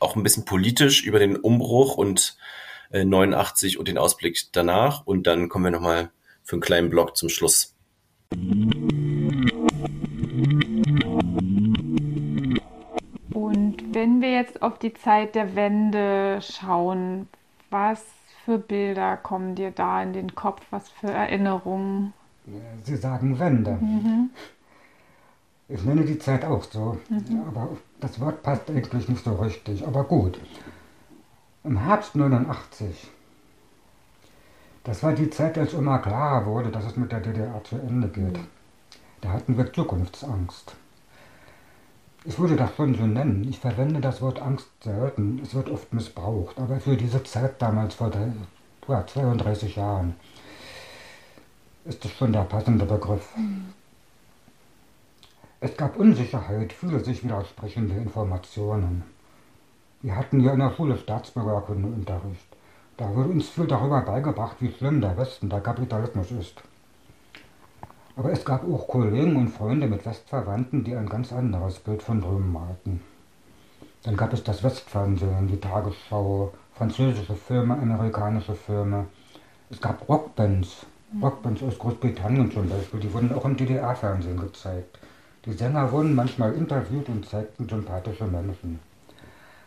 auch 0.00 0.16
ein 0.16 0.22
bisschen 0.22 0.44
politisch 0.44 1.04
über 1.04 1.18
den 1.18 1.36
Umbruch 1.36 1.96
und 1.96 2.36
äh, 2.90 3.04
89 3.04 3.78
und 3.78 3.88
den 3.88 3.98
Ausblick 3.98 4.38
danach. 4.52 5.06
Und 5.06 5.26
dann 5.26 5.48
kommen 5.48 5.64
wir 5.66 5.70
nochmal 5.70 6.10
für 6.42 6.56
einen 6.56 6.62
kleinen 6.62 6.90
Block 6.90 7.16
zum 7.16 7.28
Schluss. 7.28 7.74
Und 13.32 13.94
wenn 13.94 14.20
wir 14.20 14.32
jetzt 14.32 14.62
auf 14.62 14.78
die 14.78 14.94
Zeit 14.94 15.34
der 15.34 15.54
Wende 15.54 16.40
schauen, 16.42 17.28
was 17.70 18.04
für 18.50 18.58
Bilder 18.58 19.16
kommen 19.16 19.54
dir 19.54 19.70
da 19.70 20.02
in 20.02 20.12
den 20.12 20.34
Kopf? 20.34 20.60
Was 20.70 20.88
für 20.88 21.06
Erinnerungen? 21.06 22.12
Sie 22.82 22.96
sagen 22.96 23.38
Wende. 23.38 23.78
Mhm. 23.80 24.30
Ich 25.68 25.84
nenne 25.84 26.04
die 26.04 26.18
Zeit 26.18 26.44
auch 26.44 26.64
so, 26.64 26.98
mhm. 27.08 27.44
aber 27.46 27.68
das 28.00 28.18
Wort 28.18 28.42
passt 28.42 28.68
eigentlich 28.68 29.08
nicht 29.08 29.22
so 29.22 29.34
richtig. 29.34 29.86
Aber 29.86 30.02
gut. 30.02 30.40
Im 31.62 31.78
Herbst 31.78 32.16
89, 32.16 33.08
das 34.82 35.04
war 35.04 35.12
die 35.12 35.30
Zeit, 35.30 35.56
als 35.56 35.72
immer 35.72 36.00
klarer 36.00 36.44
wurde, 36.44 36.70
dass 36.70 36.86
es 36.86 36.96
mit 36.96 37.12
der 37.12 37.20
DDR 37.20 37.62
zu 37.62 37.76
Ende 37.76 38.08
geht. 38.08 38.40
Da 39.20 39.28
hatten 39.28 39.56
wir 39.56 39.72
Zukunftsangst. 39.72 40.74
Ich 42.24 42.38
würde 42.38 42.56
das 42.56 42.74
schon 42.76 42.94
so 42.94 43.06
nennen. 43.06 43.46
Ich 43.48 43.58
verwende 43.58 44.00
das 44.00 44.20
Wort 44.20 44.42
Angst 44.42 44.68
selten. 44.82 45.40
Es 45.42 45.54
wird 45.54 45.70
oft 45.70 45.92
missbraucht. 45.92 46.58
Aber 46.58 46.78
für 46.78 46.96
diese 46.96 47.22
Zeit 47.24 47.60
damals 47.62 47.94
vor 47.94 48.10
der, 48.10 48.32
ja, 48.88 49.06
32 49.06 49.76
Jahren 49.76 50.14
ist 51.86 52.04
das 52.04 52.12
schon 52.12 52.32
der 52.32 52.42
passende 52.42 52.84
Begriff. 52.84 53.34
Mhm. 53.36 53.72
Es 55.62 55.76
gab 55.76 55.96
Unsicherheit, 55.96 56.72
viele 56.72 57.00
sich 57.00 57.22
widersprechende 57.22 57.94
Informationen. 57.94 59.02
Wir 60.02 60.16
hatten 60.16 60.40
ja 60.40 60.54
in 60.54 60.60
der 60.60 60.72
Schule 60.72 60.96
Staatsbürgerkundeunterricht. 60.96 62.56
Da 62.96 63.14
wurde 63.14 63.30
uns 63.30 63.48
viel 63.48 63.66
darüber 63.66 64.00
beigebracht, 64.00 64.56
wie 64.60 64.72
schlimm 64.72 65.00
der 65.00 65.16
Westen, 65.16 65.50
der 65.50 65.60
Kapitalismus 65.60 66.30
ist. 66.30 66.62
Aber 68.20 68.32
es 68.32 68.44
gab 68.44 68.70
auch 68.70 68.86
Kollegen 68.86 69.34
und 69.36 69.48
Freunde 69.48 69.86
mit 69.86 70.04
Westverwandten, 70.04 70.84
die 70.84 70.94
ein 70.94 71.08
ganz 71.08 71.32
anderes 71.32 71.78
Bild 71.78 72.02
von 72.02 72.20
drüben 72.20 72.52
malten. 72.52 73.00
Dann 74.02 74.14
gab 74.14 74.34
es 74.34 74.44
das 74.44 74.62
Westfernsehen, 74.62 75.48
die 75.48 75.58
Tagesschau, 75.58 76.52
französische 76.74 77.34
Filme, 77.34 77.78
amerikanische 77.78 78.54
Filme. 78.54 79.06
Es 79.70 79.80
gab 79.80 80.06
Rockbands, 80.06 80.84
Rockbands 81.22 81.62
aus 81.62 81.78
Großbritannien 81.78 82.52
zum 82.52 82.68
Beispiel, 82.68 83.00
die 83.00 83.10
wurden 83.10 83.32
auch 83.32 83.46
im 83.46 83.56
DDR-Fernsehen 83.56 84.38
gezeigt. 84.38 84.98
Die 85.46 85.54
Sänger 85.54 85.90
wurden 85.90 86.14
manchmal 86.14 86.52
interviewt 86.52 87.08
und 87.08 87.26
zeigten 87.26 87.66
sympathische 87.66 88.26
Menschen. 88.26 88.80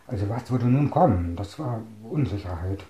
Also 0.06 0.30
was 0.30 0.52
würde 0.52 0.68
nun 0.68 0.92
kommen? 0.92 1.36
Das 1.36 1.58
war 1.58 1.82
Unsicherheit. 2.08 2.84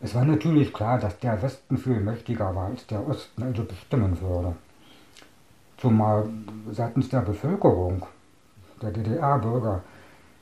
Es 0.00 0.16
war 0.16 0.24
natürlich 0.24 0.72
klar, 0.72 0.98
dass 0.98 1.16
der 1.20 1.40
Westen 1.40 1.78
viel 1.78 2.00
mächtiger 2.00 2.52
war 2.56 2.66
als 2.66 2.84
der 2.88 3.06
Osten, 3.08 3.44
also 3.44 3.62
bestimmen 3.62 4.20
würde 4.20 4.56
zumal 5.84 6.26
seitens 6.70 7.10
der 7.10 7.20
Bevölkerung, 7.20 8.06
der 8.80 8.90
DDR-Bürger, 8.90 9.82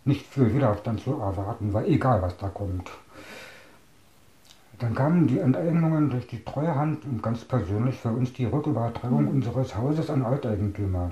nicht 0.05 0.25
viel 0.25 0.55
Widerstand 0.55 1.01
zu 1.01 1.15
erwarten 1.15 1.73
war, 1.73 1.85
egal 1.85 2.23
was 2.23 2.37
da 2.37 2.49
kommt. 2.49 2.89
Dann 4.79 4.95
kamen 4.95 5.27
die 5.27 5.41
Enteignungen 5.41 6.11
durch 6.11 6.29
die 6.29 6.45
Treuhand 6.45 7.05
und 7.07 7.25
ganz 7.25 7.45
persönlich 7.45 7.99
für 7.99 8.11
uns 8.11 8.33
die 8.33 8.45
Rückübertragung 8.45 9.27
unseres 9.27 9.77
Hauses 9.77 10.11
an 10.11 10.25
Alteigentümer. 10.25 11.11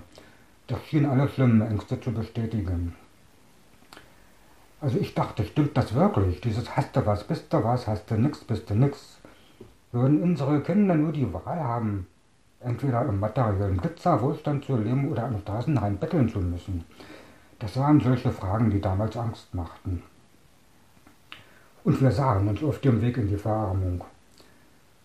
Das 0.68 0.78
schien 0.84 1.06
alle 1.06 1.28
schlimmen 1.28 1.60
Ängste 1.62 2.00
zu 2.00 2.12
bestätigen. 2.12 2.94
Also 4.80 4.96
ich 4.98 5.12
dachte, 5.12 5.42
stimmt 5.44 5.76
das 5.76 5.92
wirklich? 5.92 6.40
Dieses 6.40 6.76
hast 6.76 6.94
du 6.94 7.04
was, 7.04 7.24
bist 7.24 7.52
du 7.52 7.64
was, 7.64 7.88
hast 7.88 8.08
du 8.08 8.14
nix, 8.14 8.44
bist 8.44 8.70
du 8.70 8.74
nix. 8.76 9.18
Würden 9.90 10.22
unsere 10.22 10.60
Kinder 10.60 10.94
nur 10.94 11.10
die 11.10 11.32
Wahl 11.32 11.58
haben, 11.58 12.06
entweder 12.60 13.02
im 13.06 13.18
materiellen 13.18 13.78
Glitzerwohlstand 13.78 14.64
zu 14.64 14.76
leben 14.76 15.10
oder 15.10 15.24
am 15.24 15.38
Straßenrand 15.38 16.00
betteln 16.00 16.28
zu 16.28 16.40
müssen. 16.40 16.84
Das 17.58 17.76
waren 17.76 18.00
solche 18.00 18.30
Fragen, 18.30 18.70
die 18.70 18.80
damals 18.80 19.16
Angst 19.16 19.54
machten. 19.54 20.02
Und 21.84 22.00
wir 22.00 22.10
sahen 22.10 22.48
uns 22.48 22.62
auf 22.62 22.78
dem 22.80 23.00
Weg 23.00 23.16
in 23.16 23.28
die 23.28 23.36
Verarmung. 23.36 24.04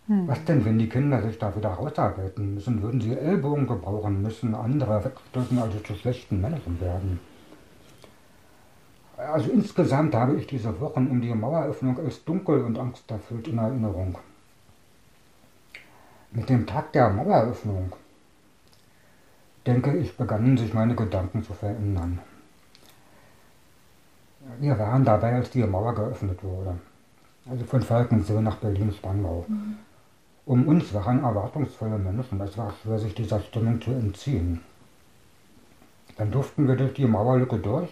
Hm. 0.07 0.27
Was 0.27 0.43
denn, 0.45 0.63
wenn 0.65 0.77
die 0.77 0.89
Kinder 0.89 1.21
sich 1.21 1.39
da 1.39 1.55
wieder 1.55 1.69
rausarbeiten 1.69 2.55
müssen? 2.55 2.81
Würden 2.81 3.01
sie 3.01 3.17
Ellbogen 3.17 3.65
gebrauchen 3.65 4.21
müssen, 4.21 4.53
andere 4.53 5.03
wegstücken, 5.03 5.57
also 5.59 5.79
zu 5.79 5.95
schlechten 5.95 6.41
Menschen 6.41 6.79
werden? 6.79 7.19
Also 9.17 9.49
insgesamt 9.49 10.13
habe 10.13 10.35
ich 10.35 10.45
diese 10.45 10.79
Wochen 10.81 11.07
um 11.07 11.21
die 11.21 11.33
Maueröffnung 11.33 11.97
als 11.99 12.23
dunkel 12.25 12.63
und 12.63 12.77
angsterfüllt 12.77 13.47
in 13.47 13.57
Erinnerung. 13.57 14.17
Mit 16.35 16.49
dem 16.49 16.67
Tag 16.67 16.91
der 16.91 17.09
Maueröffnung, 17.09 17.93
denke 19.65 19.95
ich, 19.95 20.17
begannen 20.17 20.57
sich 20.57 20.73
meine 20.73 20.93
Gedanken 20.93 21.41
zu 21.41 21.53
verändern. 21.53 22.19
Wir 24.59 24.77
waren 24.77 25.05
dabei, 25.05 25.33
als 25.35 25.49
die 25.51 25.63
Mauer 25.63 25.95
geöffnet 25.95 26.43
wurde. 26.43 26.77
Also 27.49 27.63
von 27.63 27.81
Falkensee 27.81 28.41
nach 28.41 28.57
Berlin-Spandau. 28.57 29.45
Mhm. 29.47 29.77
Um 30.45 30.67
uns 30.67 30.93
waren 30.93 31.23
erwartungsvolle 31.23 31.97
Menschen. 31.97 32.41
Es 32.41 32.57
war 32.57 32.73
schwer, 32.81 32.99
sich 32.99 33.15
dieser 33.15 33.39
Stimmung 33.39 33.81
zu 33.81 33.91
entziehen. 33.91 34.59
Dann 36.17 36.31
durften 36.31 36.67
wir 36.67 36.75
durch 36.75 36.95
die 36.95 37.07
Mauerlücke 37.07 37.59
durch. 37.59 37.89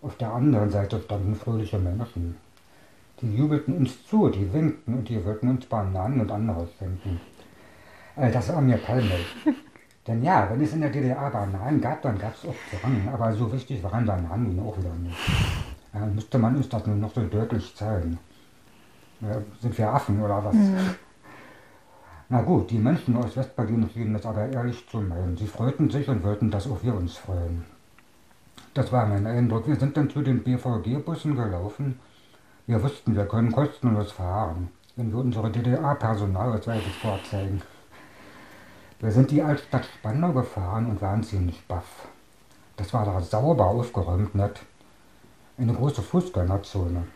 Auf 0.00 0.16
der 0.16 0.32
anderen 0.32 0.70
Seite 0.70 1.00
standen 1.00 1.34
fröhliche 1.34 1.80
Menschen. 1.80 2.36
Die 3.20 3.36
jubelten 3.36 3.76
uns 3.76 4.06
zu, 4.06 4.28
die 4.28 4.52
winkten 4.52 4.94
und 4.94 5.08
die 5.08 5.24
wollten 5.24 5.48
uns 5.48 5.66
Bananen 5.66 6.20
und 6.20 6.30
anderes 6.30 6.68
schenken. 6.78 7.20
Äh, 8.18 8.30
das 8.30 8.48
war 8.52 8.60
mir 8.60 8.76
peinlich. 8.78 9.26
Denn 10.06 10.22
ja, 10.22 10.48
wenn 10.50 10.60
es 10.62 10.72
in 10.72 10.80
der 10.80 10.90
DDR 10.90 11.30
Bananen 11.30 11.80
gab, 11.80 12.00
dann 12.02 12.18
gab 12.18 12.34
es 12.34 12.48
auch 12.48 12.54
Zwang, 12.70 13.08
aber 13.12 13.32
so 13.34 13.52
wichtig 13.52 13.82
waren 13.82 14.06
Bananen 14.06 14.56
nun 14.56 14.66
auch 14.66 14.78
wieder 14.78 14.94
nicht. 14.94 15.16
Ja, 15.92 16.06
müsste 16.06 16.38
man 16.38 16.56
uns 16.56 16.68
das 16.68 16.86
nun 16.86 17.00
noch 17.00 17.12
so 17.12 17.22
deutlich 17.22 17.74
zeigen. 17.76 18.18
Sind 19.60 19.76
wir 19.76 19.92
Affen 19.92 20.22
oder 20.22 20.42
was? 20.44 20.54
Mhm. 20.54 20.76
Na 22.30 22.42
gut, 22.42 22.70
die 22.70 22.78
Menschen 22.78 23.16
aus 23.16 23.36
Westberlin 23.36 23.88
schienen 23.92 24.14
es 24.14 24.24
aber 24.24 24.48
ehrlich 24.48 24.86
zu 24.88 24.98
meinen. 24.98 25.36
Sie 25.36 25.46
freuten 25.46 25.90
sich 25.90 26.08
und 26.08 26.22
wollten, 26.22 26.50
dass 26.50 26.70
auch 26.70 26.82
wir 26.82 26.94
uns 26.94 27.16
freuen. 27.16 27.64
Das 28.74 28.92
war 28.92 29.06
mein 29.06 29.26
Eindruck. 29.26 29.66
Wir 29.66 29.76
sind 29.76 29.96
dann 29.96 30.10
zu 30.10 30.22
den 30.22 30.42
BVG-Bussen 30.42 31.34
gelaufen. 31.34 31.98
Wir 32.66 32.82
wussten, 32.82 33.16
wir 33.16 33.26
können 33.26 33.50
kostenlos 33.50 34.12
fahren, 34.12 34.68
wenn 34.96 35.10
wir 35.10 35.18
unsere 35.18 35.50
DDR-Personalausweise 35.50 36.90
vorzeigen. 37.00 37.62
Wir 39.00 39.12
sind 39.12 39.30
die 39.30 39.42
Altstadt 39.42 39.84
Spandau 39.84 40.32
gefahren 40.32 40.86
und 40.86 41.00
waren 41.00 41.22
ziemlich 41.22 41.64
baff. 41.68 42.08
Das 42.76 42.92
war 42.92 43.04
da 43.04 43.20
sauber 43.20 43.66
aufgeräumt, 43.66 44.34
nett. 44.34 44.60
Eine 45.56 45.74
große 45.74 46.02
Fußgängerzone. 46.02 47.06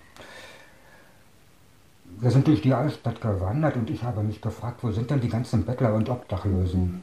Wir 2.21 2.31
sind 2.31 2.47
durch 2.47 2.63
die 2.63 2.73
Altstadt 2.73 3.21
gewandert 3.21 3.75
und 3.77 3.91
ich 3.91 4.05
habe 4.05 4.23
mich 4.23 4.41
gefragt, 4.41 4.85
wo 4.85 4.93
sind 4.93 5.11
denn 5.11 5.21
die 5.21 5.29
ganzen 5.29 5.65
Bettler 5.65 5.95
und 5.95 6.09
Obdachlosen? 6.09 7.03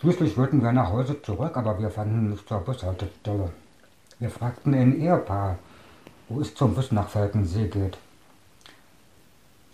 Schließlich 0.00 0.36
wollten 0.38 0.62
wir 0.62 0.72
nach 0.72 0.90
Hause 0.90 1.20
zurück, 1.20 1.56
aber 1.56 1.78
wir 1.78 1.90
fanden 1.90 2.30
nicht 2.30 2.48
zur 2.48 2.60
Bushaltestelle. 2.60 3.50
Wir 4.18 4.30
fragten 4.30 4.72
ein 4.72 4.98
Ehepaar, 4.98 5.58
wo 6.28 6.40
es 6.40 6.54
zum 6.54 6.74
Bus 6.74 6.92
nach 6.92 7.08
Falkensee 7.08 7.68
geht. 7.68 7.98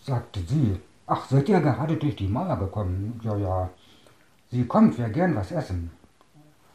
Sagte 0.05 0.40
sie, 0.40 0.80
ach, 1.12 1.26
seid 1.28 1.48
ihr 1.48 1.60
gerade 1.60 1.96
durch 1.96 2.16
die 2.16 2.28
Mauer 2.28 2.56
gekommen? 2.56 3.20
Ja, 3.22 3.36
ja. 3.36 3.70
Sie 4.50 4.64
kommt, 4.66 4.96
wir 4.98 5.08
gern 5.10 5.36
was 5.36 5.52
essen. 5.52 5.90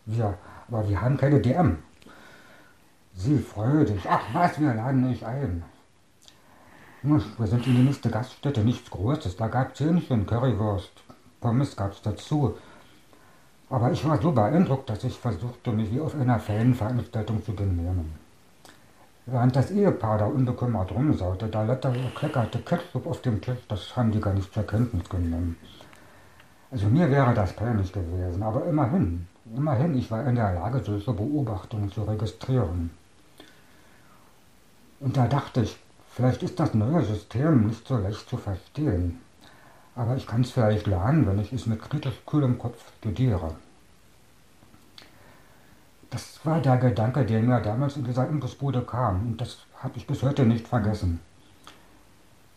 Wir, 0.05 0.37
aber 0.67 0.87
wir 0.87 1.01
haben 1.01 1.17
keine 1.17 1.39
DM. 1.39 1.77
Sie 3.15 3.39
freudig, 3.39 4.01
ach 4.07 4.25
was, 4.33 4.59
wir 4.59 4.73
laden 4.75 5.09
euch 5.09 5.25
ein. 5.25 5.63
Wir 7.01 7.47
sind 7.47 7.65
in 7.65 7.75
die 7.77 7.83
nächste 7.83 8.09
Gaststätte, 8.11 8.61
nichts 8.63 8.89
Großes. 8.91 9.37
Da 9.37 9.47
gab 9.47 9.73
es 9.73 9.79
Hähnchen, 9.79 10.27
Currywurst, 10.27 10.91
Pommes 11.41 11.75
gab 11.75 11.93
es 11.93 12.01
dazu. 12.01 12.55
Aber 13.69 13.91
ich 13.91 14.05
war 14.07 14.21
so 14.21 14.31
beeindruckt, 14.31 14.89
dass 14.89 15.03
ich 15.03 15.17
versuchte, 15.17 15.71
mich 15.71 15.91
wie 15.91 15.99
auf 15.99 16.15
einer 16.15 16.39
Fanveranstaltung 16.39 17.43
zu 17.43 17.53
benehmen. 17.53 18.26
Während 19.29 19.57
das 19.57 19.71
Ehepaar 19.71 20.19
da 20.19 20.25
unbekümmert 20.25 20.89
rumsaute, 20.89 21.47
da 21.49 21.65
kleckerte 22.15 22.59
Ketchup 22.59 23.05
auf 23.05 23.21
dem 23.21 23.41
Tisch, 23.41 23.59
das 23.67 23.93
haben 23.93 24.09
die 24.09 24.21
gar 24.21 24.33
nicht 24.33 24.53
zur 24.53 24.65
Kenntnis 24.65 25.09
genommen. 25.09 25.57
Also 26.71 26.87
mir 26.87 27.11
wäre 27.11 27.33
das 27.33 27.51
peinlich 27.51 27.91
gewesen, 27.91 28.41
aber 28.41 28.65
immerhin, 28.65 29.27
immerhin, 29.53 29.97
ich 29.97 30.09
war 30.09 30.25
in 30.25 30.35
der 30.35 30.53
Lage, 30.53 30.81
solche 30.81 31.11
Beobachtungen 31.11 31.91
zu 31.91 32.03
registrieren. 32.03 32.91
Und 35.01 35.17
da 35.17 35.27
dachte 35.27 35.61
ich, 35.63 35.77
vielleicht 36.09 36.43
ist 36.43 36.57
das 36.57 36.73
neue 36.73 37.03
System 37.03 37.67
nicht 37.67 37.85
so 37.85 37.97
leicht 37.97 38.29
zu 38.29 38.37
verstehen. 38.37 39.19
Aber 39.93 40.15
ich 40.15 40.25
kann 40.25 40.41
es 40.41 40.51
vielleicht 40.51 40.87
lernen, 40.87 41.27
wenn 41.27 41.39
ich 41.39 41.51
es 41.51 41.65
mit 41.65 41.81
kritisch 41.81 42.21
kühlem 42.25 42.57
Kopf 42.57 42.81
studiere. 42.99 43.55
Das 46.09 46.39
war 46.45 46.61
der 46.61 46.77
Gedanke, 46.77 47.25
der 47.25 47.41
mir 47.41 47.59
damals 47.59 47.97
in 47.97 48.05
dieser 48.05 48.27
Imbusbude 48.27 48.81
kam 48.81 49.27
und 49.27 49.41
das 49.41 49.57
habe 49.81 49.97
ich 49.97 50.07
bis 50.07 50.23
heute 50.23 50.45
nicht 50.45 50.67
vergessen. 50.67 51.19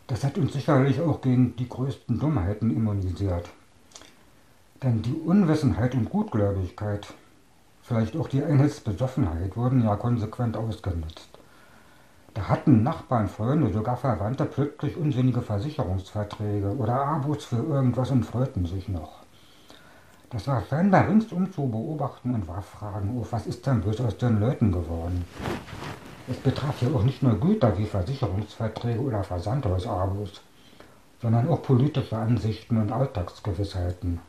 Das 0.07 0.25
hat 0.25 0.39
uns 0.39 0.53
sicherlich 0.53 1.01
auch 1.01 1.21
gegen 1.21 1.57
die 1.57 1.69
größten 1.69 2.19
Dummheiten 2.19 2.71
immunisiert. 2.71 3.49
Denn 4.83 5.03
die 5.03 5.15
Unwissenheit 5.15 5.95
und 5.95 6.11
Gutgläubigkeit, 6.11 7.13
vielleicht 7.83 8.17
auch 8.17 8.29
die 8.29 8.43
Einheitsbesoffenheit, 8.43 9.57
wurden 9.57 9.85
ja 9.85 9.95
konsequent 9.97 10.57
ausgenutzt. 10.57 11.29
Da 12.35 12.49
hatten 12.49 12.83
Nachbarn, 12.83 13.29
Freunde, 13.29 13.73
sogar 13.73 13.97
Verwandte 13.97 14.45
plötzlich 14.47 14.97
unsinnige 14.97 15.43
Versicherungsverträge 15.43 16.77
oder 16.77 16.95
Abos 17.05 17.45
für 17.45 17.57
irgendwas 17.57 18.11
und 18.11 18.25
freuten 18.25 18.67
sich 18.67 18.89
noch. 18.89 19.25
Das 20.31 20.47
war 20.47 20.63
scheinbar 20.63 21.09
ringsum 21.09 21.53
zu 21.53 21.69
beobachten 21.69 22.33
und 22.35 22.47
warf 22.47 22.67
Fragen 22.67 23.19
auf, 23.21 23.33
was 23.33 23.49
ist 23.49 23.67
denn 23.67 23.81
bloß 23.81 24.01
aus 24.01 24.17
den 24.17 24.39
Leuten 24.39 24.71
geworden? 24.71 25.25
Es 26.29 26.37
betraf 26.37 26.81
ja 26.83 26.89
auch 26.95 27.03
nicht 27.03 27.21
nur 27.21 27.35
Güter 27.41 27.77
wie 27.77 27.85
Versicherungsverträge 27.85 29.01
oder 29.01 29.25
Versandhausabos, 29.25 30.41
sondern 31.21 31.49
auch 31.49 31.63
politische 31.63 32.17
Ansichten 32.17 32.77
und 32.77 32.93
Alltagsgewissheiten. 32.93 34.21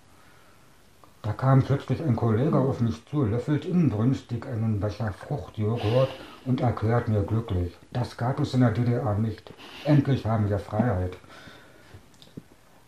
Da 1.22 1.34
kam 1.34 1.62
plötzlich 1.62 2.02
ein 2.02 2.16
Kollege 2.16 2.58
auf 2.58 2.80
mich 2.82 3.06
zu, 3.06 3.24
löffelt 3.26 3.66
inbrünstig 3.66 4.48
einen 4.48 4.80
Becher 4.80 5.14
Fruchtjoghurt 5.14 6.10
und 6.46 6.62
erklärt 6.62 7.10
mir 7.10 7.22
glücklich, 7.22 7.78
das 7.94 8.18
gab 8.18 8.40
es 8.40 8.56
in 8.56 8.62
der 8.62 8.72
DDR 8.72 9.14
nicht. 9.20 9.54
Endlich 9.86 10.26
haben 10.26 10.50
wir 10.50 10.58
Freiheit. 10.58 11.16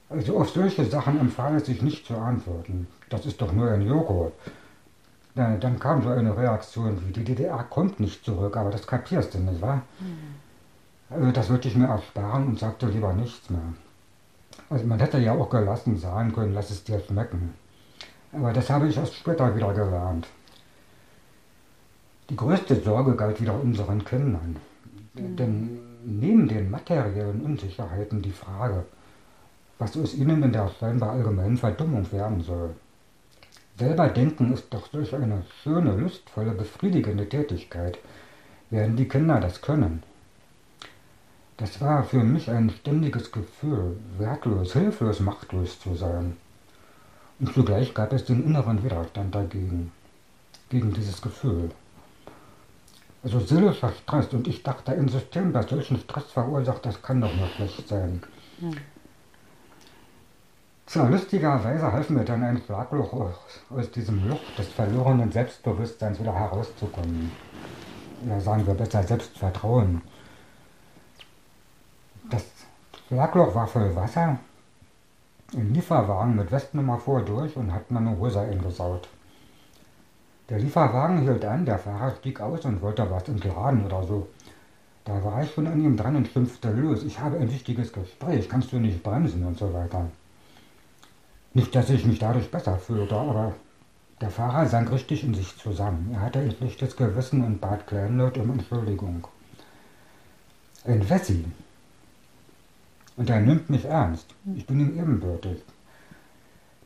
Also 0.10 0.40
auf 0.40 0.50
solche 0.50 0.86
Sachen 0.86 1.20
empfahl 1.20 1.56
es 1.56 1.68
sich 1.68 1.84
nicht 1.84 2.08
zu 2.08 2.16
antworten. 2.16 2.88
Das 3.14 3.28
ist 3.28 3.40
doch 3.40 3.54
nur 3.54 3.70
ein 3.70 3.84
Joghurt. 3.84 4.34
Dann, 5.36 5.60
dann 5.60 5.80
kam 5.80 6.02
so 6.02 6.10
eine 6.10 6.36
Reaktion 6.36 7.00
wie, 7.06 7.12
die 7.12 7.24
DDR 7.24 7.64
kommt 7.70 8.00
nicht 8.00 8.26
zurück, 8.26 8.58
aber 8.58 8.72
das 8.72 8.88
kapierst 8.88 9.36
du 9.36 9.38
nicht, 9.38 9.62
wahr? 9.62 9.84
Mhm. 10.00 11.16
Also 11.16 11.32
das 11.32 11.50
würde 11.50 11.68
ich 11.68 11.76
mir 11.76 11.86
ersparen 11.86 12.48
und 12.48 12.58
sagte 12.60 12.88
lieber 12.88 13.14
nichts 13.14 13.52
mehr. 13.52 13.62
Also 14.68 14.88
man 14.88 14.98
hätte 14.98 15.20
ja 15.20 15.34
auch 15.34 15.48
gelassen 15.52 15.96
sagen 15.96 16.34
können, 16.34 16.56
lass 16.56 16.72
es 16.72 16.86
dir 16.86 17.00
schmecken. 17.02 17.54
Aber 18.32 18.52
das 18.52 18.72
habe 18.72 18.88
ich 18.88 18.98
erst 18.98 19.14
später 19.14 19.56
wieder 19.56 19.76
gelernt. 19.76 20.28
Die 22.32 22.36
größte 22.36 22.82
Sorge 22.82 23.16
galt 23.16 23.40
wieder 23.40 23.54
unseren 23.62 24.04
Kindern. 24.04 24.56
Mhm. 25.14 25.36
Denn 25.36 25.80
neben 26.04 26.48
den 26.48 26.72
materiellen 26.72 27.42
Unsicherheiten 27.42 28.24
die 28.24 28.32
Frage, 28.32 28.86
was 29.78 29.96
aus 29.98 30.16
ihnen 30.16 30.42
in 30.42 30.52
der 30.52 30.72
scheinbar 30.80 31.12
allgemeinen 31.12 31.58
Verdummung 31.58 32.12
werden 32.12 32.42
soll. 32.42 32.74
Selber 33.78 34.08
denken 34.10 34.54
ist 34.54 34.72
doch 34.72 34.88
solch 34.92 35.16
eine 35.16 35.44
schöne, 35.64 35.96
lustvolle, 35.96 36.52
befriedigende 36.52 37.28
Tätigkeit. 37.28 37.98
Werden 38.70 38.96
die 38.96 39.08
Kinder 39.08 39.40
das 39.40 39.62
können? 39.62 40.04
Das 41.58 41.82
war 41.82 42.04
für 42.04 42.24
mich 42.24 42.50
ein 42.50 42.70
ständiges 42.70 43.32
Gefühl, 43.32 43.98
wertlos, 44.18 44.74
hilflos, 44.74 45.20
machtlos 45.20 45.80
zu 45.80 45.96
sein. 45.96 46.38
Und 47.40 47.54
zugleich 47.54 47.94
gab 47.94 48.14
es 48.14 48.26
den 48.26 48.44
inneren 48.44 48.84
Widerstand 48.84 49.34
dagegen, 49.34 49.92
gegen 50.70 50.94
dieses 50.94 51.22
Gefühl. 51.22 51.72
Also 53.24 53.40
seelischer 53.40 53.92
Stress 54.04 54.34
und 54.34 54.48
ich 54.48 54.64
dachte, 54.64 54.92
ein 54.92 55.08
System, 55.08 55.54
das 55.54 55.70
solchen 55.70 55.98
Stress 55.98 56.26
verursacht, 56.32 56.86
das 56.86 57.02
kann 57.02 57.22
doch 57.22 57.34
nur 57.36 57.48
schlecht 57.48 57.88
sein. 57.88 58.22
Tja, 60.86 61.08
lustigerweise 61.08 61.92
halfen 61.92 62.18
mir 62.18 62.26
dann 62.26 62.44
ein 62.44 62.62
Schlagloch 62.66 63.14
aus, 63.14 63.92
diesem 63.92 64.28
Loch 64.28 64.42
des 64.58 64.68
verlorenen 64.68 65.32
Selbstbewusstseins 65.32 66.20
wieder 66.20 66.34
herauszukommen. 66.34 67.32
Oder 68.26 68.42
sagen 68.42 68.68
wir 68.68 68.74
besser 68.74 69.04
Selbstvertrauen. 69.04 70.02
Das 72.30 72.44
Schlagloch 73.08 73.56
war 73.56 73.68
voll 73.68 73.96
Wasser 73.96 74.38
ein 75.56 75.74
Lieferwagen 75.74 76.36
mit 76.36 76.52
Westnummer 76.52 76.98
fuhr 76.98 77.22
durch 77.22 77.56
und 77.56 77.72
hat 77.72 77.92
meine 77.92 78.18
Hose 78.18 78.40
eingesaut. 78.40 79.08
Der 80.50 80.58
Lieferwagen 80.58 81.22
hielt 81.22 81.46
an, 81.46 81.66
der 81.66 81.78
Fahrer 81.78 82.16
stieg 82.16 82.42
aus 82.42 82.66
und 82.66 82.82
wollte 82.82 83.10
was 83.10 83.28
entladen 83.30 83.86
oder 83.86 84.04
so. 84.04 84.28
Da 85.06 85.24
war 85.24 85.44
ich 85.44 85.52
schon 85.52 85.68
an 85.68 85.80
ihm 85.80 85.96
dran 85.96 86.16
und 86.16 86.28
schimpfte 86.28 86.72
los. 86.72 87.04
Ich 87.04 87.20
habe 87.20 87.38
ein 87.38 87.52
wichtiges 87.52 87.94
Gespräch, 87.94 88.50
kannst 88.50 88.72
du 88.72 88.80
nicht 88.80 89.04
bremsen 89.04 89.46
und 89.46 89.58
so 89.58 89.72
weiter. 89.74 90.08
Nicht, 91.54 91.76
dass 91.76 91.90
ich 91.90 92.06
mich 92.06 92.20
dadurch 92.20 92.50
besser 92.50 92.78
fühlte, 92.78 93.16
aber 93.16 93.54
der 94.22 94.30
Fahrer 94.30 94.66
sank 94.68 94.92
richtig 94.92 95.24
in 95.24 95.34
sich 95.34 95.58
zusammen. 95.58 96.12
Er 96.14 96.22
hatte 96.22 96.40
ein 96.40 96.52
schlechtes 96.52 96.96
Gewissen 96.96 97.44
und 97.44 97.62
bat 97.62 97.88
kleinlaut 97.88 98.38
um 98.38 98.52
Entschuldigung. 98.52 99.28
Ein 100.86 101.10
Wessi, 101.10 101.46
und 103.18 103.30
er 103.30 103.40
nimmt 103.40 103.70
mich 103.70 103.86
ernst. 103.86 104.34
Ich 104.56 104.66
bin 104.66 104.80
ihm 104.80 104.98
ebenbürtig. 104.98 105.62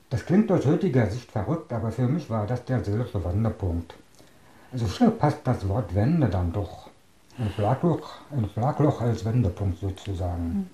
Das 0.10 0.26
klingt 0.26 0.52
aus 0.52 0.66
heutiger 0.66 1.10
Sicht 1.10 1.32
verrückt, 1.32 1.72
aber 1.74 1.92
für 1.92 2.08
mich 2.08 2.30
war 2.30 2.48
das 2.48 2.64
der 2.66 2.84
seelische 2.84 3.24
Wanderpunkt. 3.24 3.96
Also 4.72 4.86
hier 4.86 5.12
passt 5.12 5.40
das 5.46 5.68
Wort 5.68 5.94
Wende 5.96 6.28
dann 6.28 6.52
doch. 6.52 6.90
Ein 7.38 7.52
Schlagloch, 7.52 8.16
ein 8.32 8.50
Schlagloch 8.54 9.02
als 9.02 9.24
Wendepunkt 9.24 9.80
sozusagen. 9.80 10.70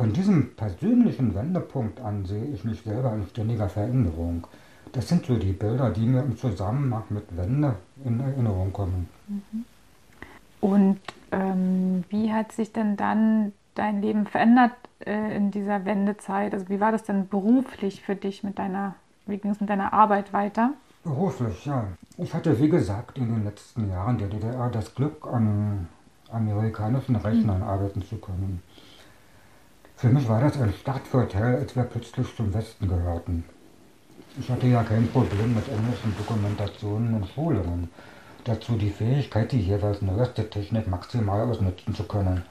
Von 0.00 0.14
diesem 0.14 0.56
persönlichen 0.56 1.34
Wendepunkt 1.34 2.00
an 2.00 2.24
sehe 2.24 2.46
ich 2.46 2.64
mich 2.64 2.80
selber 2.80 3.12
in 3.12 3.26
ständiger 3.26 3.68
Veränderung. 3.68 4.46
Das 4.92 5.06
sind 5.06 5.26
so 5.26 5.36
die 5.36 5.52
Bilder, 5.52 5.90
die 5.90 6.06
mir 6.06 6.22
im 6.22 6.38
Zusammenhang 6.38 7.02
mit 7.10 7.36
Wende 7.36 7.76
in 8.02 8.18
Erinnerung 8.18 8.72
kommen. 8.72 9.10
Und 10.62 11.00
ähm, 11.32 12.04
wie 12.08 12.32
hat 12.32 12.52
sich 12.52 12.72
denn 12.72 12.96
dann 12.96 13.52
dein 13.74 14.00
Leben 14.00 14.24
verändert 14.24 14.72
äh, 15.00 15.36
in 15.36 15.50
dieser 15.50 15.84
Wendezeit? 15.84 16.54
Also 16.54 16.70
wie 16.70 16.80
war 16.80 16.92
das 16.92 17.02
denn 17.02 17.28
beruflich 17.28 18.00
für 18.00 18.16
dich 18.16 18.42
mit 18.42 18.58
deiner, 18.58 18.94
wie 19.26 19.36
ging 19.36 19.50
es 19.50 19.60
mit 19.60 19.68
deiner 19.68 19.92
Arbeit 19.92 20.32
weiter? 20.32 20.70
Beruflich, 21.04 21.66
ja. 21.66 21.84
Ich 22.16 22.32
hatte, 22.32 22.58
wie 22.58 22.70
gesagt, 22.70 23.18
in 23.18 23.34
den 23.34 23.44
letzten 23.44 23.90
Jahren 23.90 24.16
der 24.16 24.28
DDR 24.28 24.70
das 24.70 24.94
Glück, 24.94 25.26
an 25.26 25.88
amerikanischen 26.32 27.16
Rechnern 27.16 27.58
mhm. 27.58 27.64
arbeiten 27.64 28.02
zu 28.02 28.16
können. 28.16 28.62
Für 30.00 30.08
mich 30.08 30.26
war 30.30 30.40
das 30.40 30.58
ein 30.58 30.72
Startvorteil, 30.72 31.56
als 31.56 31.76
wir 31.76 31.82
plötzlich 31.82 32.34
zum 32.34 32.54
Westen 32.54 32.88
gehörten. 32.88 33.44
Ich 34.38 34.48
hatte 34.48 34.66
ja 34.66 34.82
kein 34.82 35.06
Problem 35.08 35.54
mit 35.54 35.68
englischen 35.68 36.16
Dokumentationen 36.16 37.12
und 37.12 37.28
Schulungen. 37.28 37.90
Dazu 38.44 38.78
die 38.78 38.88
Fähigkeit, 38.88 39.52
die 39.52 39.60
jeweils 39.60 40.00
neueste 40.00 40.48
Technik 40.48 40.88
maximal 40.88 41.42
ausnutzen 41.42 41.94
zu 41.94 42.04
können. 42.04 42.42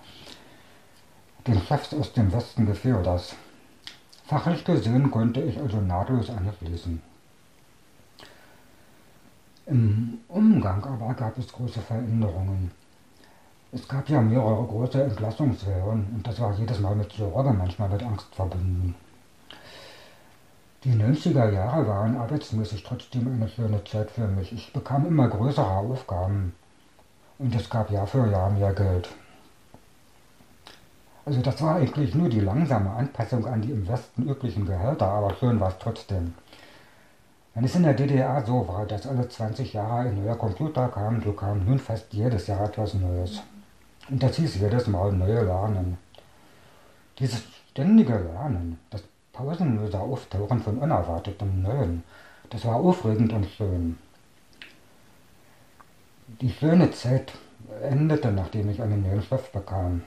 Den 1.47 1.59
Chefs 1.59 1.91
aus 1.95 2.13
dem 2.13 2.31
Westen 2.31 2.67
gefiel 2.67 3.01
das. 3.03 3.33
Fachlich 4.27 4.63
gesehen 4.63 5.09
konnte 5.09 5.41
ich 5.41 5.59
also 5.59 5.81
nahtlos 5.81 6.29
anschließen. 6.29 7.01
Im 9.65 10.19
Umgang 10.27 10.83
aber 10.83 11.15
gab 11.15 11.35
es 11.39 11.51
große 11.51 11.79
Veränderungen. 11.79 12.69
Es 13.71 13.87
gab 13.87 14.09
ja 14.09 14.19
mehrere 14.19 14.65
große 14.65 15.03
Entlassungswellen 15.03 16.07
und 16.15 16.25
das 16.25 16.39
war 16.39 16.55
jedes 16.55 16.79
Mal 16.79 16.95
mit 16.95 17.11
Sorge, 17.11 17.53
manchmal 17.53 17.89
mit 17.89 18.01
Angst 18.01 18.33
verbunden. 18.33 18.95
Die 20.83 20.93
90er 20.93 21.51
Jahre 21.51 21.85
waren 21.87 22.17
arbeitsmäßig 22.17 22.83
trotzdem 22.83 23.27
eine 23.27 23.47
schöne 23.47 23.83
Zeit 23.83 24.09
für 24.09 24.27
mich. 24.27 24.51
Ich 24.53 24.73
bekam 24.73 25.05
immer 25.05 25.27
größere 25.27 25.69
Aufgaben 25.69 26.55
Und 27.37 27.53
es 27.53 27.69
gab 27.69 27.91
Jahr 27.91 28.07
für 28.07 28.29
Jahr 28.31 28.49
mehr 28.49 28.73
Geld. 28.73 29.09
Also 31.25 31.39
das 31.41 31.61
war 31.61 31.75
eigentlich 31.75 32.15
nur 32.15 32.27
die 32.27 32.39
langsame 32.39 32.89
Anpassung 32.89 33.45
an 33.45 33.61
die 33.61 33.71
im 33.71 33.87
Westen 33.87 34.27
üblichen 34.27 34.65
Gehälter, 34.65 35.05
aber 35.05 35.35
schön 35.35 35.59
war 35.59 35.69
es 35.69 35.77
trotzdem. 35.77 36.33
Wenn 37.53 37.65
es 37.65 37.75
in 37.75 37.83
der 37.83 37.93
DDR 37.93 38.43
so 38.43 38.67
war, 38.67 38.87
dass 38.87 39.05
alle 39.05 39.29
20 39.29 39.73
Jahre 39.73 40.09
ein 40.09 40.23
neuer 40.23 40.37
Computer 40.37 40.87
kam, 40.87 41.21
so 41.21 41.33
kam 41.33 41.65
nun 41.65 41.77
fast 41.77 42.11
jedes 42.13 42.47
Jahr 42.47 42.65
etwas 42.65 42.95
Neues. 42.95 43.43
Und 44.09 44.23
das 44.23 44.37
hieß 44.37 44.55
jedes 44.55 44.87
Mal 44.87 45.11
neue 45.11 45.43
Lernen. 45.43 45.97
Dieses 47.19 47.43
ständige 47.69 48.17
Lernen, 48.17 48.79
das 48.89 49.03
pausenlose 49.33 49.99
Auftauchen 49.99 50.61
von 50.61 50.77
unerwartetem 50.79 51.61
Neuen, 51.61 52.03
das 52.49 52.65
war 52.65 52.77
aufregend 52.77 53.31
und 53.33 53.45
schön. 53.45 53.97
Die 56.41 56.51
schöne 56.51 56.91
Zeit 56.91 57.33
endete, 57.83 58.31
nachdem 58.31 58.69
ich 58.69 58.81
einen 58.81 59.03
neuen 59.03 59.21
Chef 59.21 59.51
bekam. 59.51 60.01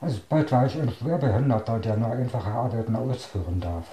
Also 0.00 0.20
bald 0.28 0.52
war 0.52 0.66
ich 0.66 0.78
ein 0.78 0.90
Schwerbehinderter, 0.90 1.78
der 1.78 1.96
nur 1.96 2.10
einfache 2.10 2.50
Arbeiten 2.50 2.94
ausführen 2.94 3.60
darf. 3.60 3.86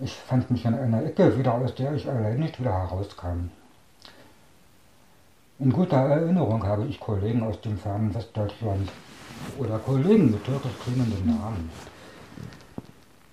Ich 0.00 0.14
fand 0.14 0.48
mich 0.52 0.64
in 0.64 0.74
einer 0.74 1.04
Ecke 1.04 1.36
wieder, 1.36 1.54
aus 1.54 1.74
der 1.74 1.94
ich 1.94 2.08
allein 2.08 2.38
nicht 2.38 2.60
wieder 2.60 2.72
herauskam. 2.72 3.50
In 5.60 5.72
guter 5.72 5.96
Erinnerung 5.96 6.62
habe 6.62 6.84
ich 6.84 7.00
Kollegen 7.00 7.42
aus 7.42 7.60
dem 7.62 7.76
fernen 7.76 8.14
Westdeutschland 8.14 8.92
oder 9.58 9.80
Kollegen 9.80 10.30
mit 10.30 10.44
türkisch 10.44 10.78
klingenden 10.84 11.26
Namen, 11.26 11.68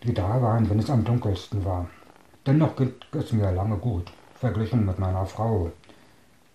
die 0.01 0.11
da 0.11 0.41
waren, 0.41 0.67
wenn 0.67 0.79
es 0.79 0.89
am 0.89 1.03
dunkelsten 1.03 1.63
war. 1.63 1.87
Dennoch 2.47 2.75
ging 2.77 2.93
es 3.11 3.31
mir 3.31 3.51
lange 3.51 3.77
gut, 3.77 4.11
verglichen 4.39 4.87
mit 4.87 4.97
meiner 4.97 5.27
Frau. 5.27 5.71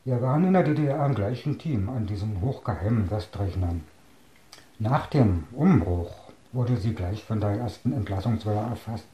Wir 0.04 0.20
waren 0.20 0.44
in 0.44 0.54
der 0.54 0.64
DDR 0.64 1.06
im 1.06 1.14
gleichen 1.14 1.56
Team 1.56 1.88
an 1.88 2.04
diesen 2.04 2.40
hochgeheimen 2.40 3.08
Westrechnern. 3.08 3.84
Nach 4.80 5.06
dem 5.06 5.44
Umbruch 5.52 6.32
wurde 6.50 6.78
sie 6.78 6.94
gleich 6.94 7.22
von 7.22 7.40
der 7.40 7.50
ersten 7.50 7.92
Entlassungswelle 7.92 8.58
erfasst 8.58 9.06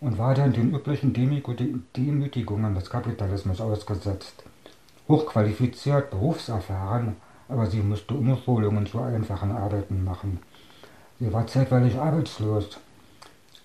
und 0.00 0.18
war 0.18 0.34
dann 0.34 0.52
den 0.52 0.74
üblichen 0.74 1.12
Demütigungen 1.12 2.74
des 2.74 2.90
Kapitalismus 2.90 3.60
ausgesetzt. 3.60 4.42
Hochqualifiziert, 5.08 6.10
berufserfahren, 6.10 7.16
aber 7.48 7.66
sie 7.66 7.80
musste 7.80 8.14
Umschulungen 8.14 8.86
zu 8.86 9.00
einfachen 9.00 9.52
Arbeiten 9.52 10.04
machen. 10.04 10.40
Sie 11.20 11.32
war 11.32 11.46
zeitweilig 11.46 11.96
arbeitslos, 11.96 12.78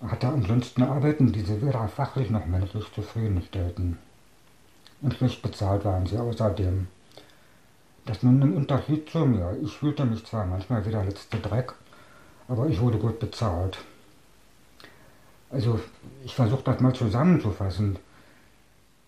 hatte 0.02 0.28
ansonsten 0.28 0.84
Arbeiten, 0.84 1.32
die 1.32 1.42
sie 1.42 1.62
weder 1.62 1.88
fachlich 1.88 2.30
noch 2.30 2.46
menschlich 2.46 2.86
zufriedenstellten. 2.94 3.98
Und 5.02 5.14
schlecht 5.16 5.42
bezahlt 5.42 5.84
waren 5.84 6.06
sie 6.06 6.18
außerdem. 6.18 6.88
Das 8.06 8.24
nun 8.24 8.42
im 8.42 8.56
Unterschied 8.56 9.10
zu 9.10 9.26
mir. 9.26 9.58
Ich 9.62 9.78
fühlte 9.78 10.06
mich 10.06 10.26
zwar 10.26 10.46
manchmal 10.46 10.86
wie 10.86 10.92
der 10.92 11.04
letzte 11.04 11.38
Dreck, 11.38 11.74
aber 12.48 12.68
ich 12.68 12.80
wurde 12.80 12.98
gut 12.98 13.20
bezahlt. 13.20 13.78
Also 15.50 15.80
ich 16.24 16.34
versuche 16.34 16.64
das 16.64 16.80
mal 16.80 16.94
zusammenzufassen. 16.94 17.98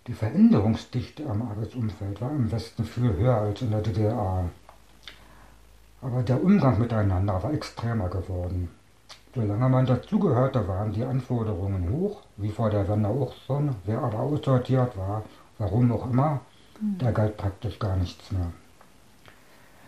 Die 0.08 0.14
Veränderungsdichte 0.14 1.26
am 1.30 1.44
Arbeitsumfeld 1.44 2.20
war 2.20 2.32
im 2.32 2.52
Westen 2.52 2.84
viel 2.84 3.14
höher 3.14 3.38
als 3.38 3.62
in 3.62 3.72
der 3.72 3.80
DDR. 3.80 4.50
Aber 6.02 6.22
der 6.24 6.44
Umgang 6.44 6.78
miteinander 6.78 7.42
war 7.42 7.54
extremer 7.54 8.10
geworden. 8.10 8.70
Solange 9.34 9.70
man 9.70 9.86
dazugehörte, 9.86 10.68
waren 10.68 10.92
die 10.92 11.06
Anforderungen 11.06 11.90
hoch, 11.90 12.22
wie 12.36 12.50
vor 12.50 12.70
der 12.70 12.86
Wende 12.90 13.08
auch 13.08 13.34
schon. 13.48 13.76
Wer 13.86 14.00
aber 14.00 14.20
aussortiert 14.20 14.98
war, 14.98 15.24
warum 15.58 15.90
auch 15.94 16.12
immer, 16.12 16.42
hm. 16.80 16.98
da 16.98 17.12
galt 17.12 17.38
praktisch 17.38 17.80
gar 17.80 17.96
nichts 17.96 18.30
mehr. 18.34 18.52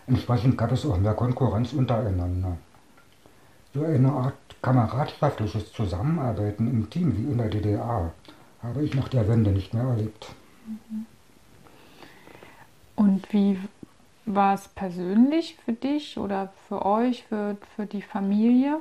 Entsprechend 0.07 0.57
gab 0.57 0.71
es 0.71 0.85
auch 0.85 0.97
mehr 0.97 1.13
Konkurrenz 1.13 1.73
untereinander. 1.73 2.55
So 3.73 3.83
eine 3.83 4.13
Art 4.13 4.33
kameradschaftliches 4.61 5.73
Zusammenarbeiten 5.73 6.69
im 6.69 6.89
Team 6.89 7.17
wie 7.17 7.31
in 7.31 7.37
der 7.37 7.49
DDR 7.49 8.13
habe 8.65 8.83
ich 8.83 8.93
nach 8.93 9.09
der 9.09 9.27
Wende 9.27 9.51
nicht 9.51 9.73
mehr 9.73 9.83
erlebt. 9.83 10.33
Mhm. 10.67 11.05
Und 12.95 13.33
wie 13.33 13.59
war 14.25 14.55
es 14.55 14.67
persönlich 14.69 15.57
für 15.63 15.73
dich 15.73 16.17
oder 16.17 16.51
für 16.67 16.85
euch, 16.85 17.23
für, 17.25 17.57
für 17.75 17.85
die 17.85 18.01
Familie? 18.01 18.79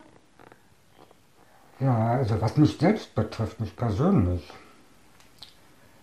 Ja, 1.81 2.13
also 2.13 2.41
was 2.41 2.57
mich 2.57 2.79
selbst 2.79 3.15
betrifft, 3.15 3.61
mich 3.61 3.77
persönlich. 3.77 4.49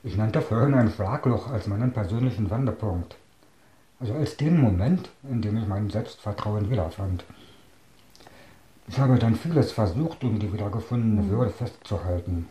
Ich 0.03 0.17
nannte 0.17 0.41
vorhin 0.41 0.73
ein 0.73 0.91
Schlagloch 0.91 1.49
als 1.49 1.67
meinen 1.67 1.93
persönlichen 1.93 2.49
Wendepunkt. 2.49 3.15
Also 3.99 4.13
als 4.13 4.35
den 4.35 4.59
Moment, 4.59 5.09
in 5.23 5.41
dem 5.41 5.57
ich 5.57 5.67
mein 5.67 5.89
Selbstvertrauen 5.89 6.69
wiederfand. 6.69 7.23
Ich 8.87 8.99
habe 8.99 9.17
dann 9.17 9.35
vieles 9.35 9.71
versucht, 9.71 10.23
um 10.23 10.39
die 10.39 10.51
wiedergefundene 10.51 11.29
Würde 11.29 11.51
festzuhalten. 11.51 12.49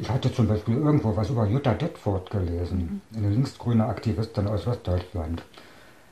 Ich 0.00 0.08
hatte 0.08 0.32
zum 0.32 0.46
Beispiel 0.46 0.76
irgendwo 0.76 1.16
was 1.16 1.28
über 1.28 1.44
Jutta 1.44 1.74
Detford 1.74 2.30
gelesen, 2.30 3.02
eine 3.16 3.30
linksgrüne 3.30 3.84
Aktivistin 3.84 4.46
aus 4.46 4.64
Westdeutschland. 4.64 5.42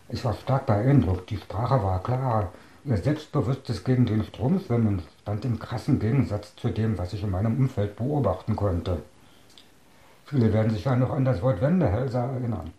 Ich 0.08 0.24
war 0.24 0.34
stark 0.34 0.66
beeindruckt, 0.66 1.30
die 1.30 1.36
Sprache 1.36 1.82
war 1.82 2.02
klar, 2.02 2.52
ihr 2.84 2.96
selbstbewusstes 2.96 3.84
gegen 3.84 4.04
den 4.04 4.24
Strom 4.24 4.58
schwimmen 4.58 5.02
stand 5.22 5.44
im 5.44 5.60
krassen 5.60 6.00
Gegensatz 6.00 6.56
zu 6.56 6.70
dem, 6.70 6.98
was 6.98 7.12
ich 7.12 7.22
in 7.22 7.30
meinem 7.30 7.56
Umfeld 7.58 7.94
beobachten 7.94 8.56
konnte. 8.56 9.02
Viele 10.24 10.52
werden 10.52 10.72
sich 10.72 10.84
ja 10.84 10.96
noch 10.96 11.10
an 11.10 11.24
das 11.24 11.40
Wort 11.40 11.60
Wendehälse 11.60 12.18
erinnern. 12.18 12.72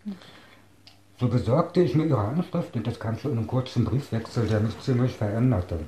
So 1.20 1.30
besorgte 1.30 1.82
ich 1.82 1.96
mir 1.96 2.06
ihre 2.06 2.20
Anschrift 2.20 2.76
und 2.76 2.86
das 2.86 3.00
kam 3.00 3.18
zu 3.18 3.32
einem 3.32 3.48
kurzen 3.48 3.86
Briefwechsel, 3.86 4.48
der 4.48 4.60
mich 4.60 4.78
ziemlich 4.82 5.16
veränderte. 5.16 5.80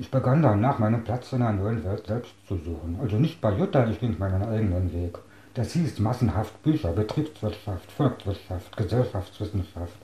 Ich 0.00 0.12
begann 0.12 0.42
dann 0.42 0.60
nach 0.60 0.78
meinem 0.78 1.02
Platz 1.02 1.32
in 1.32 1.40
der 1.40 1.50
neuen 1.50 1.82
Welt 1.84 2.06
selbst 2.06 2.32
zu 2.46 2.56
suchen. 2.56 3.00
Also 3.02 3.16
nicht 3.16 3.40
bei 3.40 3.52
Jutta, 3.52 3.84
ich 3.88 3.98
ging 3.98 4.16
meinen 4.16 4.44
eigenen 4.44 4.92
Weg. 4.92 5.18
Das 5.54 5.72
hieß 5.72 5.98
massenhaft 5.98 6.62
Bücher, 6.62 6.92
Betriebswirtschaft, 6.92 7.90
Volkswirtschaft, 7.90 8.76
Gesellschaftswissenschaft, 8.76 9.98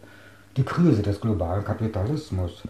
die 0.56 0.64
Krise 0.64 1.00
des 1.00 1.20
globalen 1.20 1.64
Kapitalismus, 1.64 2.64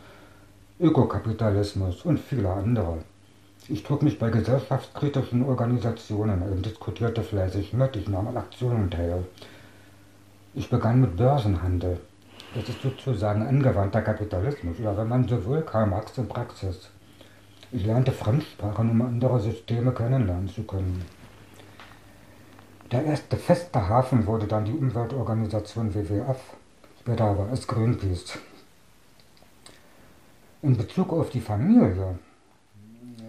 Ökokapitalismus 0.79 2.05
und 2.05 2.21
viele 2.21 2.51
andere. 2.51 2.99
Ich 3.69 3.83
trug 3.85 4.03
mich 4.03 4.19
bei 4.19 4.29
gesellschaftskritischen 4.29 5.47
Organisationen 5.47 6.43
und 6.43 6.67
diskutierte 6.67 7.23
fleißig 7.23 7.73
mit, 7.73 7.97
ich 7.97 8.07
nahm 8.07 8.29
an 8.29 8.37
Aktionen 8.37 8.91
teil. 8.91 9.25
Ich 10.53 10.69
begann 10.69 11.01
mit 11.01 11.17
Börsenhandel. 11.17 12.01
Das 12.55 12.69
ist 12.69 12.83
sozusagen 12.83 13.47
angewandter 13.47 14.03
Kapitalismus, 14.03 14.79
oder 14.79 14.99
wenn 14.99 15.09
man 15.09 15.27
so 15.27 15.47
will, 15.47 15.63
Karl 15.63 15.87
Marx 15.87 16.19
in 16.19 16.29
Praxis. 16.29 16.91
Ich 17.75 17.85
lernte 17.85 18.13
Fremdsprachen, 18.13 18.89
um 18.89 19.03
andere 19.03 19.41
Systeme 19.41 19.91
kennenlernen 19.91 20.49
zu 20.49 20.63
können. 20.63 21.05
Der 22.93 23.05
erste 23.05 23.37
feste 23.37 23.89
Hafen 23.89 24.29
wurde 24.29 24.47
dann 24.47 24.65
die 24.65 24.79
Umweltorganisation 24.79 25.93
WWF, 25.93 26.39
später 27.01 27.37
war 27.37 27.51
es 27.51 27.67
Greenpeace. 27.67 28.39
In 30.63 30.77
Bezug 30.77 31.13
auf 31.13 31.31
die 31.31 31.41
Familie, 31.41 32.17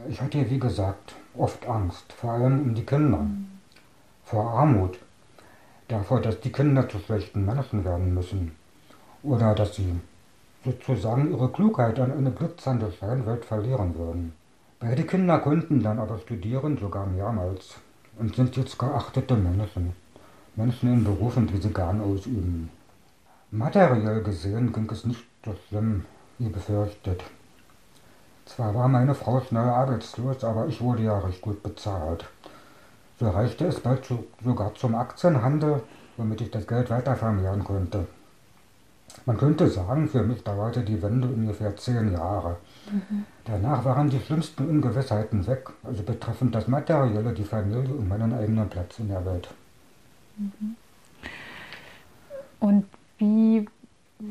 ich 0.07 0.21
hatte 0.21 0.47
wie 0.47 0.59
gesagt 0.59 1.15
oft 1.35 1.65
Angst, 1.65 2.13
vor 2.13 2.33
allem 2.33 2.61
um 2.61 2.75
die 2.75 2.85
Kinder, 2.85 3.25
vor 4.25 4.51
Armut, 4.51 4.99
davor, 5.87 6.21
dass 6.21 6.39
die 6.41 6.51
Kinder 6.51 6.87
zu 6.87 6.99
schlechten 6.99 7.47
Menschen 7.47 7.83
werden 7.83 8.13
müssen 8.13 8.55
oder 9.23 9.55
dass 9.55 9.73
sie 9.73 9.99
sozusagen 10.65 11.31
ihre 11.31 11.49
Klugheit 11.49 11.99
an 11.99 12.11
eine 12.11 12.31
glitzernde 12.31 12.91
Scheinwelt 12.91 13.45
verlieren 13.45 13.95
würden. 13.95 14.33
Beide 14.79 15.03
Kinder 15.03 15.39
konnten 15.39 15.81
dann 15.81 15.99
aber 15.99 16.17
studieren, 16.17 16.77
sogar 16.77 17.05
mehrmals, 17.05 17.75
und 18.17 18.35
sind 18.35 18.57
jetzt 18.57 18.77
geachtete 18.77 19.35
Menschen. 19.35 19.93
Menschen 20.55 20.91
in 20.91 21.03
Berufen, 21.03 21.47
die 21.47 21.57
sie 21.57 21.71
gern 21.71 22.01
ausüben. 22.01 22.69
Materiell 23.51 24.23
gesehen 24.23 24.73
ging 24.73 24.89
es 24.89 25.05
nicht 25.05 25.23
so 25.45 25.53
schlimm, 25.67 26.05
wie 26.39 26.49
befürchtet. 26.49 27.23
Zwar 28.45 28.73
war 28.75 28.87
meine 28.87 29.15
Frau 29.15 29.41
schnell 29.41 29.69
arbeitslos, 29.69 30.43
aber 30.43 30.67
ich 30.67 30.81
wurde 30.81 31.03
ja 31.03 31.19
recht 31.19 31.41
gut 31.41 31.61
bezahlt. 31.63 32.25
So 33.19 33.29
reichte 33.29 33.65
es 33.65 33.79
bald 33.79 34.07
sogar 34.43 34.73
zum 34.75 34.95
Aktienhandel, 34.95 35.81
womit 36.17 36.41
ich 36.41 36.51
das 36.51 36.67
Geld 36.67 36.89
weiter 36.89 37.15
vermehren 37.15 37.63
konnte. 37.63 38.07
Man 39.25 39.37
könnte 39.37 39.67
sagen, 39.69 40.07
für 40.07 40.21
mich 40.21 40.43
dauerte 40.43 40.81
die 40.81 41.01
Wende 41.01 41.27
ungefähr 41.27 41.75
zehn 41.77 42.11
Jahre. 42.11 42.57
Mhm. 42.91 43.25
Danach 43.45 43.83
waren 43.83 44.09
die 44.09 44.19
schlimmsten 44.19 44.67
Ungewissheiten 44.67 45.47
weg, 45.47 45.69
also 45.83 46.03
betreffend 46.03 46.53
das 46.53 46.67
Materielle, 46.67 47.33
die 47.33 47.43
Familie 47.43 47.93
und 47.93 48.07
meinen 48.07 48.33
eigenen 48.33 48.69
Platz 48.69 48.99
in 48.99 49.07
der 49.07 49.25
Welt. 49.25 49.49
Mhm. 50.37 50.75
Und 52.59 52.85
wie 53.17 53.67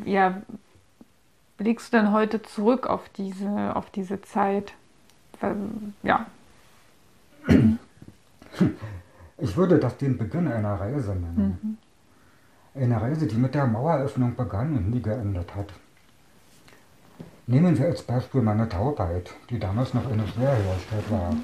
ja, 0.04 0.42
blickst 1.56 1.92
du 1.92 1.98
denn 1.98 2.12
heute 2.12 2.42
zurück 2.42 2.86
auf 2.86 3.08
diese, 3.10 3.74
auf 3.74 3.90
diese 3.90 4.20
Zeit? 4.22 4.74
Ja. 6.02 6.26
Ich 9.38 9.56
würde 9.56 9.78
das 9.78 9.96
den 9.98 10.16
Beginn 10.16 10.48
einer 10.48 10.74
Reise 10.80 11.10
nennen. 11.10 11.58
Mhm. 11.62 11.78
Eine 12.76 13.00
Reise, 13.00 13.28
die 13.28 13.36
mit 13.36 13.54
der 13.54 13.68
Maueröffnung 13.68 14.34
begann 14.34 14.76
und 14.76 14.90
nie 14.90 15.00
geendet 15.00 15.54
hat. 15.54 15.68
Nehmen 17.46 17.78
wir 17.78 17.86
als 17.86 18.02
Beispiel 18.02 18.42
meine 18.42 18.68
Taubheit, 18.68 19.30
die 19.48 19.60
damals 19.60 19.94
noch 19.94 20.10
eine 20.10 20.26
Schwerhörigkeit 20.26 21.08
war. 21.08 21.36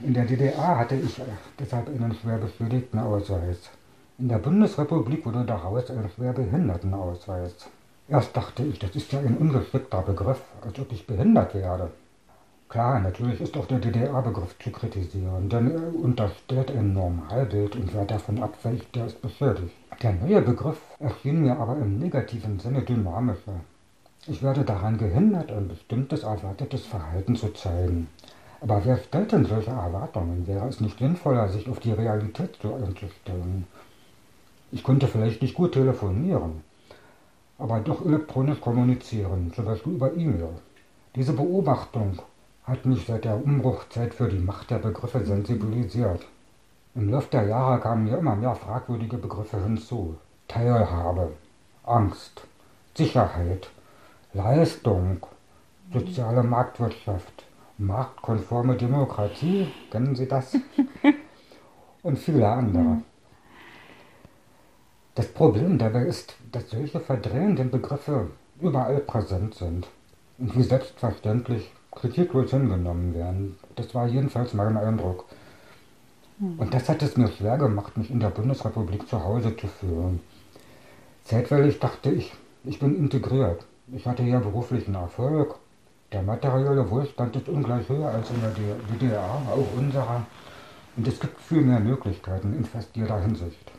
In 0.00 0.12
der 0.12 0.26
DDR 0.26 0.76
hatte 0.76 0.96
ich 0.96 1.22
deshalb 1.58 1.88
einen 1.88 2.14
schwer 2.14 2.36
beschädigten 2.36 2.98
Ausweis. 2.98 3.70
In 4.18 4.28
der 4.28 4.36
Bundesrepublik 4.36 5.24
wurde 5.24 5.46
daraus 5.46 5.90
ein 5.90 6.10
Schwerbehindertenausweis. 6.14 7.70
Erst 8.06 8.36
dachte 8.36 8.62
ich, 8.62 8.78
das 8.78 8.94
ist 8.94 9.10
ja 9.12 9.20
ein 9.20 9.38
ungeschickter 9.38 10.02
Begriff, 10.02 10.42
als 10.60 10.78
ob 10.78 10.92
ich 10.92 11.06
behindert 11.06 11.54
werde. 11.54 11.92
Klar, 12.68 13.00
natürlich 13.00 13.40
ist 13.40 13.56
auch 13.56 13.66
der 13.66 13.78
DDR-Begriff 13.78 14.54
zu 14.58 14.70
kritisieren, 14.70 15.48
denn 15.48 15.70
er 15.70 15.94
unterstellt 16.04 16.70
ein 16.70 16.92
Normalbild 16.92 17.74
und 17.74 17.94
wer 17.94 18.04
davon 18.04 18.42
abweicht, 18.42 18.94
der 18.94 19.06
ist 19.06 19.22
beschädigt. 19.22 19.72
Der 20.00 20.12
neue 20.12 20.40
Begriff 20.42 20.80
erschien 21.00 21.42
mir 21.42 21.58
aber 21.58 21.76
im 21.76 21.98
negativen 21.98 22.60
Sinne 22.60 22.82
dynamischer. 22.82 23.58
Ich 24.28 24.44
werde 24.44 24.62
daran 24.62 24.96
gehindert, 24.96 25.50
ein 25.50 25.66
bestimmtes 25.66 26.22
erwartetes 26.22 26.86
Verhalten 26.86 27.34
zu 27.34 27.48
zeigen. 27.52 28.06
Aber 28.60 28.84
wer 28.84 28.98
stellt 28.98 29.32
denn 29.32 29.44
solche 29.44 29.72
Erwartungen? 29.72 30.46
Wäre 30.46 30.68
es 30.68 30.80
nicht 30.80 31.00
sinnvoller, 31.00 31.48
sich 31.48 31.68
auf 31.68 31.80
die 31.80 31.90
Realität 31.90 32.56
so 32.62 32.76
einzustellen? 32.76 33.66
Ich 34.70 34.84
konnte 34.84 35.08
vielleicht 35.08 35.42
nicht 35.42 35.56
gut 35.56 35.72
telefonieren, 35.72 36.62
aber 37.58 37.80
doch 37.80 38.06
elektronisch 38.06 38.60
kommunizieren, 38.60 39.52
zum 39.52 39.64
Beispiel 39.64 39.94
über 39.94 40.14
E-Mail. 40.14 40.50
Diese 41.16 41.32
Beobachtung 41.32 42.22
hat 42.62 42.86
mich 42.86 43.04
seit 43.04 43.24
der 43.24 43.42
Umbruchzeit 43.42 44.14
für 44.14 44.28
die 44.28 44.38
Macht 44.38 44.70
der 44.70 44.78
Begriffe 44.78 45.24
sensibilisiert. 45.24 46.24
Im 46.98 47.10
Laufe 47.10 47.30
der 47.30 47.44
Jahre 47.46 47.78
kamen 47.78 48.06
mir 48.06 48.18
immer 48.18 48.34
mehr 48.34 48.56
fragwürdige 48.56 49.18
Begriffe 49.18 49.62
hinzu. 49.62 50.16
Teilhabe, 50.48 51.30
Angst, 51.84 52.42
Sicherheit, 52.96 53.70
Leistung, 54.34 55.24
soziale 55.92 56.42
Marktwirtschaft, 56.42 57.44
marktkonforme 57.76 58.74
Demokratie, 58.74 59.68
kennen 59.92 60.16
Sie 60.16 60.26
das? 60.26 60.56
Und 62.02 62.18
viele 62.18 62.48
andere. 62.48 63.02
Das 65.14 65.28
Problem 65.28 65.78
dabei 65.78 66.02
ist, 66.02 66.34
dass 66.50 66.68
solche 66.68 66.98
verdrehenden 66.98 67.70
Begriffe 67.70 68.32
überall 68.60 68.98
präsent 68.98 69.54
sind 69.54 69.86
und 70.38 70.56
wie 70.56 70.64
selbstverständlich 70.64 71.70
kritiklos 71.92 72.50
hingenommen 72.50 73.14
werden. 73.14 73.56
Das 73.76 73.94
war 73.94 74.08
jedenfalls 74.08 74.52
mein 74.52 74.76
Eindruck. 74.76 75.26
Hm. 76.38 76.58
Und 76.58 76.72
das 76.74 76.88
hat 76.88 77.02
es 77.02 77.16
mir 77.16 77.28
schwer 77.28 77.58
gemacht, 77.58 77.96
mich 77.96 78.10
in 78.10 78.20
der 78.20 78.30
Bundesrepublik 78.30 79.08
zu 79.08 79.22
Hause 79.22 79.56
zu 79.56 79.66
fühlen. 79.66 80.20
Zeitweilig 81.24 81.78
dachte 81.78 82.10
ich, 82.10 82.32
ich 82.64 82.78
bin 82.78 82.96
integriert. 82.96 83.64
Ich 83.92 84.06
hatte 84.06 84.22
ja 84.22 84.38
beruflichen 84.38 84.94
Erfolg. 84.94 85.56
Der 86.12 86.22
materielle 86.22 86.88
Wohlstand 86.90 87.36
ist 87.36 87.48
ungleich 87.48 87.88
höher 87.88 88.08
als 88.08 88.30
in 88.30 88.40
der 88.40 88.50
DDR, 88.50 89.22
auch 89.24 89.78
unserer. 89.78 90.24
Und 90.96 91.06
es 91.06 91.20
gibt 91.20 91.40
viel 91.40 91.60
mehr 91.60 91.80
Möglichkeiten 91.80 92.54
in 92.54 92.64
fast 92.64 92.96
jeder 92.96 93.20
Hinsicht. 93.20 93.70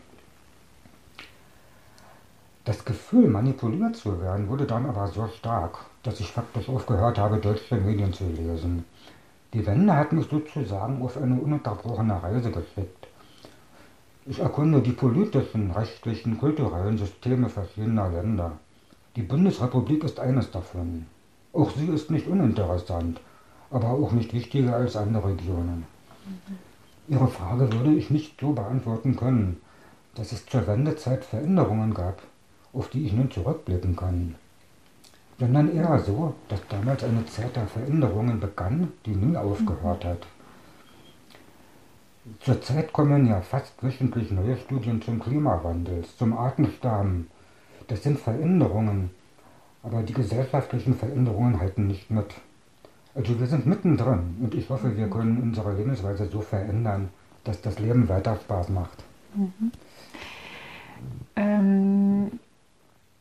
Das 2.65 2.85
Gefühl, 2.85 3.27
manipuliert 3.27 3.95
zu 3.95 4.21
werden, 4.21 4.47
wurde 4.47 4.65
dann 4.65 4.85
aber 4.85 5.07
so 5.07 5.27
stark, 5.27 5.79
dass 6.03 6.19
ich 6.19 6.31
faktisch 6.31 6.69
aufgehört 6.69 7.17
habe, 7.17 7.37
deutsche 7.37 7.75
Medien 7.75 8.13
zu 8.13 8.25
lesen. 8.25 8.85
Die 9.53 9.65
Wende 9.65 9.95
hat 9.95 10.11
mich 10.13 10.27
sozusagen 10.29 11.01
auf 11.01 11.17
eine 11.17 11.41
ununterbrochene 11.41 12.21
Reise 12.21 12.51
geschickt. 12.51 13.07
Ich 14.27 14.37
erkunde 14.37 14.79
die 14.79 14.91
politischen, 14.91 15.71
rechtlichen, 15.71 16.37
kulturellen 16.37 16.99
Systeme 16.99 17.49
verschiedener 17.49 18.09
Länder. 18.09 18.51
Die 19.15 19.23
Bundesrepublik 19.23 20.03
ist 20.03 20.19
eines 20.19 20.51
davon. 20.51 21.07
Auch 21.51 21.71
sie 21.71 21.87
ist 21.87 22.11
nicht 22.11 22.27
uninteressant, 22.27 23.21
aber 23.71 23.89
auch 23.89 24.11
nicht 24.11 24.33
wichtiger 24.33 24.75
als 24.75 24.95
andere 24.95 25.29
Regionen. 25.29 25.85
Ihre 27.07 27.27
Frage 27.27 27.73
würde 27.73 27.95
ich 27.95 28.11
nicht 28.11 28.39
so 28.39 28.51
beantworten 28.51 29.15
können, 29.15 29.57
dass 30.13 30.31
es 30.31 30.45
zur 30.45 30.67
Wendezeit 30.67 31.25
Veränderungen 31.25 31.95
gab, 31.95 32.21
auf 32.71 32.89
die 32.89 33.07
ich 33.07 33.13
nun 33.13 33.31
zurückblicken 33.31 33.95
kann 33.95 34.35
sondern 35.39 35.73
eher 35.73 35.97
so, 35.99 36.35
dass 36.49 36.59
damals 36.67 37.03
eine 37.03 37.25
Zeit 37.25 37.55
der 37.55 37.67
Veränderungen 37.67 38.39
begann, 38.39 38.91
die 39.05 39.15
nie 39.15 39.37
aufgehört 39.37 40.03
hat. 40.03 40.27
Zurzeit 42.41 42.91
kommen 42.93 43.25
ja 43.27 43.41
fast 43.41 43.81
wöchentlich 43.81 44.31
neue 44.31 44.57
Studien 44.57 45.01
zum 45.01 45.19
Klimawandel, 45.19 46.03
zum 46.17 46.37
Artensterben. 46.37 47.27
Das 47.87 48.03
sind 48.03 48.19
Veränderungen, 48.19 49.09
aber 49.81 50.03
die 50.03 50.13
gesellschaftlichen 50.13 50.93
Veränderungen 50.93 51.59
halten 51.59 51.87
nicht 51.87 52.11
mit. 52.11 52.35
Also 53.15 53.39
wir 53.39 53.47
sind 53.47 53.65
mittendrin 53.65 54.37
und 54.41 54.53
ich 54.53 54.69
hoffe, 54.69 54.95
wir 54.95 55.09
können 55.09 55.41
unsere 55.41 55.73
Lebensweise 55.73 56.27
so 56.27 56.41
verändern, 56.41 57.09
dass 57.43 57.61
das 57.61 57.79
Leben 57.79 58.07
weiter 58.07 58.35
Spaß 58.35 58.69
macht. 58.69 59.03
Mhm. 59.33 59.71
Ähm, 61.35 62.39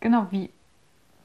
genau, 0.01 0.27
wie, 0.31 0.51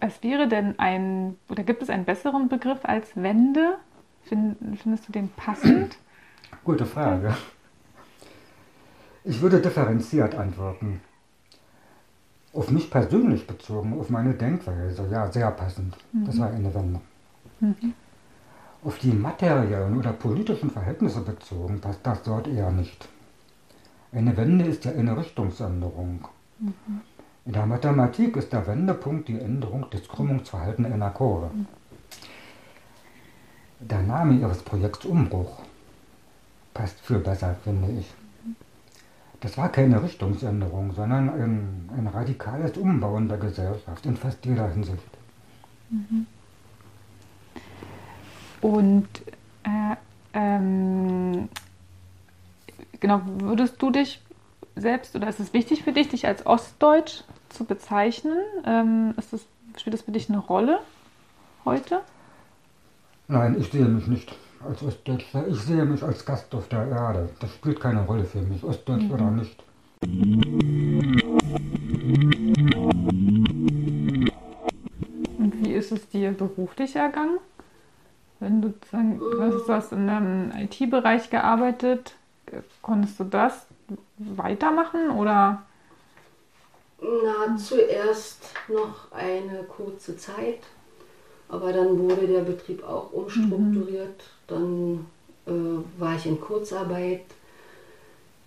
was 0.04 0.22
wäre 0.22 0.49
denn 0.49 0.78
ein, 0.80 1.38
oder 1.47 1.64
gibt 1.64 1.82
es 1.82 1.89
einen 1.89 2.04
besseren 2.04 2.49
Begriff 2.49 2.80
als 2.84 3.16
Wende? 3.16 3.78
Find, 4.24 4.58
findest 4.82 5.08
du 5.08 5.14
den 5.14 5.30
passend? 5.30 5.97
Gute 6.66 6.86
Frage. 6.86 7.34
Ich 9.24 9.41
würde 9.41 9.62
differenziert 9.62 10.36
antworten. 10.36 10.99
Auf 12.51 12.70
mich 12.70 12.91
persönlich 12.91 13.47
bezogen, 13.47 13.97
auf 13.97 14.10
meine 14.10 14.34
Denkweise, 14.34 15.08
ja, 15.10 15.32
sehr 15.32 15.51
passend. 15.51 15.95
Mhm. 16.12 16.26
Das 16.26 16.38
war 16.38 16.51
eine 16.51 16.74
Wende. 16.74 16.99
Mhm. 17.62 17.93
Auf 18.84 18.99
die 18.99 19.14
materiellen 19.14 19.97
oder 19.97 20.12
politischen 20.12 20.70
Verhältnisse 20.70 21.22
bezogen 21.22 21.80
passt 21.80 22.01
das 22.04 22.22
dort 22.24 22.49
eher 22.49 22.72
nicht. 22.72 23.08
Eine 24.12 24.36
Wende 24.36 24.66
ist 24.66 24.84
ja 24.84 24.91
eine 24.91 25.18
Richtungsänderung. 25.18 26.28
Mhm. 26.60 26.74
In 27.46 27.54
der 27.54 27.66
Mathematik 27.66 28.38
ist 28.38 28.54
der 28.54 28.66
Wendepunkt 28.68 29.28
die 29.28 29.39
Änderung 29.39 29.89
des 29.89 30.08
Krümmungsverhaltens 30.08 30.91
einer 30.91 31.10
Kurve. 31.10 31.52
Der 33.80 34.02
Name 34.02 34.36
ihres 34.36 34.62
Projekts 34.62 35.04
Umbruch 35.06 35.62
passt 36.74 37.00
viel 37.02 37.20
besser, 37.20 37.56
finde 37.64 38.00
ich. 38.00 38.14
Das 39.41 39.58
war 39.58 39.68
keine 39.68 40.02
Richtungsänderung, 40.02 40.94
sondern 40.94 41.30
ein, 41.30 41.89
ein 41.98 42.08
radikales 42.08 42.78
Umbauen 42.78 43.28
der 43.28 43.38
Gesellschaft 43.38 44.06
in 44.06 44.16
fast 44.16 44.46
jeder 44.46 44.70
Hinsicht. 44.70 45.04
Mhm. 45.89 46.26
Und 48.62 49.10
äh, 49.64 49.96
ähm, 50.34 51.50
genau, 53.02 53.22
würdest 53.39 53.82
du 53.82 53.91
dich 53.91 54.22
selbst 54.76 55.15
oder 55.15 55.28
ist 55.28 55.39
es 55.39 55.53
wichtig 55.53 55.84
für 55.84 55.91
dich, 55.91 56.09
dich 56.09 56.28
als 56.28 56.45
Ostdeutsch 56.45 57.24
zu 57.49 57.65
bezeichnen? 57.65 58.38
Ähm, 58.65 59.13
das, 59.15 59.45
spielt 59.78 59.93
das 59.93 60.01
für 60.01 60.11
dich 60.11 60.30
eine 60.30 60.39
Rolle 60.39 60.80
heute? 61.65 62.01
Nein, 63.28 63.55
ich 63.59 63.71
sehe 63.71 63.86
mich 63.86 64.07
nicht 64.07 64.36
als 64.67 64.84
Ostdeutscher. 64.84 65.47
Ich 65.47 65.59
sehe 65.59 65.86
mich 65.86 66.03
als 66.03 66.26
Gast 66.26 66.53
auf 66.55 66.67
der 66.69 66.88
Erde. 66.88 67.30
Das 67.39 67.53
spielt 67.53 67.80
keine 67.80 68.05
Rolle 68.05 68.26
für 68.26 68.41
mich, 68.41 68.63
Ostdeutsch 68.63 69.03
mhm. 69.03 69.11
oder 69.11 69.32
nicht. 69.32 69.63
Und 75.38 75.53
wie 75.61 75.74
ist 75.74 75.91
es 75.91 76.07
dir 76.09 76.32
beruflich 76.32 76.95
ergangen? 76.95 77.38
Wenn 78.39 78.61
du 78.61 78.74
sagen, 78.91 79.19
du 79.19 79.67
hast 79.69 79.93
in 79.93 80.09
einem 80.09 80.51
IT-Bereich 80.51 81.30
gearbeitet, 81.30 82.15
konntest 82.82 83.19
du 83.19 83.24
das 83.24 83.67
weitermachen 84.36 85.11
oder? 85.11 85.63
Na, 87.01 87.57
zuerst 87.57 88.53
noch 88.69 89.11
eine 89.11 89.63
kurze 89.63 90.15
Zeit, 90.15 90.59
aber 91.49 91.74
dann 91.74 91.99
wurde 91.99 92.28
der 92.28 92.41
Betrieb 92.41 92.84
auch 92.84 93.11
umstrukturiert. 93.11 94.17
Mhm. 94.17 94.47
Dann 94.47 95.05
äh, 95.45 95.99
war 95.99 96.15
ich 96.15 96.26
in 96.26 96.39
Kurzarbeit. 96.39 97.26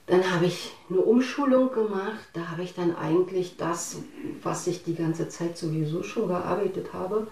Dann 0.06 0.32
habe 0.32 0.46
ich 0.46 0.72
eine 0.88 1.00
Umschulung 1.00 1.70
gemacht. 1.72 2.28
Da 2.32 2.48
habe 2.48 2.62
ich 2.62 2.74
dann 2.74 2.96
eigentlich 2.96 3.56
das, 3.56 3.96
was 4.42 4.66
ich 4.68 4.84
die 4.84 4.94
ganze 4.94 5.28
Zeit 5.28 5.58
sowieso 5.58 6.02
schon 6.02 6.28
gearbeitet 6.28 6.92
habe, 6.92 7.26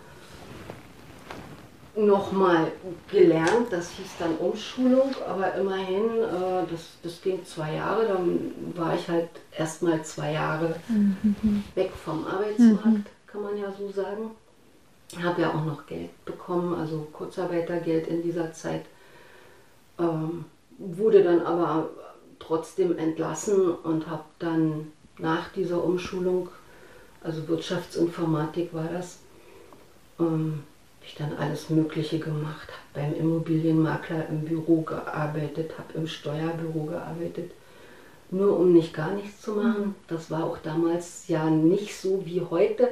nochmal 1.96 2.72
gelernt. 3.10 3.70
Das 3.70 3.90
hieß 3.90 4.12
dann 4.18 4.36
Umschulung, 4.36 5.14
aber 5.28 5.54
immerhin, 5.54 6.04
äh, 6.04 6.66
das, 6.70 6.90
das 7.02 7.22
ging 7.22 7.44
zwei 7.44 7.74
Jahre. 7.74 8.06
Dann 8.06 8.52
war 8.74 8.94
ich 8.94 9.08
halt 9.08 9.28
erstmal 9.56 10.02
zwei 10.02 10.32
Jahre 10.32 10.74
mhm. 10.88 11.64
weg 11.74 11.92
vom 11.92 12.26
Arbeitsmarkt, 12.26 12.84
mhm. 12.84 13.04
kann 13.26 13.42
man 13.42 13.56
ja 13.56 13.72
so 13.72 13.90
sagen. 13.90 14.30
Habe 15.22 15.42
ja 15.42 15.50
auch 15.50 15.64
noch 15.64 15.86
Geld 15.86 16.24
bekommen, 16.24 16.74
also 16.74 17.06
Kurzarbeitergeld 17.12 18.08
in 18.08 18.22
dieser 18.22 18.52
Zeit. 18.52 18.84
Ähm, 19.98 20.46
wurde 20.78 21.22
dann 21.22 21.40
aber 21.42 21.90
trotzdem 22.40 22.98
entlassen 22.98 23.74
und 23.74 24.08
habe 24.08 24.24
dann 24.40 24.92
nach 25.18 25.50
dieser 25.52 25.84
Umschulung, 25.84 26.48
also 27.22 27.46
Wirtschaftsinformatik 27.46 28.74
war 28.74 28.88
das, 28.92 29.20
ähm, 30.18 30.64
ich 31.06 31.14
dann 31.14 31.36
alles 31.36 31.70
Mögliche 31.70 32.18
gemacht, 32.18 32.68
habe 32.68 33.06
beim 33.06 33.14
Immobilienmakler 33.14 34.28
im 34.28 34.44
Büro 34.44 34.82
gearbeitet, 34.82 35.72
habe 35.78 35.94
im 35.94 36.06
Steuerbüro 36.06 36.84
gearbeitet, 36.86 37.50
nur 38.30 38.58
um 38.58 38.72
nicht 38.72 38.94
gar 38.94 39.12
nichts 39.12 39.42
zu 39.42 39.52
machen. 39.52 39.94
Das 40.08 40.30
war 40.30 40.44
auch 40.44 40.58
damals 40.58 41.28
ja 41.28 41.48
nicht 41.50 41.96
so 41.96 42.24
wie 42.24 42.40
heute, 42.40 42.88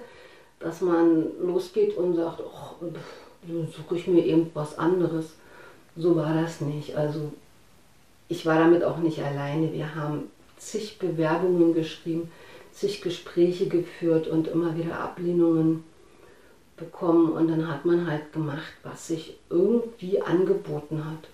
dass 0.61 0.81
man 0.81 1.27
losgeht 1.41 1.97
und 1.97 2.15
sagt, 2.15 2.41
oh, 2.41 2.87
suche 3.77 3.97
ich 3.97 4.07
mir 4.07 4.25
eben 4.25 4.51
was 4.55 4.79
anderes. 4.79 5.33
So 5.97 6.15
war 6.17 6.35
das 6.35 6.61
nicht. 6.61 6.97
Also 6.97 7.33
ich 8.29 8.47
war 8.47 8.59
damit 8.59 8.85
auch 8.85 8.99
nicht 8.99 9.21
alleine. 9.21 9.73
Wir 9.73 9.95
haben 9.95 10.31
zig 10.59 10.99
Bewerbungen 10.99 11.75
geschrieben, 11.75 12.31
zig 12.73 13.03
Gespräche 13.03 13.69
geführt 13.69 14.29
und 14.29 14.49
immer 14.49 14.77
wieder 14.77 15.01
Ablehnungen 15.01 15.85
bekommen. 16.85 17.33
Und 17.33 17.49
dann 17.49 17.69
hat 17.69 17.85
man 17.85 18.07
halt 18.07 18.33
gemacht, 18.33 18.73
was 18.83 19.09
sich 19.09 19.39
irgendwie 19.51 20.21
angeboten 20.21 21.05
hat. 21.05 21.29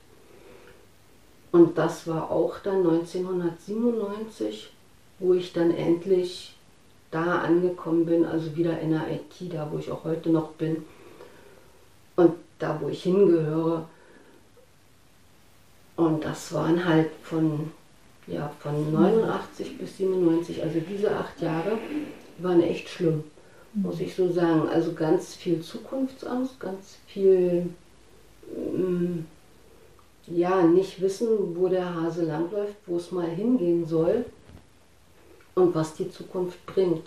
Und 1.51 1.79
das 1.79 2.07
war 2.07 2.31
auch 2.31 2.59
dann 2.61 2.87
1997, 2.87 4.73
wo 5.19 5.35
ich 5.35 5.53
dann 5.53 5.71
endlich 5.71 6.55
da 7.11 7.39
angekommen 7.39 8.05
bin, 8.05 8.25
also 8.25 8.55
wieder 8.55 8.79
in 8.81 8.91
der 8.91 9.11
IT, 9.11 9.53
da 9.53 9.69
wo 9.73 9.79
ich 9.79 9.91
auch 9.91 10.05
heute 10.05 10.29
noch 10.29 10.51
bin 10.53 10.85
und 12.17 12.35
da 12.59 12.79
wo 12.81 12.89
ich 12.89 13.03
hingehöre. 13.03 13.89
Und 15.97 16.25
das 16.25 16.53
waren 16.53 16.85
halt 16.85 17.11
von, 17.23 17.73
ja, 18.27 18.53
von 18.61 18.93
89 18.93 19.79
bis 19.79 19.97
97, 19.97 20.63
also 20.63 20.81
diese 20.81 21.17
acht 21.17 21.41
Jahre 21.41 21.79
waren 22.39 22.63
echt 22.63 22.89
schlimm, 22.89 23.25
muss 23.83 24.01
ich 24.01 24.15
so 24.15 24.31
sagen. 24.31 24.69
Also 24.69 24.93
ganz 24.93 25.35
viel 25.35 25.61
Zukunftsangst, 25.61 26.59
ganz 26.61 26.97
viel, 27.07 27.71
ähm, 28.55 29.27
ja, 30.27 30.63
nicht 30.63 31.01
wissen, 31.01 31.57
wo 31.57 31.69
der 31.69 31.95
Hase 31.95 32.25
langläuft, 32.25 32.77
wo 32.87 32.97
es 32.97 33.13
mal 33.13 33.29
hingehen 33.29 33.87
soll 33.87 34.25
und 35.55 35.75
was 35.75 35.95
die 35.95 36.11
Zukunft 36.11 36.65
bringt. 36.67 37.07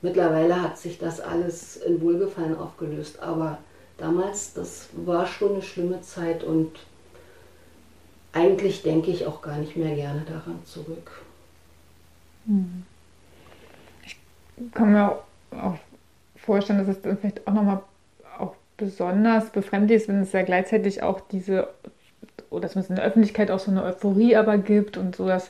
Mittlerweile 0.00 0.62
hat 0.62 0.78
sich 0.78 0.98
das 0.98 1.20
alles 1.20 1.76
in 1.76 2.00
Wohlgefallen 2.00 2.56
aufgelöst, 2.56 3.20
aber 3.20 3.58
damals, 3.96 4.54
das 4.54 4.88
war 4.92 5.26
schon 5.26 5.54
eine 5.54 5.62
schlimme 5.62 6.00
Zeit 6.02 6.44
und 6.44 6.70
eigentlich 8.32 8.82
denke 8.82 9.10
ich 9.10 9.26
auch 9.26 9.42
gar 9.42 9.58
nicht 9.58 9.76
mehr 9.76 9.94
gerne 9.96 10.22
daran 10.22 10.60
zurück. 10.64 11.22
Hm. 12.46 12.84
Ich 14.04 14.16
kann 14.72 14.92
mir 14.92 15.18
auch 15.52 15.76
vorstellen, 16.36 16.78
dass 16.78 16.88
es 16.88 17.02
dann 17.02 17.18
vielleicht 17.18 17.46
auch 17.46 17.52
nochmal 17.52 17.80
auch 18.38 18.54
besonders 18.76 19.50
befremdlich 19.50 20.02
ist, 20.02 20.08
wenn 20.08 20.20
es 20.20 20.32
ja 20.32 20.42
gleichzeitig 20.42 21.02
auch 21.02 21.20
diese 21.20 21.68
oder 22.50 22.68
zumindest 22.68 22.90
in 22.90 22.96
der 22.96 23.04
Öffentlichkeit 23.04 23.50
auch 23.50 23.58
so 23.58 23.70
eine 23.70 23.82
Euphorie 23.84 24.36
aber 24.36 24.58
gibt 24.58 24.96
und 24.96 25.16
so 25.16 25.24
oder 25.24 25.42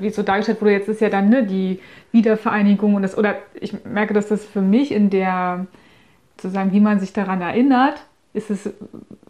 wie 0.00 0.08
es 0.08 0.16
so 0.16 0.22
dargestellt 0.22 0.60
wurde, 0.60 0.72
jetzt 0.72 0.88
ist 0.88 1.00
ja 1.00 1.08
dann 1.08 1.28
ne, 1.28 1.44
die 1.44 1.80
Wiedervereinigung 2.12 2.94
und 2.94 3.02
das, 3.02 3.18
oder 3.18 3.36
ich 3.54 3.84
merke, 3.84 4.14
dass 4.14 4.28
das 4.28 4.44
für 4.44 4.60
mich 4.62 4.92
in 4.92 5.10
der, 5.10 5.66
sozusagen, 6.40 6.72
wie 6.72 6.80
man 6.80 7.00
sich 7.00 7.12
daran 7.12 7.40
erinnert, 7.40 8.00
ist 8.32 8.50
es 8.50 8.70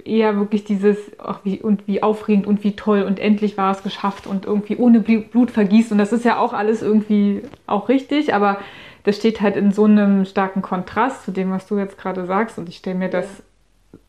eher 0.04 0.36
wirklich 0.36 0.64
dieses, 0.64 0.98
ach 1.18 1.40
wie, 1.44 1.60
und 1.60 1.86
wie 1.86 2.02
aufregend 2.02 2.46
und 2.46 2.64
wie 2.64 2.76
toll 2.76 3.02
und 3.02 3.18
endlich 3.18 3.56
war 3.56 3.72
es 3.72 3.82
geschafft 3.82 4.26
und 4.26 4.44
irgendwie 4.44 4.76
ohne 4.76 5.00
Blut 5.00 5.50
vergießt 5.50 5.92
und 5.92 5.98
das 5.98 6.12
ist 6.12 6.24
ja 6.24 6.38
auch 6.38 6.52
alles 6.52 6.82
irgendwie 6.82 7.42
auch 7.66 7.88
richtig, 7.88 8.34
aber 8.34 8.58
das 9.06 9.16
steht 9.16 9.40
halt 9.40 9.54
in 9.54 9.70
so 9.70 9.84
einem 9.84 10.24
starken 10.24 10.62
Kontrast 10.62 11.24
zu 11.24 11.30
dem, 11.30 11.52
was 11.52 11.68
du 11.68 11.78
jetzt 11.78 11.96
gerade 11.96 12.26
sagst 12.26 12.58
und 12.58 12.68
ich 12.68 12.78
stelle 12.78 12.96
mir 12.96 13.08
das 13.08 13.26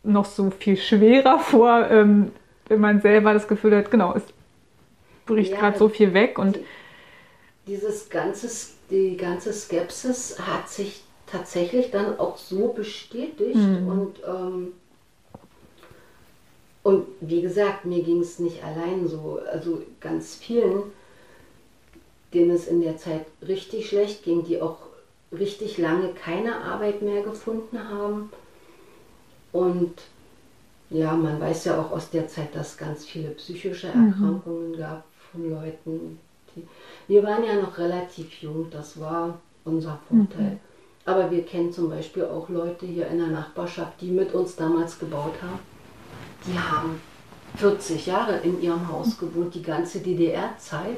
noch 0.02 0.26
so 0.26 0.50
viel 0.50 0.76
schwerer 0.76 1.38
vor, 1.38 1.88
ähm, 1.92 2.32
wenn 2.68 2.80
man 2.80 3.00
selber 3.00 3.32
das 3.34 3.48
Gefühl 3.48 3.78
hat, 3.78 3.92
genau, 3.92 4.16
es 4.16 4.24
bricht 5.28 5.52
ja, 5.52 5.60
gerade 5.60 5.78
so 5.78 5.88
viel 5.88 6.16
weg 6.16 6.40
und 6.40 6.60
dieses 7.68 8.10
ganze, 8.10 8.50
die 8.90 9.18
ganze 9.18 9.54
Skepsis 9.54 10.40
hat 10.40 10.68
sich 10.68 11.04
tatsächlich 11.28 11.92
dann 11.92 12.18
auch 12.18 12.38
so 12.38 12.70
bestätigt 12.70 13.56
mhm. 13.56 13.88
und 13.88 14.16
ähm, 14.28 14.68
und 16.82 17.06
wie 17.20 17.42
gesagt, 17.42 17.86
mir 17.86 18.02
ging 18.02 18.22
es 18.22 18.40
nicht 18.40 18.64
allein 18.64 19.10
so. 19.10 19.42
Also 19.52 19.84
ganz 20.00 20.36
vielen, 20.36 20.84
denen 22.34 22.52
es 22.52 22.66
in 22.66 22.82
der 22.82 22.96
Zeit 22.96 23.26
richtig 23.46 23.90
schlecht 23.90 24.24
ging, 24.24 24.46
die 24.46 24.62
auch 24.62 24.87
richtig 25.32 25.78
lange 25.78 26.10
keine 26.14 26.62
Arbeit 26.62 27.02
mehr 27.02 27.22
gefunden 27.22 27.78
haben. 27.78 28.32
Und 29.52 29.94
ja, 30.90 31.14
man 31.14 31.40
weiß 31.40 31.66
ja 31.66 31.80
auch 31.80 31.92
aus 31.92 32.10
der 32.10 32.28
Zeit, 32.28 32.56
dass 32.56 32.72
es 32.72 32.78
ganz 32.78 33.06
viele 33.06 33.30
psychische 33.32 33.88
mhm. 33.94 34.08
Erkrankungen 34.08 34.72
mhm. 34.72 34.78
gab 34.78 35.04
von 35.32 35.50
Leuten. 35.50 36.20
Die, 36.56 36.66
wir 37.08 37.24
waren 37.24 37.44
ja 37.44 37.56
noch 37.56 37.78
relativ 37.78 38.42
jung, 38.42 38.68
das 38.72 39.00
war 39.00 39.40
unser 39.66 40.00
Vorteil. 40.08 40.52
Mhm. 40.52 40.60
Aber 41.06 41.32
wir 41.32 41.44
kennen 41.46 41.72
zum 41.72 41.90
Beispiel 41.90 42.26
auch 42.26 42.50
Leute 42.50 42.86
hier 42.86 43.08
in 43.08 43.18
der 43.18 43.28
Nachbarschaft, 43.28 44.02
die 44.02 44.12
mit 44.12 44.34
uns 44.34 44.56
damals 44.56 45.00
gebaut 45.00 45.36
haben. 45.42 45.60
Die 46.46 46.60
haben 46.60 47.00
40 47.56 48.06
Jahre 48.06 48.38
in 48.40 48.62
ihrem 48.62 48.88
Haus 48.92 49.18
gewohnt, 49.18 49.56
die 49.56 49.62
ganze 49.62 50.00
DDR-Zeit. 50.00 50.98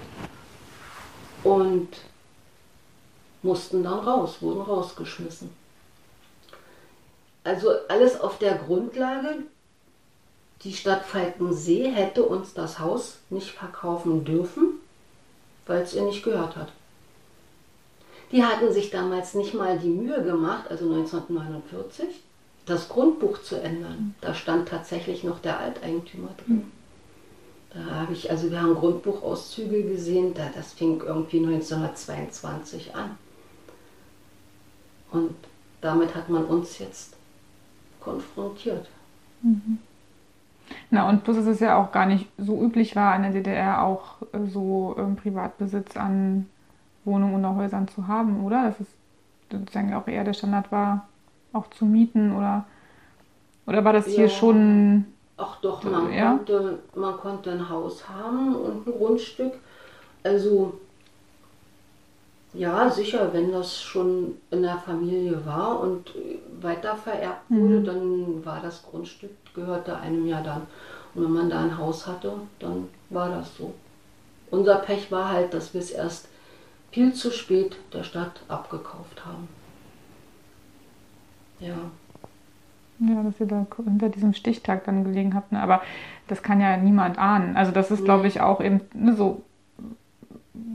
Und 1.44 1.90
mussten 3.42 3.84
dann 3.84 4.00
raus, 4.00 4.38
wurden 4.42 4.62
rausgeschmissen. 4.62 5.50
Also 7.44 7.72
alles 7.88 8.20
auf 8.20 8.38
der 8.38 8.56
Grundlage, 8.56 9.44
die 10.64 10.74
Stadt 10.74 11.06
Falkensee 11.06 11.90
hätte 11.90 12.24
uns 12.24 12.54
das 12.54 12.80
Haus 12.80 13.20
nicht 13.30 13.52
verkaufen 13.52 14.26
dürfen, 14.26 14.74
weil 15.66 15.82
es 15.82 15.94
ihr 15.94 16.04
nicht 16.04 16.24
gehört 16.24 16.58
hat. 16.58 16.70
Die 18.32 18.44
hatten 18.44 18.72
sich 18.74 18.92
damals 18.92 19.34
nicht 19.34 19.54
mal 19.54 19.80
die 19.80 19.88
Mühe 19.88 20.22
gemacht, 20.22 20.66
also 20.70 20.86
1949, 20.86 22.22
das 22.66 22.90
Grundbuch 22.90 23.42
zu 23.42 23.60
ändern. 23.60 24.14
Da 24.22 24.36
stand 24.36 24.68
tatsächlich 24.68 25.24
noch 25.24 25.40
der 25.40 25.60
Alteigentümer 25.60 26.30
drin. 26.46 26.72
Da 27.74 27.80
habe 27.96 28.14
ich, 28.14 28.30
also 28.30 28.52
wir 28.52 28.62
haben 28.62 28.76
Grundbuchauszüge 28.76 29.84
gesehen, 29.84 30.34
da, 30.34 30.50
das 30.54 30.74
fing 30.74 31.02
irgendwie 31.02 31.38
1922 31.38 32.96
an. 32.96 33.18
Und 35.12 35.36
damit 35.82 36.16
hat 36.16 36.30
man 36.30 36.46
uns 36.46 36.80
jetzt 36.80 37.16
konfrontiert. 38.00 38.88
Mhm. 39.42 39.80
Na, 40.92 41.10
und 41.10 41.24
plus, 41.24 41.38
dass 41.38 41.48
es 41.48 41.60
ja 41.60 41.78
auch 41.78 41.92
gar 41.92 42.06
nicht 42.06 42.28
so 42.38 42.62
üblich 42.62 42.96
war, 42.96 43.16
in 43.16 43.24
der 43.24 43.32
DDR 43.32 43.84
auch 43.84 44.22
äh, 44.34 44.46
so 44.48 44.96
ähm, 44.98 45.16
Privatbesitz 45.16 45.98
an 45.98 46.48
Wohnungen 47.06 47.36
oder 47.44 47.56
Häusern 47.56 47.88
zu 47.88 48.08
haben, 48.08 48.44
oder? 48.44 48.66
Dass 48.66 48.80
es 48.80 48.88
sozusagen 49.52 49.94
auch 49.94 50.08
eher 50.08 50.24
der 50.24 50.34
Standard 50.34 50.72
war, 50.72 51.08
auch 51.54 51.70
zu 51.72 51.86
mieten 51.86 52.36
oder, 52.36 52.66
oder 53.66 53.84
war 53.84 53.94
das 53.94 54.08
ja. 54.08 54.14
hier 54.14 54.30
schon. 54.30 55.06
Ach 55.38 55.60
doch, 55.62 55.84
man, 55.84 56.12
ja? 56.12 56.34
konnte, 56.34 56.80
man 56.96 57.18
konnte 57.18 57.52
ein 57.52 57.70
Haus 57.70 58.08
haben 58.10 58.56
und 58.56 58.88
ein 58.88 58.92
Grundstück. 58.92 59.54
Also 60.24 60.74
ja, 62.54 62.90
sicher, 62.90 63.32
wenn 63.32 63.52
das 63.52 63.82
schon 63.82 64.36
in 64.50 64.64
der 64.64 64.78
Familie 64.78 65.46
war 65.46 65.80
und 65.80 66.14
weiter 66.62 66.96
vererbt 66.96 67.50
wurde, 67.50 67.80
mhm. 67.80 67.86
dann 67.86 68.46
war 68.46 68.60
das 68.62 68.84
Grundstück, 68.84 69.32
gehörte 69.54 69.98
einem 69.98 70.26
ja 70.26 70.42
dann. 70.42 70.64
Und 71.14 71.24
wenn 71.24 71.32
man 71.32 71.50
da 71.50 71.62
ein 71.62 71.78
Haus 71.78 72.08
hatte, 72.08 72.34
dann 72.60 72.88
war 73.10 73.30
das 73.30 73.56
so. 73.56 73.74
Unser 74.52 74.76
Pech 74.78 75.12
war 75.12 75.30
halt, 75.30 75.54
dass 75.54 75.74
wir 75.74 75.82
es 75.82 75.92
erst 75.92 76.28
viel 76.92 77.14
zu 77.14 77.32
spät 77.32 77.78
der 77.94 78.04
Stadt 78.04 78.42
abgekauft 78.48 79.24
haben. 79.26 79.48
Ja. 81.60 81.76
Ja, 83.00 83.24
dass 83.24 83.40
ihr 83.40 83.46
da 83.46 83.66
hinter 83.84 84.10
diesem 84.10 84.34
Stichtag 84.34 84.86
dann 84.86 85.04
gelegen 85.04 85.36
habt. 85.36 85.52
Ne? 85.52 85.62
Aber 85.62 85.82
das 86.28 86.42
kann 86.42 86.60
ja 86.60 86.76
niemand 86.78 87.18
ahnen. 87.18 87.56
Also 87.56 87.72
das 87.72 87.92
ist, 87.92 88.04
glaube 88.04 88.28
ich, 88.28 88.42
auch 88.42 88.60
eben 88.60 88.82
ne, 88.94 89.16
so 89.16 89.44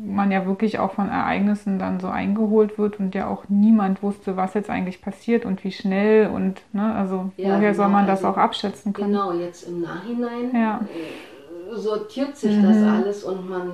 man 0.05 0.31
ja 0.31 0.47
wirklich 0.47 0.79
auch 0.79 0.93
von 0.93 1.09
Ereignissen 1.09 1.79
dann 1.79 2.01
so 2.01 2.09
eingeholt 2.09 2.79
wird 2.79 3.01
und 3.01 3.15
ja 3.15 3.29
auch 3.29 3.45
niemand 3.49 4.03
wusste, 4.03 4.37
was 4.37 4.55
jetzt 4.55 4.71
eigentlich 4.71 5.01
passiert 5.01 5.45
und 5.45 5.65
wie 5.65 5.73
schnell 5.73 6.29
und 6.29 6.61
ne, 6.73 6.95
also 6.95 7.31
ja, 7.37 7.51
woher 7.51 7.73
genau, 7.73 7.75
soll 7.75 7.89
man 7.89 8.07
das 8.07 8.25
also, 8.25 8.29
auch 8.29 8.37
abschätzen 8.37 8.93
können? 8.93 9.13
Genau, 9.13 9.33
jetzt 9.33 9.69
im 9.69 9.81
Nachhinein 9.81 10.55
ja. 10.55 10.81
Äh, 10.83 11.77
sortiert 11.77 12.37
sich 12.37 12.57
mhm. 12.57 12.63
das 12.63 12.77
alles 12.83 13.25
und 13.25 13.49
man, 13.49 13.71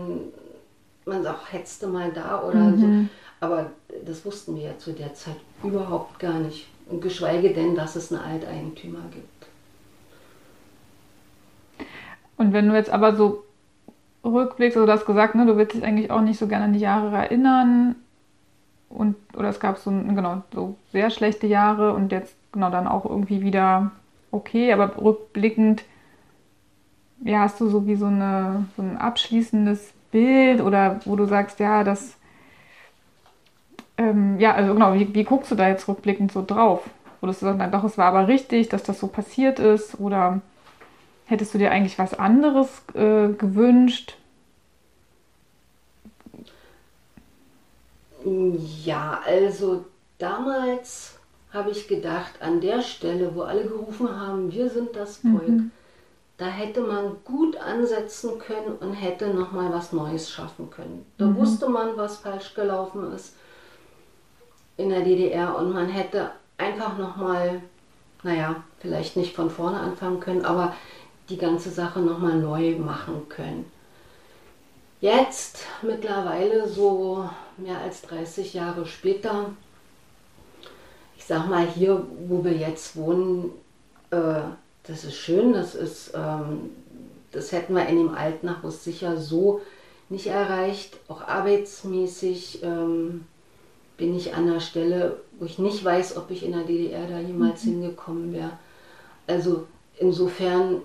man 1.04 1.22
sagt, 1.22 1.52
hetzte 1.52 1.86
mal 1.86 2.11
da 2.12 2.42
oder 2.42 2.61
mhm. 2.61 2.78
so. 2.78 3.46
Aber 3.46 3.70
das 4.04 4.24
wussten 4.24 4.56
wir 4.56 4.64
ja 4.64 4.78
zu 4.78 4.92
der 4.92 5.14
Zeit 5.14 5.36
überhaupt 5.62 6.18
gar 6.18 6.38
nicht. 6.38 6.68
Und 6.88 7.00
geschweige 7.00 7.52
denn, 7.52 7.74
dass 7.74 7.96
es 7.96 8.12
einen 8.12 8.22
Alteigentümer 8.22 9.00
gibt. 9.12 9.26
Und 12.36 12.52
wenn 12.52 12.68
du 12.68 12.74
jetzt 12.74 12.90
aber 12.90 13.16
so 13.16 13.44
rückblickst, 14.24 14.76
also 14.76 14.86
du 14.86 14.92
hast 14.92 15.06
gesagt, 15.06 15.34
ne, 15.34 15.46
du 15.46 15.56
willst 15.56 15.74
dich 15.74 15.84
eigentlich 15.84 16.10
auch 16.10 16.20
nicht 16.20 16.38
so 16.38 16.46
gerne 16.46 16.66
an 16.66 16.72
die 16.72 16.80
Jahre 16.80 17.16
erinnern. 17.16 17.96
Und, 18.88 19.16
oder 19.36 19.48
es 19.48 19.60
gab 19.60 19.78
so, 19.78 19.90
genau, 19.90 20.42
so 20.52 20.76
sehr 20.92 21.10
schlechte 21.10 21.46
Jahre 21.46 21.94
und 21.94 22.10
jetzt 22.10 22.34
genau 22.52 22.70
dann 22.70 22.88
auch 22.88 23.04
irgendwie 23.04 23.40
wieder 23.40 23.92
okay, 24.32 24.72
aber 24.72 24.96
rückblickend, 25.00 25.84
ja, 27.22 27.40
hast 27.40 27.60
du 27.60 27.68
so 27.68 27.86
wie 27.86 27.96
so, 27.96 28.06
eine, 28.06 28.66
so 28.76 28.82
ein 28.82 28.96
abschließendes 28.96 29.92
Bild 30.10 30.60
oder 30.60 31.00
wo 31.04 31.16
du 31.16 31.26
sagst, 31.26 31.60
ja, 31.60 31.84
das, 31.84 32.16
ähm, 33.96 34.40
ja, 34.40 34.54
also 34.54 34.72
genau, 34.72 34.94
wie, 34.94 35.14
wie 35.14 35.24
guckst 35.24 35.50
du 35.50 35.54
da 35.54 35.68
jetzt 35.68 35.86
rückblickend 35.86 36.32
so 36.32 36.44
drauf? 36.44 36.88
Wo 37.20 37.26
du 37.26 37.32
sagst, 37.32 37.74
doch, 37.74 37.84
es 37.84 37.98
war 37.98 38.06
aber 38.06 38.28
richtig, 38.28 38.70
dass 38.70 38.82
das 38.82 38.98
so 38.98 39.06
passiert 39.06 39.58
ist 39.58 40.00
oder 40.00 40.40
hättest 41.30 41.54
du 41.54 41.58
dir 41.58 41.70
eigentlich 41.70 41.98
was 41.98 42.14
anderes 42.14 42.68
äh, 42.94 43.28
gewünscht? 43.28 44.16
Ja, 48.84 49.20
also 49.24 49.84
damals 50.18 51.18
habe 51.52 51.70
ich 51.70 51.88
gedacht, 51.88 52.34
an 52.40 52.60
der 52.60 52.82
Stelle, 52.82 53.34
wo 53.34 53.42
alle 53.42 53.64
gerufen 53.64 54.20
haben, 54.20 54.52
wir 54.52 54.68
sind 54.68 54.94
das 54.94 55.18
Volk, 55.18 55.48
mhm. 55.48 55.70
da 56.36 56.46
hätte 56.46 56.80
man 56.82 57.16
gut 57.24 57.56
ansetzen 57.56 58.38
können 58.38 58.76
und 58.80 58.92
hätte 58.92 59.28
nochmal 59.32 59.72
was 59.72 59.92
Neues 59.92 60.30
schaffen 60.30 60.70
können. 60.70 61.06
Da 61.18 61.26
mhm. 61.26 61.36
wusste 61.36 61.68
man, 61.68 61.96
was 61.96 62.18
falsch 62.18 62.54
gelaufen 62.54 63.12
ist 63.12 63.34
in 64.76 64.90
der 64.90 65.00
DDR 65.00 65.56
und 65.56 65.72
man 65.72 65.88
hätte 65.88 66.30
einfach 66.56 66.98
nochmal, 66.98 67.62
naja, 68.22 68.56
vielleicht 68.80 69.16
nicht 69.16 69.34
von 69.34 69.50
vorne 69.50 69.78
anfangen 69.78 70.20
können, 70.20 70.44
aber 70.44 70.74
die 71.30 71.38
ganze 71.38 71.70
Sache 71.70 72.00
nochmal 72.00 72.38
neu 72.38 72.76
machen 72.76 73.28
können. 73.28 73.70
Jetzt, 75.00 75.64
mittlerweile 75.82 76.68
so 76.68 77.28
mehr 77.56 77.78
als 77.78 78.02
30 78.02 78.52
Jahre 78.52 78.84
später, 78.84 79.46
ich 81.16 81.24
sag 81.24 81.48
mal, 81.48 81.66
hier, 81.66 82.04
wo 82.28 82.44
wir 82.44 82.52
jetzt 82.52 82.96
wohnen, 82.96 83.50
äh, 84.10 84.42
das 84.82 85.04
ist 85.04 85.16
schön, 85.16 85.52
das 85.52 85.74
ist, 85.74 86.12
ähm, 86.14 86.70
das 87.32 87.52
hätten 87.52 87.74
wir 87.74 87.86
in 87.86 87.96
dem 87.96 88.14
Altnachhaus 88.14 88.84
sicher 88.84 89.16
so 89.16 89.60
nicht 90.08 90.26
erreicht. 90.26 90.98
Auch 91.08 91.22
arbeitsmäßig 91.22 92.62
ähm, 92.62 93.24
bin 93.96 94.16
ich 94.16 94.34
an 94.34 94.46
der 94.46 94.60
Stelle, 94.60 95.20
wo 95.38 95.44
ich 95.44 95.58
nicht 95.58 95.82
weiß, 95.84 96.16
ob 96.16 96.30
ich 96.30 96.44
in 96.44 96.52
der 96.52 96.64
DDR 96.64 97.06
da 97.06 97.20
jemals 97.20 97.64
mhm. 97.64 97.70
hingekommen 97.70 98.32
wäre. 98.32 98.50
Also 99.26 99.66
insofern 99.98 100.82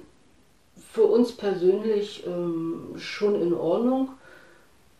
für 0.95 1.03
uns 1.03 1.33
persönlich 1.33 2.25
ähm, 2.25 2.95
schon 2.95 3.35
in 3.41 3.53
Ordnung. 3.53 4.11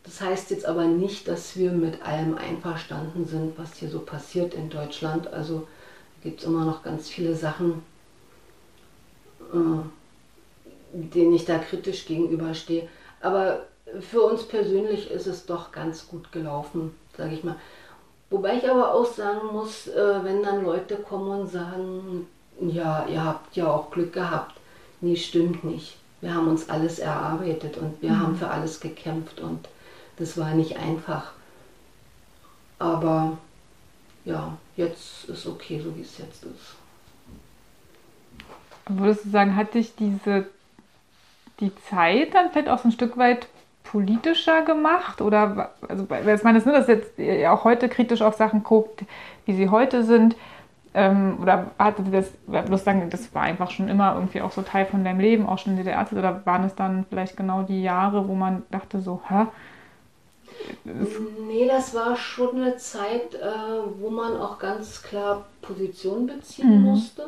Das 0.03 0.19
heißt 0.19 0.51
jetzt 0.51 0.65
aber 0.65 0.83
nicht, 0.83 1.25
dass 1.29 1.55
wir 1.55 1.71
mit 1.71 2.05
allem 2.05 2.37
einverstanden 2.37 3.25
sind, 3.25 3.57
was 3.57 3.75
hier 3.75 3.87
so 3.87 3.99
passiert 3.99 4.53
in 4.53 4.69
Deutschland. 4.69 5.31
Also 5.31 5.65
gibt 6.21 6.41
es 6.41 6.45
immer 6.45 6.65
noch 6.65 6.83
ganz 6.83 7.07
viele 7.07 7.33
Sachen, 7.33 7.81
äh, 9.53 10.97
denen 10.97 11.33
ich 11.33 11.45
da 11.45 11.59
kritisch 11.59 12.05
gegenüberstehe. 12.05 12.89
Aber 13.21 13.61
für 14.01 14.23
uns 14.23 14.43
persönlich 14.43 15.09
ist 15.09 15.27
es 15.27 15.45
doch 15.45 15.71
ganz 15.71 16.09
gut 16.09 16.29
gelaufen, 16.33 16.93
sage 17.15 17.35
ich 17.35 17.45
mal. 17.45 17.55
Wobei 18.29 18.57
ich 18.57 18.69
aber 18.69 18.93
auch 18.93 19.05
sagen 19.05 19.47
muss, 19.53 19.87
äh, 19.87 20.23
wenn 20.23 20.43
dann 20.43 20.65
Leute 20.65 20.97
kommen 20.97 21.39
und 21.39 21.47
sagen, 21.47 22.27
ja, 22.59 23.07
ihr 23.07 23.23
habt 23.23 23.55
ja 23.55 23.71
auch 23.71 23.89
Glück 23.91 24.11
gehabt. 24.11 24.55
Nee, 25.01 25.15
stimmt 25.15 25.63
nicht. 25.63 25.97
Wir 26.21 26.33
haben 26.33 26.47
uns 26.47 26.69
alles 26.69 26.99
erarbeitet 26.99 27.77
und 27.77 28.01
wir 28.01 28.11
mhm. 28.11 28.19
haben 28.19 28.35
für 28.35 28.49
alles 28.49 28.79
gekämpft 28.79 29.39
und 29.39 29.67
das 30.17 30.37
war 30.37 30.53
nicht 30.53 30.77
einfach. 30.77 31.31
Aber 32.79 33.37
ja, 34.23 34.57
jetzt 34.75 35.25
ist 35.25 35.45
okay, 35.45 35.79
so 35.79 35.95
wie 35.95 36.01
es 36.01 36.17
jetzt 36.17 36.43
ist. 36.43 36.75
Würdest 38.87 39.25
du 39.25 39.29
sagen, 39.29 39.55
hat 39.55 39.73
dich 39.73 39.95
diese 39.95 40.47
die 41.59 41.71
Zeit 41.89 42.33
dann 42.33 42.51
vielleicht 42.51 42.69
auch 42.69 42.79
so 42.79 42.89
ein 42.89 42.91
Stück 42.91 43.17
weit 43.17 43.47
politischer 43.83 44.63
gemacht? 44.63 45.21
Oder 45.21 45.71
also 45.87 46.03
ich 46.03 46.43
meine, 46.43 46.59
ne, 46.59 46.71
dass 46.71 46.87
jetzt 46.87 47.17
ihr 47.17 47.51
auch 47.51 47.63
heute 47.63 47.87
kritisch 47.87 48.21
auf 48.21 48.35
Sachen 48.35 48.63
guckt, 48.63 49.03
wie 49.45 49.55
sie 49.55 49.69
heute 49.69 50.03
sind. 50.03 50.35
Ähm, 50.95 51.37
oder 51.41 51.71
hatte 51.77 52.03
das, 52.03 52.31
bloß 52.47 52.83
sagen, 52.83 53.09
das 53.09 53.33
war 53.35 53.43
einfach 53.43 53.69
schon 53.69 53.89
immer 53.89 54.15
irgendwie 54.15 54.41
auch 54.41 54.51
so 54.51 54.61
Teil 54.61 54.85
von 54.85 55.03
deinem 55.03 55.19
Leben, 55.19 55.45
auch 55.45 55.59
schon 55.59 55.77
in 55.77 55.83
der 55.83 55.93
Ärzte, 55.93 56.17
oder 56.17 56.45
waren 56.45 56.63
es 56.63 56.73
dann 56.73 57.05
vielleicht 57.09 57.35
genau 57.35 57.63
die 57.63 57.83
Jahre, 57.83 58.27
wo 58.27 58.33
man 58.33 58.63
dachte 58.71 59.01
so, 59.01 59.21
hä? 59.27 59.45
Nee, 60.85 61.67
das 61.67 61.93
war 61.93 62.15
schon 62.15 62.61
eine 62.61 62.77
Zeit, 62.77 63.35
äh, 63.35 63.99
wo 63.99 64.09
man 64.09 64.37
auch 64.37 64.57
ganz 64.57 65.01
klar 65.03 65.45
Position 65.61 66.27
beziehen 66.27 66.79
mhm. 66.79 66.85
musste. 66.85 67.27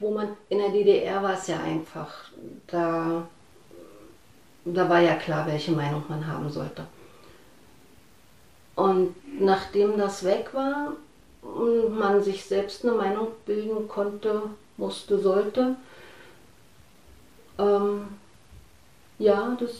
Wo 0.00 0.12
man 0.12 0.28
in 0.48 0.58
der 0.58 0.70
DDR 0.70 1.22
war 1.22 1.34
es 1.34 1.48
ja 1.48 1.56
einfach. 1.60 2.30
Da 2.68 3.24
da 4.74 4.88
war 4.88 5.00
ja 5.00 5.14
klar, 5.14 5.46
welche 5.46 5.72
Meinung 5.72 6.02
man 6.08 6.26
haben 6.26 6.48
sollte. 6.50 6.86
Und 8.74 9.14
nachdem 9.40 9.96
das 9.96 10.24
weg 10.24 10.50
war 10.52 10.92
und 11.54 11.98
man 11.98 12.22
sich 12.22 12.44
selbst 12.44 12.84
eine 12.84 12.94
Meinung 12.94 13.28
bilden 13.46 13.88
konnte, 13.88 14.42
musste, 14.76 15.18
sollte, 15.18 15.76
ähm, 17.58 18.08
ja, 19.18 19.56
das 19.58 19.72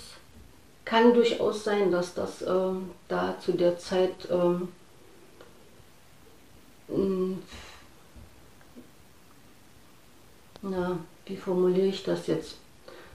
kann 0.85 1.15
durchaus 1.15 1.65
sein, 1.65 1.91
dass 1.91 2.15
das 2.15 2.43
ähm, 2.43 2.91
da 3.09 3.39
zu 3.39 3.53
der 3.53 3.79
Zeit 3.79 4.29
ähm, 4.31 4.69
na, 10.63 10.99
wie 11.27 11.37
formuliere 11.37 11.89
ich 11.89 12.03
das 12.03 12.27
jetzt? 12.27 12.57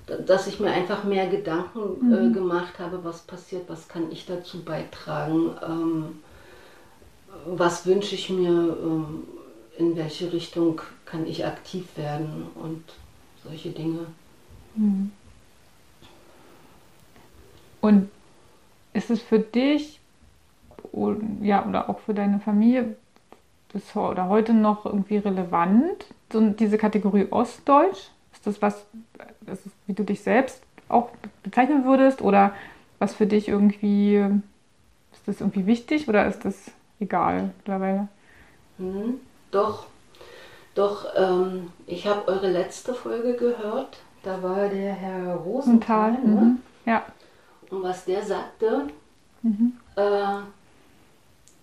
dass 0.06 0.48
ich 0.48 0.60
mir 0.60 0.72
einfach 0.72 1.04
mehr 1.04 1.28
Gedanken 1.28 2.14
äh, 2.14 2.24
mhm. 2.24 2.34
gemacht 2.34 2.80
habe, 2.80 3.04
was 3.04 3.22
passiert, 3.22 3.64
was 3.70 3.88
kann 3.88 4.12
ich 4.12 4.26
dazu 4.26 4.62
beitragen, 4.62 5.56
ähm, 5.66 6.20
was 7.46 7.86
wünsche 7.86 8.16
ich 8.16 8.30
mir, 8.30 8.50
ähm, 8.50 9.24
in 9.78 9.96
welche 9.96 10.32
Richtung 10.32 10.82
kann 11.06 11.26
ich 11.26 11.46
aktiv 11.46 11.86
werden 11.98 12.48
und 12.56 12.84
solche 13.44 13.70
Dinge. 13.70 14.08
Mhm. 14.76 15.12
Und 17.82 18.10
ist 18.94 19.10
es 19.10 19.22
für 19.22 19.40
dich 19.40 20.00
ja, 21.42 21.66
oder 21.66 21.90
auch 21.90 22.00
für 22.00 22.14
deine 22.14 22.40
Familie 22.40 22.96
bis 23.72 23.96
oder 23.96 24.30
heute 24.30 24.54
noch 24.54 24.86
irgendwie 24.86 25.18
relevant, 25.18 26.06
so 26.32 26.50
diese 26.52 26.78
Kategorie 26.78 27.28
Ostdeutsch? 27.32 28.10
Ist 28.32 28.46
das 28.46 28.62
was, 28.62 28.86
ist, 29.48 29.64
wie 29.88 29.94
du 29.94 30.04
dich 30.04 30.22
selbst 30.22 30.62
auch 30.90 31.10
bezeichnen 31.42 31.86
würdest 31.86 32.22
oder 32.22 32.54
was 33.00 33.16
für 33.16 33.26
dich 33.26 33.48
irgendwie, 33.48 34.24
ist 35.12 35.28
das 35.28 35.42
irgendwie 35.42 35.66
wichtig 35.66 36.08
oder 36.08 36.28
ist 36.28 36.46
das 36.46 36.72
egal 37.04 37.52
mittlerweile? 37.58 38.08
Hm, 38.78 39.20
doch, 39.52 39.86
doch, 40.76 41.06
ähm, 41.16 41.72
ich 41.86 42.08
habe 42.08 42.28
eure 42.28 42.50
letzte 42.50 42.94
Folge 42.94 43.34
gehört. 43.36 43.98
Da 44.24 44.42
war 44.42 44.70
der 44.70 44.94
Herr 44.94 45.36
Rosenthal. 45.36 46.14
Ne? 46.14 46.18
Mhm. 46.20 46.58
Ja. 46.86 47.04
Und 47.70 47.84
was 47.84 48.06
der 48.06 48.24
sagte, 48.24 48.88
mhm. 49.42 49.74
äh, 49.96 50.40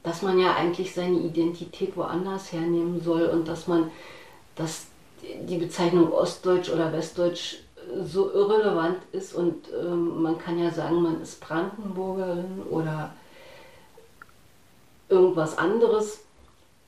dass 0.02 0.22
man 0.22 0.38
ja 0.38 0.54
eigentlich 0.54 0.94
seine 0.94 1.18
Identität 1.18 1.96
woanders 1.96 2.52
hernehmen 2.52 3.00
soll 3.02 3.24
und 3.26 3.48
dass 3.48 3.66
man, 3.66 3.90
dass 4.54 4.86
die 5.22 5.58
Bezeichnung 5.58 6.12
Ostdeutsch 6.12 6.70
oder 6.70 6.92
Westdeutsch 6.92 7.56
so 8.04 8.30
irrelevant 8.32 8.98
ist 9.12 9.34
und 9.34 9.54
ähm, 9.78 10.22
man 10.22 10.38
kann 10.38 10.58
ja 10.58 10.70
sagen, 10.70 11.02
man 11.02 11.20
ist 11.20 11.40
Brandenburgerin 11.40 12.62
oder 12.70 13.12
irgendwas 15.10 15.58
anderes. 15.58 16.20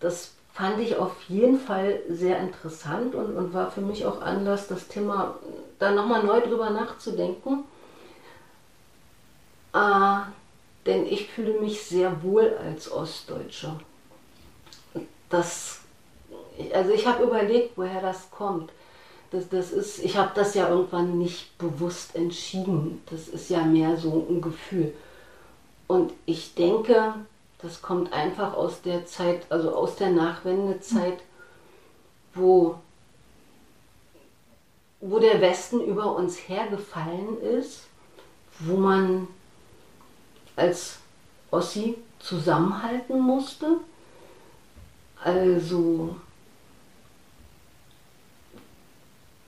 Das 0.00 0.32
fand 0.52 0.80
ich 0.80 0.96
auf 0.96 1.14
jeden 1.28 1.58
Fall 1.58 2.00
sehr 2.08 2.38
interessant 2.40 3.14
und, 3.14 3.36
und 3.36 3.54
war 3.54 3.70
für 3.70 3.80
mich 3.80 4.06
auch 4.06 4.20
Anlass, 4.20 4.68
das 4.68 4.88
Thema 4.88 5.36
da 5.78 5.90
nochmal 5.92 6.22
neu 6.22 6.40
drüber 6.40 6.70
nachzudenken. 6.70 7.64
Äh, 9.74 10.18
denn 10.86 11.06
ich 11.06 11.28
fühle 11.28 11.60
mich 11.60 11.82
sehr 11.84 12.22
wohl 12.22 12.56
als 12.64 12.90
Ostdeutsche. 12.90 13.72
Das 15.30 15.82
also 16.74 16.92
ich 16.92 17.06
habe 17.06 17.24
überlegt, 17.24 17.76
woher 17.76 18.00
das 18.00 18.30
kommt. 18.30 18.70
Das, 19.30 19.48
das 19.48 19.72
ist, 19.72 19.98
ich 20.04 20.16
habe 20.16 20.32
das 20.34 20.54
ja 20.54 20.68
irgendwann 20.68 21.18
nicht 21.18 21.56
bewusst 21.58 22.14
entschieden. 22.14 23.02
Das 23.10 23.28
ist 23.28 23.48
ja 23.48 23.64
mehr 23.64 23.96
so 23.96 24.26
ein 24.28 24.40
Gefühl. 24.42 24.92
Und 25.86 26.12
ich 26.26 26.54
denke, 26.54 27.14
das 27.62 27.80
kommt 27.80 28.12
einfach 28.12 28.54
aus 28.54 28.82
der 28.82 29.06
Zeit, 29.06 29.46
also 29.50 29.74
aus 29.74 29.96
der 29.96 30.10
Nachwendezeit, 30.10 31.22
wo, 32.34 32.76
wo 35.00 35.18
der 35.18 35.40
Westen 35.40 35.80
über 35.80 36.16
uns 36.16 36.36
hergefallen 36.48 37.40
ist, 37.40 37.86
wo 38.58 38.76
man 38.76 39.28
als 40.56 40.98
Ossi 41.50 41.96
zusammenhalten 42.18 43.20
musste. 43.20 43.78
Also 45.22 46.16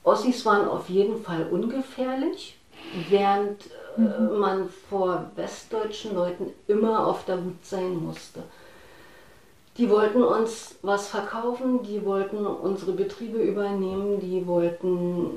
Ossis 0.03 0.45
waren 0.45 0.67
auf 0.67 0.87
jeden 0.87 1.21
Fall 1.23 1.47
ungefährlich, 1.49 2.57
während 3.09 3.65
äh, 3.65 3.69
mhm. 3.97 4.39
man 4.39 4.69
vor 4.89 5.25
westdeutschen 5.35 6.15
Leuten 6.15 6.51
immer 6.67 7.07
auf 7.07 7.25
der 7.25 7.37
Hut 7.37 7.63
sein 7.63 7.95
musste. 7.95 8.43
Die 9.77 9.89
wollten 9.89 10.23
uns 10.23 10.75
was 10.81 11.07
verkaufen, 11.07 11.83
die 11.83 12.05
wollten 12.05 12.45
unsere 12.45 12.93
Betriebe 12.93 13.39
übernehmen, 13.39 14.19
die 14.21 14.47
wollten 14.47 15.31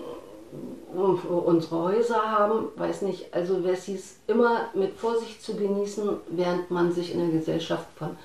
unsere 0.94 1.82
Häuser 1.82 2.22
haben, 2.22 2.68
weiß 2.76 3.02
nicht, 3.02 3.34
also 3.34 3.64
Wessis 3.64 4.16
immer 4.26 4.68
mit 4.74 4.94
Vorsicht 4.94 5.42
zu 5.42 5.56
genießen, 5.56 6.09
während 6.30 6.70
man 6.70 6.92
sich 6.92 7.12
in 7.12 7.20
der 7.20 7.38
Gesellschaft 7.38 7.86
von 7.96 8.16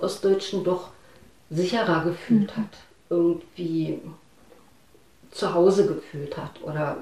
Ostdeutschen 0.00 0.62
doch 0.62 0.90
sicherer 1.50 2.04
gefühlt 2.04 2.56
mhm. 2.56 2.60
hat, 2.60 2.78
irgendwie 3.10 4.00
zu 5.32 5.52
Hause 5.52 5.86
gefühlt 5.86 6.36
hat 6.36 6.62
oder 6.62 6.98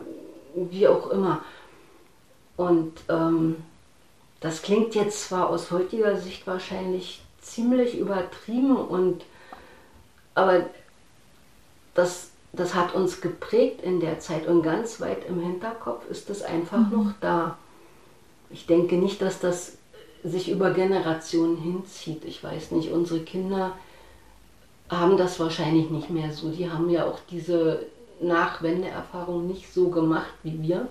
wie 0.55 0.86
auch 0.88 1.11
immer. 1.11 1.43
Und 2.61 2.93
ähm, 3.09 3.57
das 4.41 4.61
klingt 4.61 4.95
jetzt 4.95 5.29
zwar 5.29 5.49
aus 5.49 5.71
heutiger 5.71 6.19
Sicht 6.19 6.47
wahrscheinlich 6.47 7.23
ziemlich 7.41 7.97
übertrieben 7.97 8.77
und 8.77 9.25
aber 10.35 10.67
das, 11.95 12.33
das 12.53 12.75
hat 12.75 12.95
uns 12.95 13.23
geprägt 13.23 13.81
in 13.81 14.01
der 14.01 14.21
Zeit 14.21 14.47
und 14.47 14.61
ganz 14.61 15.01
weit 15.01 15.27
im 15.27 15.41
Hinterkopf 15.41 16.05
ist 16.11 16.29
das 16.29 16.43
einfach 16.43 16.91
mhm. 16.91 16.91
noch 16.91 17.13
da. 17.23 17.57
Ich 18.51 18.67
denke 18.67 18.97
nicht, 18.97 19.23
dass 19.23 19.41
das 19.41 19.79
sich 20.23 20.51
über 20.51 20.73
Generationen 20.73 21.57
hinzieht. 21.57 22.27
Ich 22.27 22.45
weiß 22.45 22.73
nicht, 22.73 22.93
unsere 22.93 23.21
Kinder 23.21 23.73
haben 24.91 25.17
das 25.17 25.41
wahrscheinlich 25.41 25.89
nicht 25.89 26.11
mehr 26.11 26.31
so. 26.31 26.51
Die 26.51 26.71
haben 26.71 26.91
ja 26.91 27.07
auch 27.07 27.21
diese 27.31 27.87
Nachwendeerfahrung 28.21 29.47
nicht 29.47 29.73
so 29.73 29.89
gemacht 29.89 30.35
wie 30.43 30.61
wir. 30.63 30.89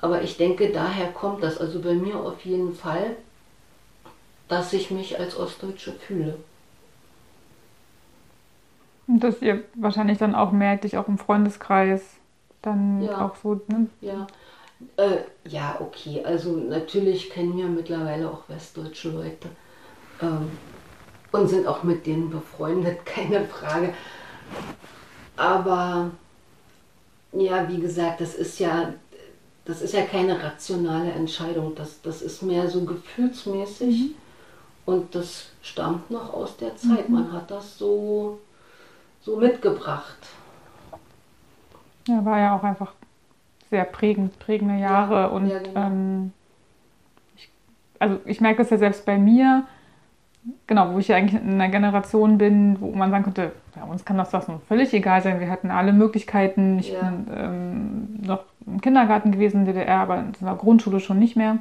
Aber 0.00 0.22
ich 0.22 0.36
denke, 0.36 0.70
daher 0.70 1.12
kommt 1.12 1.42
das. 1.42 1.58
Also 1.58 1.80
bei 1.80 1.94
mir 1.94 2.16
auf 2.16 2.44
jeden 2.44 2.74
Fall 2.74 3.16
dass 4.48 4.72
ich 4.72 4.90
mich 4.90 5.18
als 5.18 5.36
Ostdeutsche 5.36 5.92
fühle. 5.92 6.38
Und 9.06 9.20
dass 9.20 9.40
ihr 9.40 9.64
wahrscheinlich 9.74 10.18
dann 10.18 10.34
auch 10.34 10.52
merkt, 10.52 10.84
ich 10.84 10.96
auch 10.98 11.08
im 11.08 11.18
Freundeskreis 11.18 12.02
dann 12.62 13.02
ja. 13.02 13.24
auch 13.24 13.36
so. 13.36 13.60
Ne? 13.68 13.88
Ja. 14.00 14.26
Äh, 14.96 15.18
ja, 15.48 15.78
okay. 15.80 16.22
Also 16.24 16.52
natürlich 16.52 17.30
kennen 17.30 17.56
wir 17.56 17.66
mittlerweile 17.66 18.30
auch 18.30 18.42
westdeutsche 18.48 19.10
Leute 19.10 19.48
ähm, 20.22 20.50
und 21.32 21.48
sind 21.48 21.66
auch 21.66 21.82
mit 21.82 22.06
denen 22.06 22.30
befreundet, 22.30 23.04
keine 23.06 23.44
Frage. 23.44 23.92
Aber 25.36 26.10
ja, 27.32 27.68
wie 27.68 27.80
gesagt, 27.80 28.20
das 28.20 28.34
ist 28.34 28.58
ja, 28.58 28.94
das 29.68 29.82
ist 29.82 29.92
ja 29.92 30.02
keine 30.02 30.42
rationale 30.42 31.12
Entscheidung. 31.12 31.74
Das, 31.74 32.00
das 32.00 32.22
ist 32.22 32.42
mehr 32.42 32.68
so 32.68 32.86
gefühlsmäßig. 32.86 34.00
Mhm. 34.00 34.14
Und 34.86 35.14
das 35.14 35.50
stammt 35.60 36.10
noch 36.10 36.32
aus 36.32 36.56
der 36.56 36.74
Zeit. 36.74 37.10
Mhm. 37.10 37.14
Man 37.14 37.32
hat 37.32 37.50
das 37.50 37.76
so, 37.76 38.40
so 39.20 39.36
mitgebracht. 39.36 40.16
Ja, 42.08 42.24
war 42.24 42.38
ja 42.38 42.56
auch 42.56 42.64
einfach 42.64 42.94
sehr 43.68 43.84
prägend, 43.84 44.38
prägende 44.38 44.78
Jahre. 44.78 45.14
Ja, 45.14 45.26
und 45.26 45.48
ja, 45.48 45.58
genau. 45.58 45.80
ähm, 45.80 46.32
ich, 47.36 47.50
also 47.98 48.20
ich 48.24 48.40
merke 48.40 48.62
das 48.62 48.70
ja 48.70 48.78
selbst 48.78 49.04
bei 49.04 49.18
mir, 49.18 49.66
genau, 50.66 50.92
wo 50.92 50.98
ich 50.98 51.08
ja 51.08 51.16
eigentlich 51.16 51.40
in 51.40 51.54
einer 51.54 51.68
Generation 51.68 52.38
bin, 52.38 52.80
wo 52.80 52.90
man 52.90 53.10
sagen 53.10 53.24
könnte, 53.24 53.52
ja, 53.76 53.84
uns 53.84 54.04
kann 54.04 54.18
das 54.18 54.30
doch 54.30 54.48
nun 54.48 54.60
völlig 54.60 54.92
egal 54.92 55.22
sein. 55.22 55.40
Wir 55.40 55.50
hatten 55.50 55.70
alle 55.70 55.92
Möglichkeiten. 55.92 56.78
Ich 56.78 56.92
ja. 56.92 57.00
bin 57.00 57.26
ähm, 57.34 58.26
noch 58.26 58.44
im 58.66 58.80
Kindergarten 58.80 59.32
gewesen 59.32 59.60
in 59.60 59.66
DDR, 59.66 60.00
aber 60.00 60.18
in 60.18 60.32
der 60.40 60.54
Grundschule 60.54 61.00
schon 61.00 61.18
nicht 61.18 61.36
mehr. 61.36 61.58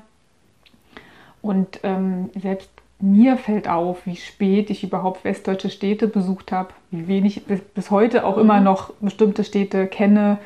Und 1.41 1.79
ähm, 1.83 2.29
selbst 2.35 2.69
mir 2.99 3.37
fällt 3.37 3.69
auf, 3.69 4.05
wie 4.05 4.15
spät 4.15 4.69
ich 4.69 4.83
überhaupt 4.83 5.23
westdeutsche 5.23 5.69
Städte 5.69 6.07
besucht 6.07 6.51
habe, 6.51 6.69
wie 6.89 7.07
wenig 7.07 7.45
bis, 7.45 7.61
bis 7.61 7.91
heute 7.91 8.25
auch 8.25 8.35
mhm. 8.35 8.41
immer 8.41 8.59
noch 8.59 8.91
bestimmte 8.99 9.43
Städte 9.43 9.87
kenne 9.87 10.39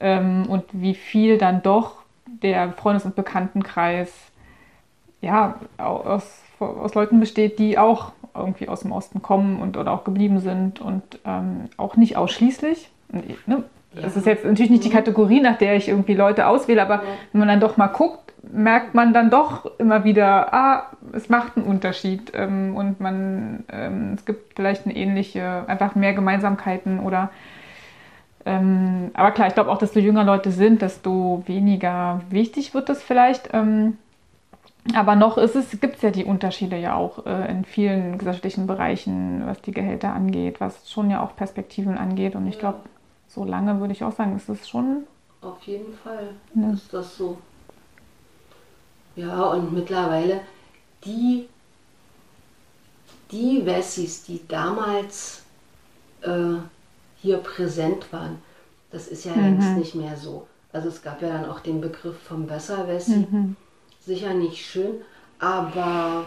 ähm, 0.00 0.46
und 0.48 0.64
wie 0.72 0.94
viel 0.94 1.38
dann 1.38 1.62
doch 1.62 2.02
der 2.42 2.72
Freundes- 2.72 3.06
und 3.06 3.16
Bekanntenkreis 3.16 4.12
ja, 5.20 5.58
aus, 5.78 6.42
aus 6.60 6.94
Leuten 6.94 7.20
besteht, 7.20 7.58
die 7.58 7.78
auch 7.78 8.12
irgendwie 8.34 8.68
aus 8.68 8.80
dem 8.80 8.92
Osten 8.92 9.22
kommen 9.22 9.60
und 9.60 9.76
oder 9.76 9.92
auch 9.92 10.04
geblieben 10.04 10.40
sind 10.40 10.80
und 10.80 11.02
ähm, 11.24 11.64
auch 11.76 11.96
nicht 11.96 12.16
ausschließlich. 12.16 12.90
Ne, 13.10 13.64
ja. 13.94 14.02
Das 14.02 14.16
ist 14.16 14.26
jetzt 14.26 14.44
natürlich 14.44 14.70
nicht 14.70 14.84
die 14.84 14.90
mhm. 14.90 14.94
Kategorie, 14.94 15.40
nach 15.40 15.58
der 15.58 15.76
ich 15.76 15.88
irgendwie 15.88 16.14
Leute 16.14 16.46
auswähle, 16.46 16.82
aber 16.82 16.96
ja. 16.96 17.02
wenn 17.32 17.40
man 17.40 17.48
dann 17.48 17.60
doch 17.60 17.76
mal 17.76 17.88
guckt, 17.88 18.32
merkt 18.42 18.94
man 18.94 19.12
dann 19.12 19.30
doch 19.30 19.70
immer 19.78 20.04
wieder, 20.04 20.54
ah, 20.54 20.86
es 21.12 21.28
macht 21.28 21.56
einen 21.56 21.66
Unterschied 21.66 22.32
ähm, 22.34 22.76
und 22.76 23.00
man, 23.00 23.64
ähm, 23.70 24.14
es 24.16 24.24
gibt 24.24 24.54
vielleicht 24.54 24.86
eine 24.86 24.96
ähnliche, 24.96 25.64
einfach 25.66 25.94
mehr 25.94 26.12
Gemeinsamkeiten 26.12 27.00
oder 27.00 27.30
ähm, 28.46 29.10
aber 29.12 29.32
klar, 29.32 29.48
ich 29.48 29.54
glaube 29.54 29.70
auch, 29.70 29.78
desto 29.78 29.98
jünger 29.98 30.24
Leute 30.24 30.52
sind, 30.52 30.80
desto 30.80 31.42
weniger 31.46 32.22
wichtig 32.30 32.72
wird 32.72 32.88
es 32.88 33.02
vielleicht. 33.02 33.50
Ähm, 33.52 33.98
aber 34.94 35.16
noch 35.16 35.38
ist 35.38 35.56
es, 35.56 35.80
gibt 35.80 35.96
es 35.96 36.02
ja 36.02 36.10
die 36.10 36.24
Unterschiede 36.24 36.76
ja 36.76 36.94
auch 36.94 37.26
äh, 37.26 37.50
in 37.50 37.64
vielen 37.64 38.18
gesellschaftlichen 38.18 38.66
Bereichen, 38.66 39.46
was 39.46 39.60
die 39.62 39.72
Gehälter 39.72 40.12
angeht, 40.12 40.60
was 40.60 40.90
schon 40.90 41.10
ja 41.10 41.22
auch 41.22 41.36
Perspektiven 41.36 41.98
angeht. 41.98 42.34
Und 42.34 42.46
ich 42.46 42.58
glaube, 42.58 42.80
so 43.28 43.44
lange 43.44 43.80
würde 43.80 43.92
ich 43.92 44.04
auch 44.04 44.14
sagen, 44.14 44.36
ist 44.36 44.48
es 44.48 44.68
schon. 44.68 45.04
Auf 45.42 45.62
jeden 45.64 45.94
Fall 45.94 46.30
ne? 46.54 46.72
ist 46.72 46.92
das 46.92 47.16
so. 47.16 47.38
Ja, 49.16 49.42
und 49.44 49.72
mittlerweile 49.72 50.40
die, 51.04 51.48
die 53.30 53.66
Wessis, 53.66 54.24
die 54.24 54.40
damals 54.48 55.42
äh, 56.22 56.54
hier 57.20 57.38
präsent 57.38 58.12
waren, 58.12 58.38
das 58.90 59.08
ist 59.08 59.24
ja 59.24 59.32
mhm. 59.32 59.42
längst 59.42 59.76
nicht 59.76 59.94
mehr 59.94 60.16
so. 60.16 60.46
Also 60.72 60.88
es 60.88 61.02
gab 61.02 61.20
ja 61.20 61.28
dann 61.28 61.50
auch 61.50 61.60
den 61.60 61.80
Begriff 61.80 62.18
vom 62.22 62.46
Besserwessi. 62.46 63.26
Mhm. 63.30 63.56
Sicher 64.08 64.32
nicht 64.32 64.64
schön, 64.64 65.02
aber 65.38 66.24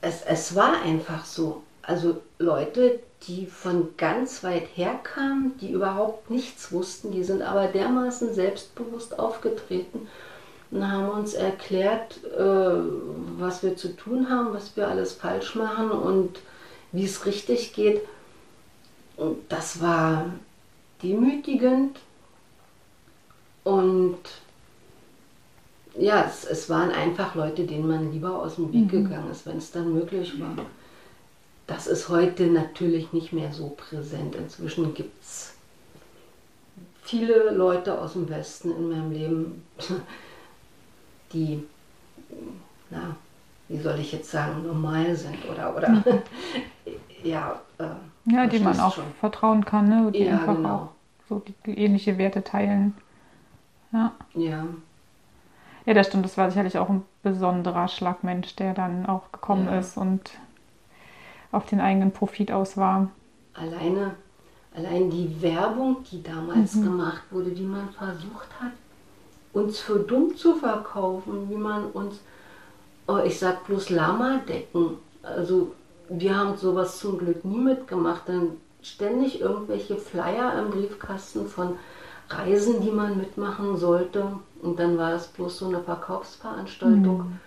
es, 0.00 0.20
es 0.22 0.56
war 0.56 0.82
einfach 0.82 1.24
so. 1.24 1.62
Also 1.80 2.20
Leute, 2.40 2.98
die 3.28 3.46
von 3.46 3.96
ganz 3.96 4.42
weit 4.42 4.66
her 4.74 4.98
kamen, 5.00 5.56
die 5.60 5.70
überhaupt 5.70 6.28
nichts 6.28 6.72
wussten, 6.72 7.12
die 7.12 7.22
sind 7.22 7.40
aber 7.40 7.68
dermaßen 7.68 8.34
selbstbewusst 8.34 9.16
aufgetreten 9.16 10.08
und 10.72 10.90
haben 10.90 11.10
uns 11.10 11.34
erklärt, 11.34 12.18
äh, 12.24 12.80
was 13.38 13.62
wir 13.62 13.76
zu 13.76 13.94
tun 13.94 14.28
haben, 14.28 14.52
was 14.52 14.76
wir 14.76 14.88
alles 14.88 15.12
falsch 15.12 15.54
machen 15.54 15.92
und 15.92 16.40
wie 16.90 17.04
es 17.04 17.26
richtig 17.26 17.74
geht. 17.74 18.02
Und 19.16 19.38
das 19.48 19.80
war 19.80 20.24
demütigend 21.00 22.00
und 23.62 24.18
ja, 25.98 26.24
es, 26.24 26.44
es 26.44 26.70
waren 26.70 26.90
einfach 26.90 27.34
Leute, 27.34 27.64
denen 27.64 27.88
man 27.88 28.12
lieber 28.12 28.38
aus 28.38 28.56
dem 28.56 28.72
Weg 28.72 28.92
mhm. 28.92 29.04
gegangen 29.04 29.30
ist, 29.30 29.46
wenn 29.46 29.58
es 29.58 29.70
dann 29.70 29.92
möglich 29.92 30.40
war. 30.40 30.56
Das 31.66 31.86
ist 31.86 32.08
heute 32.08 32.46
natürlich 32.46 33.12
nicht 33.12 33.32
mehr 33.32 33.52
so 33.52 33.68
präsent. 33.76 34.34
Inzwischen 34.34 34.94
gibt 34.94 35.22
es 35.22 35.54
viele 37.02 37.50
Leute 37.50 37.98
aus 37.98 38.14
dem 38.14 38.28
Westen 38.28 38.70
in 38.74 38.88
meinem 38.88 39.12
Leben, 39.12 39.62
die, 41.32 41.62
na, 42.90 43.16
wie 43.68 43.78
soll 43.78 43.98
ich 43.98 44.12
jetzt 44.12 44.30
sagen, 44.30 44.66
normal 44.66 45.14
sind 45.14 45.38
oder, 45.50 45.76
oder 45.76 45.88
mhm. 45.88 46.04
ja. 47.22 47.60
Äh, 47.78 47.84
ja, 48.26 48.46
die 48.46 48.60
man 48.60 48.78
auch 48.78 48.94
schon. 48.94 49.04
vertrauen 49.18 49.64
kann, 49.64 49.88
ne? 49.88 50.12
die 50.12 50.24
ja, 50.24 50.32
einfach 50.32 50.56
genau. 50.56 50.74
auch 50.74 50.88
so 51.28 51.38
die, 51.40 51.54
die 51.66 51.78
ähnliche 51.78 52.18
Werte 52.18 52.42
teilen. 52.42 52.94
Ja. 53.92 54.12
Ja. 54.34 54.66
Ja, 55.84 55.94
das 55.94 56.06
stimmt. 56.06 56.24
Das 56.24 56.36
war 56.36 56.50
sicherlich 56.50 56.78
auch 56.78 56.88
ein 56.88 57.04
besonderer 57.22 57.88
Schlagmensch, 57.88 58.54
der 58.56 58.74
dann 58.74 59.06
auch 59.06 59.32
gekommen 59.32 59.66
ja. 59.66 59.78
ist 59.78 59.96
und 59.96 60.30
auf 61.50 61.66
den 61.66 61.80
eigenen 61.80 62.12
Profit 62.12 62.52
aus 62.52 62.76
war. 62.76 63.10
Alleine, 63.54 64.14
allein 64.74 65.10
die 65.10 65.42
Werbung, 65.42 65.98
die 66.10 66.22
damals 66.22 66.74
mhm. 66.74 66.84
gemacht 66.84 67.22
wurde, 67.30 67.56
wie 67.56 67.66
man 67.66 67.90
versucht 67.90 68.48
hat, 68.60 68.72
uns 69.52 69.80
für 69.80 69.98
dumm 69.98 70.34
zu 70.36 70.54
verkaufen, 70.54 71.50
wie 71.50 71.56
man 71.56 71.86
uns, 71.86 72.20
oh, 73.06 73.18
ich 73.18 73.38
sag 73.38 73.66
bloß 73.66 73.90
Lama-Decken. 73.90 74.96
Also 75.22 75.74
wir 76.08 76.36
haben 76.36 76.56
sowas 76.56 76.98
zum 76.98 77.18
Glück 77.18 77.44
nie 77.44 77.58
mitgemacht. 77.58 78.28
Dann 78.28 78.52
ständig 78.80 79.40
irgendwelche 79.40 79.96
Flyer 79.96 80.58
im 80.58 80.70
Briefkasten 80.70 81.46
von 81.46 81.76
Reisen, 82.28 82.80
die 82.80 82.90
man 82.90 83.18
mitmachen 83.18 83.76
sollte. 83.76 84.38
Und 84.62 84.78
dann 84.78 84.96
war 84.98 85.12
es 85.12 85.26
bloß 85.26 85.58
so 85.58 85.66
eine 85.66 85.80
Verkaufsveranstaltung. 85.80 87.18
Mhm. 87.18 87.40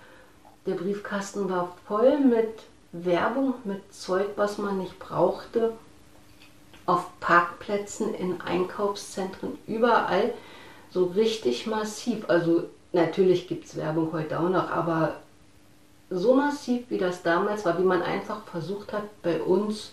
Der 0.66 0.76
Briefkasten 0.76 1.50
war 1.50 1.76
voll 1.88 2.20
mit 2.20 2.64
Werbung, 2.92 3.56
mit 3.64 3.94
Zeug, 3.94 4.30
was 4.36 4.58
man 4.58 4.80
nicht 4.80 5.00
brauchte. 5.00 5.74
Auf 6.86 7.08
Parkplätzen, 7.20 8.14
in 8.14 8.42
Einkaufszentren, 8.42 9.58
überall 9.66 10.34
so 10.92 11.06
richtig 11.06 11.66
massiv. 11.68 12.30
Also 12.30 12.64
natürlich 12.94 13.48
gibt 13.48 13.66
es 13.66 13.76
Werbung 13.76 14.12
heute 14.14 14.40
auch 14.40 14.50
noch, 14.50 14.70
aber 14.70 15.16
so 16.10 16.36
massiv, 16.36 16.90
wie 16.90 16.98
das 16.98 17.24
damals 17.24 17.66
war, 17.66 17.80
wie 17.80 17.84
man 17.84 18.02
einfach 18.02 18.44
versucht 18.46 18.94
hat, 18.94 19.04
bei 19.24 19.42
uns 19.42 19.92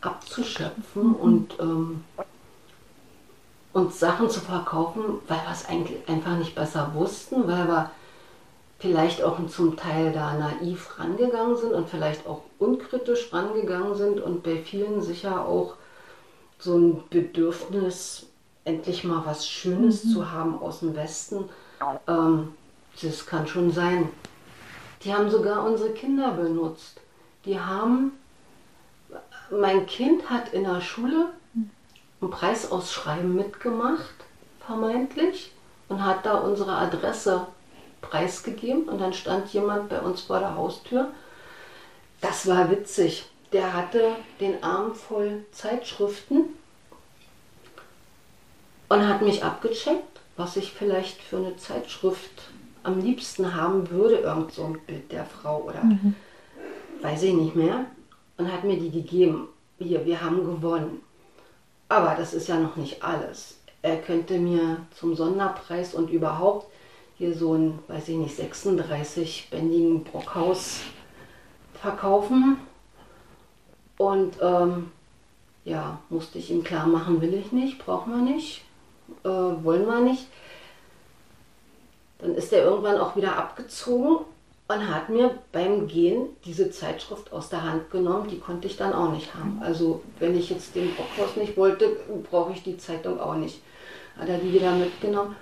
abzuschöpfen 0.00 1.08
mhm. 1.08 1.14
und 1.14 1.56
ähm, 1.60 2.04
uns 3.72 3.98
Sachen 3.98 4.28
zu 4.28 4.40
verkaufen, 4.40 5.20
weil 5.28 5.38
wir 5.38 5.52
es 5.52 5.66
einfach 6.08 6.36
nicht 6.36 6.54
besser 6.54 6.92
wussten, 6.94 7.46
weil 7.46 7.66
wir 7.66 7.90
vielleicht 8.78 9.22
auch 9.22 9.38
zum 9.46 9.76
Teil 9.76 10.12
da 10.12 10.34
naiv 10.34 10.98
rangegangen 10.98 11.56
sind 11.56 11.72
und 11.72 11.88
vielleicht 11.88 12.26
auch 12.26 12.42
unkritisch 12.58 13.32
rangegangen 13.32 13.94
sind 13.94 14.20
und 14.20 14.42
bei 14.42 14.56
vielen 14.56 15.00
sicher 15.00 15.46
auch 15.46 15.74
so 16.58 16.76
ein 16.76 17.02
Bedürfnis, 17.08 18.26
endlich 18.64 19.04
mal 19.04 19.22
was 19.24 19.48
Schönes 19.48 20.04
mhm. 20.04 20.08
zu 20.10 20.30
haben 20.30 20.60
aus 20.60 20.80
dem 20.80 20.94
Westen. 20.94 21.48
Ähm, 22.06 22.54
das 23.00 23.26
kann 23.26 23.46
schon 23.46 23.70
sein. 23.70 24.08
Die 25.04 25.12
haben 25.12 25.30
sogar 25.30 25.64
unsere 25.64 25.90
Kinder 25.90 26.32
benutzt. 26.32 27.00
Die 27.44 27.58
haben, 27.58 28.12
mein 29.50 29.86
Kind 29.86 30.28
hat 30.30 30.52
in 30.52 30.64
der 30.64 30.80
Schule 30.80 31.28
ein 32.22 32.30
Preisausschreiben 32.30 33.34
mitgemacht, 33.34 34.14
vermeintlich, 34.64 35.52
und 35.88 36.04
hat 36.04 36.24
da 36.24 36.38
unsere 36.38 36.72
Adresse 36.72 37.46
preisgegeben. 38.00 38.84
Und 38.84 39.00
dann 39.00 39.12
stand 39.12 39.52
jemand 39.52 39.88
bei 39.88 40.00
uns 40.00 40.22
vor 40.22 40.38
der 40.38 40.56
Haustür. 40.56 41.10
Das 42.20 42.46
war 42.46 42.70
witzig. 42.70 43.26
Der 43.52 43.74
hatte 43.74 44.16
den 44.40 44.62
Arm 44.62 44.94
voll 44.94 45.44
Zeitschriften 45.52 46.44
und 48.88 49.08
hat 49.08 49.20
mich 49.20 49.44
abgecheckt, 49.44 50.20
was 50.36 50.56
ich 50.56 50.72
vielleicht 50.72 51.20
für 51.20 51.36
eine 51.36 51.56
Zeitschrift 51.56 52.30
am 52.82 53.00
liebsten 53.00 53.54
haben 53.54 53.90
würde. 53.90 54.16
Irgend 54.16 54.52
so 54.52 54.64
ein 54.64 54.78
Bild 54.86 55.12
der 55.12 55.26
Frau 55.26 55.62
oder 55.64 55.84
mhm. 55.84 56.14
weiß 57.02 57.24
ich 57.24 57.34
nicht 57.34 57.54
mehr. 57.54 57.84
Und 58.38 58.50
hat 58.50 58.64
mir 58.64 58.78
die 58.78 58.90
gegeben. 58.90 59.48
Hier, 59.78 60.06
wir 60.06 60.22
haben 60.22 60.44
gewonnen. 60.44 61.02
Aber 61.92 62.14
das 62.14 62.32
ist 62.32 62.48
ja 62.48 62.58
noch 62.58 62.76
nicht 62.76 63.02
alles. 63.02 63.58
Er 63.82 63.98
könnte 63.98 64.38
mir 64.38 64.78
zum 64.98 65.14
Sonderpreis 65.14 65.92
und 65.92 66.08
überhaupt 66.08 66.66
hier 67.18 67.34
so 67.34 67.52
ein, 67.52 67.80
weiß 67.86 68.08
ich 68.08 68.16
nicht, 68.16 68.40
36-bändigen 68.40 70.02
Brockhaus 70.02 70.80
verkaufen. 71.74 72.56
Und 73.98 74.38
ähm, 74.40 74.90
ja, 75.66 75.98
musste 76.08 76.38
ich 76.38 76.50
ihm 76.50 76.64
klar 76.64 76.86
machen, 76.86 77.20
will 77.20 77.34
ich 77.34 77.52
nicht, 77.52 77.84
brauchen 77.84 78.10
wir 78.14 78.22
nicht, 78.22 78.62
äh, 79.24 79.28
wollen 79.28 79.84
wir 79.84 80.00
nicht. 80.00 80.28
Dann 82.20 82.34
ist 82.34 82.54
er 82.54 82.64
irgendwann 82.64 82.96
auch 82.96 83.16
wieder 83.16 83.36
abgezogen 83.36 84.24
und 84.72 84.88
hat 84.92 85.08
mir 85.08 85.38
beim 85.52 85.88
Gehen 85.88 86.28
diese 86.44 86.70
Zeitschrift 86.70 87.32
aus 87.32 87.48
der 87.48 87.62
Hand 87.62 87.90
genommen. 87.90 88.28
Die 88.28 88.38
konnte 88.38 88.66
ich 88.66 88.76
dann 88.76 88.92
auch 88.92 89.12
nicht 89.12 89.34
haben. 89.34 89.60
Also 89.62 90.02
wenn 90.18 90.36
ich 90.36 90.50
jetzt 90.50 90.74
den 90.74 90.94
Brockhaus 90.94 91.36
nicht 91.36 91.56
wollte, 91.56 91.96
brauche 92.30 92.52
ich 92.52 92.62
die 92.62 92.76
Zeitung 92.76 93.20
auch 93.20 93.34
nicht. 93.34 93.60
Hat 94.18 94.28
er 94.28 94.38
die 94.38 94.52
wieder 94.52 94.72
mitgenommen. 94.72 95.36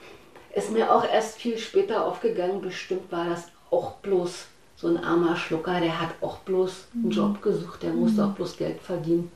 Ist 0.55 0.73
mir 0.73 0.93
auch 0.93 1.05
erst 1.05 1.39
viel 1.39 1.59
später 1.59 2.05
aufgegangen, 2.05 2.61
bestimmt 2.61 3.11
war 3.13 3.29
das 3.29 3.49
auch 3.71 3.93
bloß 3.97 4.47
so 4.77 4.89
ein 4.89 4.97
armer 4.97 5.37
Schlucker, 5.37 5.79
der 5.79 6.01
hat 6.01 6.11
auch 6.23 6.39
bloß 6.39 6.87
einen 6.95 7.05
mhm. 7.05 7.11
Job 7.11 7.43
gesucht, 7.43 7.83
der 7.83 7.93
musste 7.93 8.23
mhm. 8.23 8.31
auch 8.31 8.35
bloß 8.35 8.57
Geld 8.57 8.81
verdienen. 8.81 9.31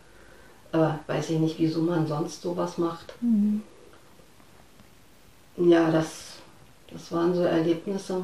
Aber 0.72 0.98
weiß 1.06 1.30
ich 1.30 1.38
nicht, 1.38 1.58
wieso 1.58 1.82
man 1.82 2.06
sonst 2.06 2.42
sowas 2.42 2.78
macht. 2.78 3.14
Mhm. 3.20 3.62
Ja, 5.56 5.90
das, 5.90 6.38
das 6.90 7.12
waren 7.12 7.34
so 7.34 7.42
Erlebnisse 7.42 8.22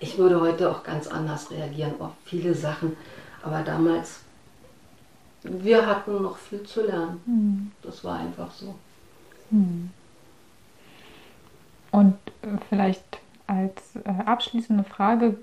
ich 0.00 0.18
würde 0.18 0.40
heute 0.40 0.70
auch 0.70 0.82
ganz 0.82 1.06
anders 1.06 1.50
reagieren 1.50 2.00
auf 2.00 2.12
viele 2.24 2.54
Sachen. 2.54 2.96
Aber 3.42 3.62
damals, 3.62 4.20
wir 5.42 5.86
hatten 5.86 6.22
noch 6.22 6.36
viel 6.36 6.62
zu 6.62 6.86
lernen. 6.86 7.20
Mhm. 7.26 7.72
Das 7.82 8.02
war 8.04 8.18
einfach 8.18 8.50
so. 8.52 8.74
Mhm. 9.50 9.90
Und 11.90 12.16
äh, 12.42 12.48
vielleicht 12.68 13.20
als 13.46 13.96
äh, 14.04 14.22
abschließende 14.24 14.84
Frage, 14.84 15.36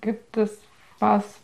gibt 0.00 0.36
es 0.36 0.58
was, 0.98 1.40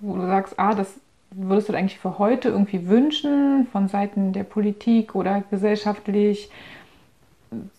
wo 0.00 0.16
du 0.16 0.26
sagst, 0.26 0.58
ah, 0.58 0.74
das 0.74 0.94
würdest 1.30 1.68
du 1.68 1.74
eigentlich 1.74 1.98
für 1.98 2.18
heute 2.18 2.50
irgendwie 2.50 2.88
wünschen, 2.88 3.66
von 3.72 3.88
Seiten 3.88 4.32
der 4.32 4.44
Politik 4.44 5.14
oder 5.14 5.42
gesellschaftlich? 5.50 6.50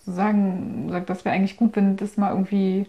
Sagen, 0.05 0.87
sagt, 0.89 1.09
das 1.09 1.25
wäre 1.25 1.35
eigentlich 1.35 1.57
gut, 1.57 1.75
wenn 1.75 1.95
das 1.95 2.17
mal 2.17 2.31
irgendwie 2.31 2.87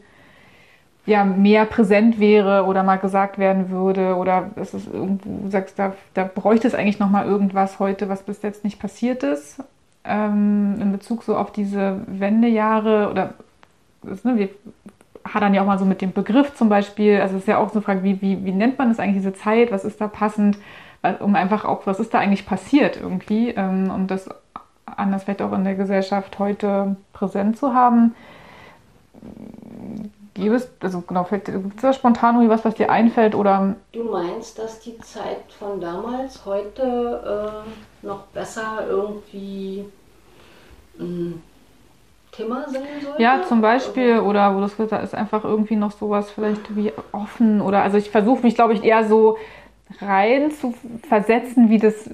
ja, 1.06 1.24
mehr 1.24 1.66
präsent 1.66 2.18
wäre 2.18 2.64
oder 2.64 2.82
mal 2.82 2.96
gesagt 2.96 3.38
werden 3.38 3.70
würde 3.70 4.16
oder 4.16 4.50
es 4.56 4.72
ist 4.72 4.92
irgendwo, 4.92 5.50
sagst, 5.50 5.78
da, 5.78 5.94
da 6.14 6.24
bräuchte 6.24 6.66
es 6.66 6.74
eigentlich 6.74 6.98
noch 6.98 7.10
mal 7.10 7.26
irgendwas 7.26 7.78
heute, 7.78 8.08
was 8.08 8.22
bis 8.22 8.42
jetzt 8.42 8.64
nicht 8.64 8.80
passiert 8.80 9.22
ist, 9.22 9.62
ähm, 10.04 10.76
in 10.80 10.92
Bezug 10.92 11.22
so 11.22 11.36
auf 11.36 11.52
diese 11.52 12.00
Wendejahre 12.06 13.10
oder 13.10 13.34
das, 14.02 14.24
ne, 14.24 14.36
wir 14.36 14.48
hadern 15.26 15.54
ja 15.54 15.62
auch 15.62 15.66
mal 15.66 15.78
so 15.78 15.84
mit 15.84 16.00
dem 16.00 16.12
Begriff 16.12 16.54
zum 16.54 16.68
Beispiel, 16.68 17.20
also 17.20 17.36
es 17.36 17.42
ist 17.42 17.48
ja 17.48 17.58
auch 17.58 17.68
so 17.68 17.74
eine 17.74 17.82
Frage, 17.82 18.02
wie, 18.02 18.20
wie, 18.22 18.44
wie 18.44 18.52
nennt 18.52 18.78
man 18.78 18.88
das 18.88 18.98
eigentlich, 18.98 19.22
diese 19.22 19.34
Zeit, 19.34 19.72
was 19.72 19.84
ist 19.84 20.00
da 20.00 20.08
passend, 20.08 20.58
um 21.20 21.34
einfach 21.34 21.64
auch, 21.64 21.86
was 21.86 22.00
ist 22.00 22.14
da 22.14 22.18
eigentlich 22.18 22.46
passiert 22.46 22.98
irgendwie, 23.00 23.50
ähm, 23.50 23.90
um 23.90 24.06
das 24.06 24.28
anders 24.96 25.24
vielleicht 25.24 25.42
auch 25.42 25.52
in 25.52 25.64
der 25.64 25.74
Gesellschaft 25.74 26.38
heute 26.38 26.96
präsent 27.12 27.58
zu 27.58 27.74
haben. 27.74 28.14
Gibt 30.34 30.54
es, 30.54 30.68
also 30.80 31.00
genau, 31.02 31.24
fällt 31.24 31.48
da 31.80 31.92
spontan 31.92 32.34
irgendwie 32.34 32.50
was, 32.50 32.64
was 32.64 32.74
dir 32.74 32.90
einfällt 32.90 33.34
oder? 33.34 33.76
Du 33.92 34.04
meinst, 34.04 34.58
dass 34.58 34.80
die 34.80 34.98
Zeit 34.98 35.52
von 35.56 35.80
damals 35.80 36.44
heute 36.44 37.62
äh, 38.02 38.06
noch 38.06 38.24
besser 38.26 38.84
irgendwie 38.88 39.84
ein 40.98 41.40
Thema 42.32 42.64
sein 42.68 42.82
sollte? 43.02 43.22
Ja, 43.22 43.42
zum 43.48 43.60
Beispiel, 43.60 44.18
oder 44.18 44.56
wo 44.56 44.60
das 44.60 44.76
da 44.76 44.98
ist 44.98 45.14
einfach 45.14 45.44
irgendwie 45.44 45.76
noch 45.76 45.92
sowas 45.92 46.30
vielleicht 46.30 46.74
wie 46.74 46.92
offen 47.12 47.60
oder 47.60 47.82
also 47.82 47.96
ich 47.96 48.10
versuche 48.10 48.42
mich, 48.42 48.56
glaube 48.56 48.74
ich, 48.74 48.82
eher 48.82 49.06
so 49.06 49.38
rein 50.00 50.50
zu 50.50 50.74
versetzen, 51.08 51.70
wie 51.70 51.78
das 51.78 52.08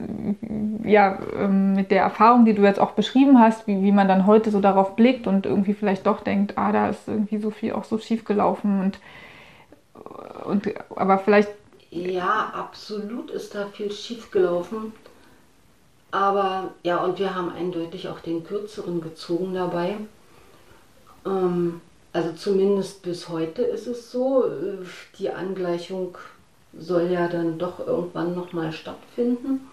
ja 0.85 1.19
ähm, 1.37 1.75
mit 1.75 1.91
der 1.91 2.03
Erfahrung, 2.03 2.45
die 2.45 2.55
du 2.55 2.63
jetzt 2.63 2.81
auch 2.81 2.93
beschrieben 2.93 3.39
hast, 3.39 3.67
wie, 3.67 3.83
wie 3.83 3.93
man 3.93 4.09
dann 4.09 4.27
heute 4.27 4.51
so 4.51 4.61
darauf 4.61 4.97
blickt 4.97 5.27
und 5.27 5.47
irgendwie 5.47 5.75
vielleicht 5.75 6.07
doch 6.07 6.21
denkt, 6.21 6.59
ah, 6.59 6.73
da 6.73 6.89
ist 6.91 7.09
irgendwie 7.09 7.39
so 7.39 7.51
viel 7.51 7.73
auch 7.73 7.85
so 7.85 7.99
schief 7.99 8.25
gelaufen 8.25 8.81
und, 8.81 8.99
und 10.45 10.75
aber 10.97 11.19
vielleicht. 11.19 11.51
Ja, 11.91 12.53
absolut 12.55 13.31
ist 13.31 13.55
da 13.55 13.67
viel 13.67 13.91
schief 13.91 14.31
gelaufen. 14.31 14.93
Aber 16.13 16.75
ja, 16.83 16.99
und 16.99 17.19
wir 17.19 17.35
haben 17.35 17.53
eindeutig 17.53 18.09
auch 18.09 18.21
den 18.21 18.45
kürzeren 18.45 19.01
gezogen 19.01 19.55
dabei. 19.55 19.97
Ähm, 21.25 21.81
also 22.13 22.33
zumindest 22.33 23.03
bis 23.03 23.29
heute 23.29 23.63
ist 23.63 23.87
es 23.87 24.11
so. 24.11 24.45
Die 25.19 25.31
Angleichung 25.31 26.17
soll 26.73 27.11
ja 27.11 27.29
dann 27.29 27.59
doch 27.59 27.87
irgendwann 27.87 28.35
nochmal 28.35 28.73
stattfinden. 28.73 29.69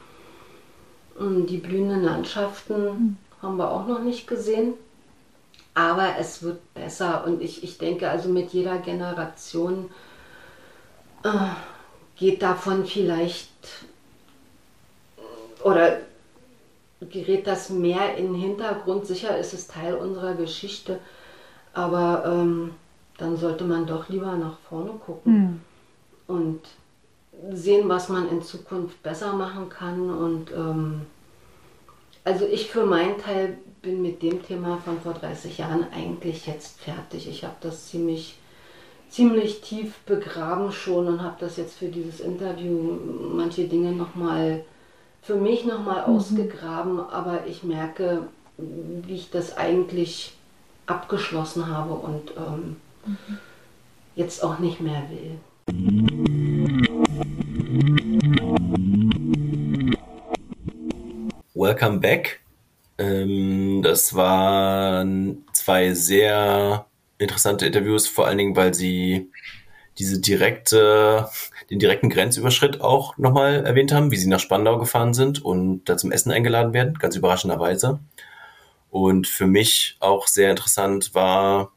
Und 1.17 1.47
die 1.47 1.57
blühenden 1.57 2.03
Landschaften 2.03 2.83
mhm. 2.83 3.17
haben 3.41 3.57
wir 3.57 3.71
auch 3.71 3.87
noch 3.87 4.01
nicht 4.01 4.27
gesehen. 4.27 4.73
Aber 5.73 6.17
es 6.19 6.41
wird 6.41 6.73
besser 6.73 7.23
und 7.25 7.41
ich, 7.41 7.63
ich 7.63 7.77
denke 7.77 8.09
also 8.09 8.29
mit 8.29 8.51
jeder 8.51 8.79
Generation 8.79 9.91
äh, 11.23 11.29
geht 12.15 12.41
davon 12.41 12.85
vielleicht 12.85 13.51
oder 15.63 15.99
gerät 17.01 17.45
das 17.45 17.69
mehr 17.69 18.15
in 18.17 18.33
den 18.33 18.41
Hintergrund. 18.41 19.05
Sicher 19.05 19.37
ist 19.37 19.53
es 19.53 19.67
Teil 19.67 19.93
unserer 19.95 20.33
Geschichte, 20.33 20.99
aber 21.73 22.23
ähm, 22.25 22.73
dann 23.17 23.37
sollte 23.37 23.63
man 23.63 23.85
doch 23.85 24.09
lieber 24.09 24.35
nach 24.35 24.57
vorne 24.69 24.91
gucken. 24.93 25.33
Mhm. 25.33 25.61
Und 26.35 26.61
sehen, 27.51 27.87
was 27.89 28.09
man 28.09 28.29
in 28.29 28.41
Zukunft 28.41 29.01
besser 29.03 29.33
machen 29.33 29.69
kann. 29.69 30.09
Und 30.09 30.51
ähm, 30.51 31.01
also 32.23 32.45
ich 32.45 32.69
für 32.69 32.85
meinen 32.85 33.17
Teil 33.19 33.57
bin 33.81 34.01
mit 34.01 34.21
dem 34.21 34.43
Thema 34.43 34.77
von 34.83 34.99
vor 35.01 35.13
30 35.13 35.57
Jahren 35.57 35.85
eigentlich 35.93 36.47
jetzt 36.47 36.79
fertig. 36.81 37.29
Ich 37.29 37.43
habe 37.43 37.55
das 37.61 37.87
ziemlich, 37.87 38.37
ziemlich 39.09 39.61
tief 39.61 39.93
begraben 40.05 40.71
schon 40.71 41.07
und 41.07 41.21
habe 41.21 41.37
das 41.39 41.57
jetzt 41.57 41.77
für 41.77 41.87
dieses 41.87 42.19
Interview 42.19 42.97
manche 43.33 43.65
Dinge 43.65 43.91
nochmal 43.91 44.63
für 45.21 45.35
mich 45.35 45.65
nochmal 45.65 46.07
mhm. 46.07 46.15
ausgegraben, 46.15 46.99
aber 46.99 47.47
ich 47.47 47.63
merke, 47.63 48.23
wie 48.57 49.15
ich 49.15 49.29
das 49.29 49.57
eigentlich 49.57 50.33
abgeschlossen 50.85 51.67
habe 51.67 51.93
und 51.93 52.31
ähm, 52.37 52.77
mhm. 53.05 53.37
jetzt 54.15 54.41
auch 54.41 54.59
nicht 54.59 54.79
mehr 54.79 55.03
will. 55.09 56.46
Welcome 61.53 61.99
back. 61.99 62.41
Ähm, 62.97 63.81
das 63.83 64.15
waren 64.15 65.45
zwei 65.53 65.93
sehr 65.93 66.85
interessante 67.17 67.65
Interviews, 67.65 68.07
vor 68.07 68.27
allen 68.27 68.37
Dingen, 68.37 68.55
weil 68.55 68.73
sie 68.73 69.31
diese 69.97 70.19
direkte, 70.19 71.29
den 71.69 71.79
direkten 71.79 72.09
Grenzüberschritt 72.09 72.81
auch 72.81 73.17
nochmal 73.17 73.65
erwähnt 73.65 73.91
haben, 73.91 74.11
wie 74.11 74.17
sie 74.17 74.29
nach 74.29 74.39
Spandau 74.39 74.77
gefahren 74.77 75.13
sind 75.13 75.43
und 75.43 75.85
da 75.85 75.97
zum 75.97 76.11
Essen 76.11 76.31
eingeladen 76.31 76.73
werden, 76.73 76.95
ganz 76.95 77.15
überraschenderweise. 77.15 77.99
Und 78.89 79.27
für 79.27 79.47
mich 79.47 79.97
auch 79.99 80.27
sehr 80.27 80.49
interessant 80.49 81.13
war, 81.13 81.71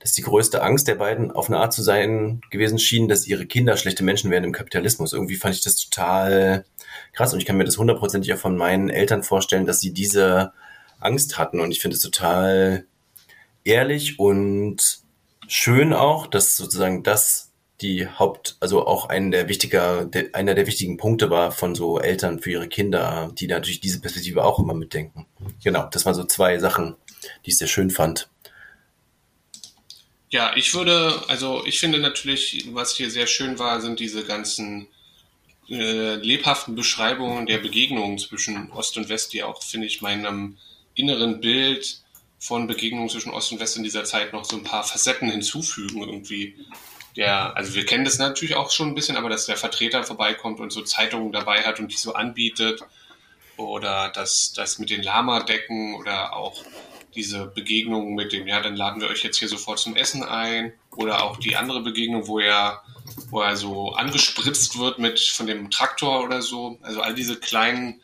dass 0.00 0.12
die 0.12 0.22
größte 0.22 0.62
Angst 0.62 0.88
der 0.88 0.94
beiden 0.96 1.30
auf 1.30 1.48
eine 1.48 1.58
Art 1.58 1.72
zu 1.72 1.82
sein 1.82 2.40
gewesen 2.50 2.78
schien, 2.78 3.06
dass 3.06 3.26
ihre 3.26 3.46
Kinder 3.46 3.76
schlechte 3.76 4.02
Menschen 4.02 4.30
werden 4.30 4.44
im 4.44 4.52
Kapitalismus. 4.52 5.12
Irgendwie 5.12 5.36
fand 5.36 5.54
ich 5.54 5.62
das 5.62 5.76
total 5.76 6.64
krass 7.12 7.32
und 7.32 7.38
ich 7.38 7.46
kann 7.46 7.56
mir 7.56 7.64
das 7.64 7.78
hundertprozentig 7.78 8.32
auch 8.32 8.38
von 8.38 8.56
meinen 8.56 8.88
Eltern 8.88 9.22
vorstellen, 9.22 9.66
dass 9.66 9.80
sie 9.80 9.92
diese 9.92 10.52
Angst 10.98 11.38
hatten 11.38 11.60
und 11.60 11.70
ich 11.70 11.80
finde 11.80 11.96
es 11.96 12.02
total 12.02 12.86
ehrlich 13.64 14.18
und 14.18 15.00
schön 15.46 15.92
auch, 15.92 16.26
dass 16.26 16.56
sozusagen 16.56 17.02
das 17.02 17.50
die 17.80 18.06
Haupt, 18.06 18.56
also 18.60 18.86
auch 18.86 19.08
einer 19.08 19.30
der 19.30 19.48
wichtiger, 19.48 20.04
der, 20.04 20.34
einer 20.34 20.54
der 20.54 20.66
wichtigen 20.66 20.96
Punkte 20.96 21.30
war 21.30 21.50
von 21.50 21.74
so 21.74 21.98
Eltern 21.98 22.40
für 22.40 22.50
ihre 22.50 22.68
Kinder, 22.68 23.32
die 23.38 23.46
natürlich 23.46 23.80
diese 23.80 24.00
Perspektive 24.00 24.44
auch 24.44 24.58
immer 24.58 24.74
mitdenken. 24.74 25.26
Genau, 25.64 25.88
das 25.90 26.04
waren 26.04 26.14
so 26.14 26.24
zwei 26.24 26.58
Sachen, 26.58 26.96
die 27.44 27.50
ich 27.50 27.58
sehr 27.58 27.68
schön 27.68 27.90
fand. 27.90 28.28
Ja, 30.30 30.52
ich 30.54 30.74
würde, 30.74 31.24
also 31.26 31.66
ich 31.66 31.80
finde 31.80 31.98
natürlich, 31.98 32.66
was 32.72 32.96
hier 32.96 33.10
sehr 33.10 33.26
schön 33.26 33.58
war, 33.58 33.80
sind 33.80 33.98
diese 33.98 34.24
ganzen 34.24 34.86
äh, 35.68 36.14
lebhaften 36.14 36.76
Beschreibungen 36.76 37.46
der 37.46 37.58
Begegnungen 37.58 38.16
zwischen 38.18 38.70
Ost 38.70 38.96
und 38.96 39.08
West, 39.08 39.32
die 39.32 39.42
auch, 39.42 39.62
finde 39.62 39.88
ich, 39.88 40.02
meinem 40.02 40.56
inneren 40.94 41.40
Bild 41.40 42.00
von 42.38 42.68
Begegnungen 42.68 43.08
zwischen 43.08 43.32
Ost 43.32 43.50
und 43.50 43.58
West 43.58 43.76
in 43.76 43.82
dieser 43.82 44.04
Zeit 44.04 44.32
noch 44.32 44.44
so 44.44 44.56
ein 44.56 44.62
paar 44.62 44.84
Facetten 44.84 45.30
hinzufügen 45.30 46.00
irgendwie. 46.00 46.54
Der, 47.16 47.56
also 47.56 47.74
wir 47.74 47.84
kennen 47.84 48.04
das 48.04 48.18
natürlich 48.18 48.54
auch 48.54 48.70
schon 48.70 48.88
ein 48.88 48.94
bisschen, 48.94 49.16
aber 49.16 49.28
dass 49.28 49.46
der 49.46 49.56
Vertreter 49.56 50.04
vorbeikommt 50.04 50.60
und 50.60 50.70
so 50.70 50.82
Zeitungen 50.82 51.32
dabei 51.32 51.62
hat 51.64 51.80
und 51.80 51.88
die 51.92 51.96
so 51.96 52.14
anbietet 52.14 52.82
oder 53.56 54.10
dass 54.10 54.52
das 54.52 54.78
mit 54.78 54.90
den 54.90 55.02
Lama-Decken 55.02 55.96
oder 55.96 56.36
auch 56.36 56.64
diese 57.14 57.46
Begegnung 57.46 58.14
mit 58.14 58.32
dem, 58.32 58.46
ja, 58.46 58.60
dann 58.60 58.76
laden 58.76 59.00
wir 59.00 59.08
euch 59.08 59.22
jetzt 59.22 59.38
hier 59.38 59.48
sofort 59.48 59.78
zum 59.78 59.96
Essen 59.96 60.22
ein 60.22 60.72
oder 60.96 61.24
auch 61.24 61.38
die 61.38 61.56
andere 61.56 61.82
Begegnung, 61.82 62.26
wo 62.26 62.38
er, 62.38 62.82
wo 63.30 63.40
er 63.40 63.56
so 63.56 63.92
angespritzt 63.92 64.78
wird 64.78 64.98
mit 64.98 65.20
von 65.20 65.46
dem 65.46 65.70
Traktor 65.70 66.24
oder 66.24 66.42
so. 66.42 66.78
Also 66.82 67.00
all 67.00 67.14
diese 67.14 67.36
kleinen 67.36 68.00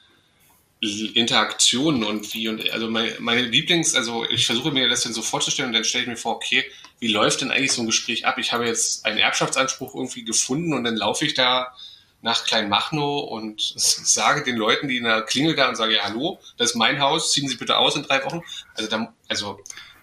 Interaktionen 0.81 2.05
und 2.05 2.35
wie 2.35 2.49
und 2.49 2.71
also 2.71 2.89
meine, 2.89 3.17
meine 3.19 3.43
Lieblings, 3.43 3.95
also 3.95 4.29
ich 4.29 4.45
versuche 4.45 4.71
mir 4.71 4.89
das 4.89 5.03
dann 5.03 5.15
so 5.15 5.23
vorzustellen 5.23 5.71
und 5.71 5.75
dann 5.75 5.85
stelle 5.85 6.05
ich 6.05 6.09
mir 6.09 6.17
vor, 6.17 6.37
okay, 6.37 6.65
wie 6.99 7.09
läuft 7.09 7.41
denn 7.41 7.51
eigentlich 7.51 7.73
so 7.73 7.83
ein 7.83 7.87
Gespräch 7.87 8.27
ab? 8.27 8.37
Ich 8.39 8.53
habe 8.53 8.67
jetzt 8.67 9.07
einen 9.07 9.19
Erbschaftsanspruch 9.19 9.95
irgendwie 9.95 10.25
gefunden 10.25 10.75
und 10.75 10.85
dann 10.85 10.97
laufe 10.97 11.25
ich 11.25 11.35
da 11.35 11.75
nach 12.23 12.45
Kleinmachnow 12.45 13.25
und 13.31 13.61
sage 13.77 14.43
den 14.43 14.57
Leuten, 14.57 14.89
die 14.89 14.99
in 14.99 15.05
der 15.05 15.23
Klingel 15.23 15.55
da 15.55 15.69
und 15.69 15.77
sage, 15.77 15.95
ja, 15.95 16.05
hallo, 16.05 16.39
das 16.57 16.71
ist 16.71 16.77
mein 16.77 17.01
Haus, 17.01 17.33
ziehen 17.33 17.49
Sie 17.49 17.57
bitte 17.57 17.79
aus 17.79 17.97
in 17.97 18.03
drei 18.03 18.25
Wochen. 18.25 18.43
Also, 18.75 18.91
da, 18.91 19.15
also 19.29 19.61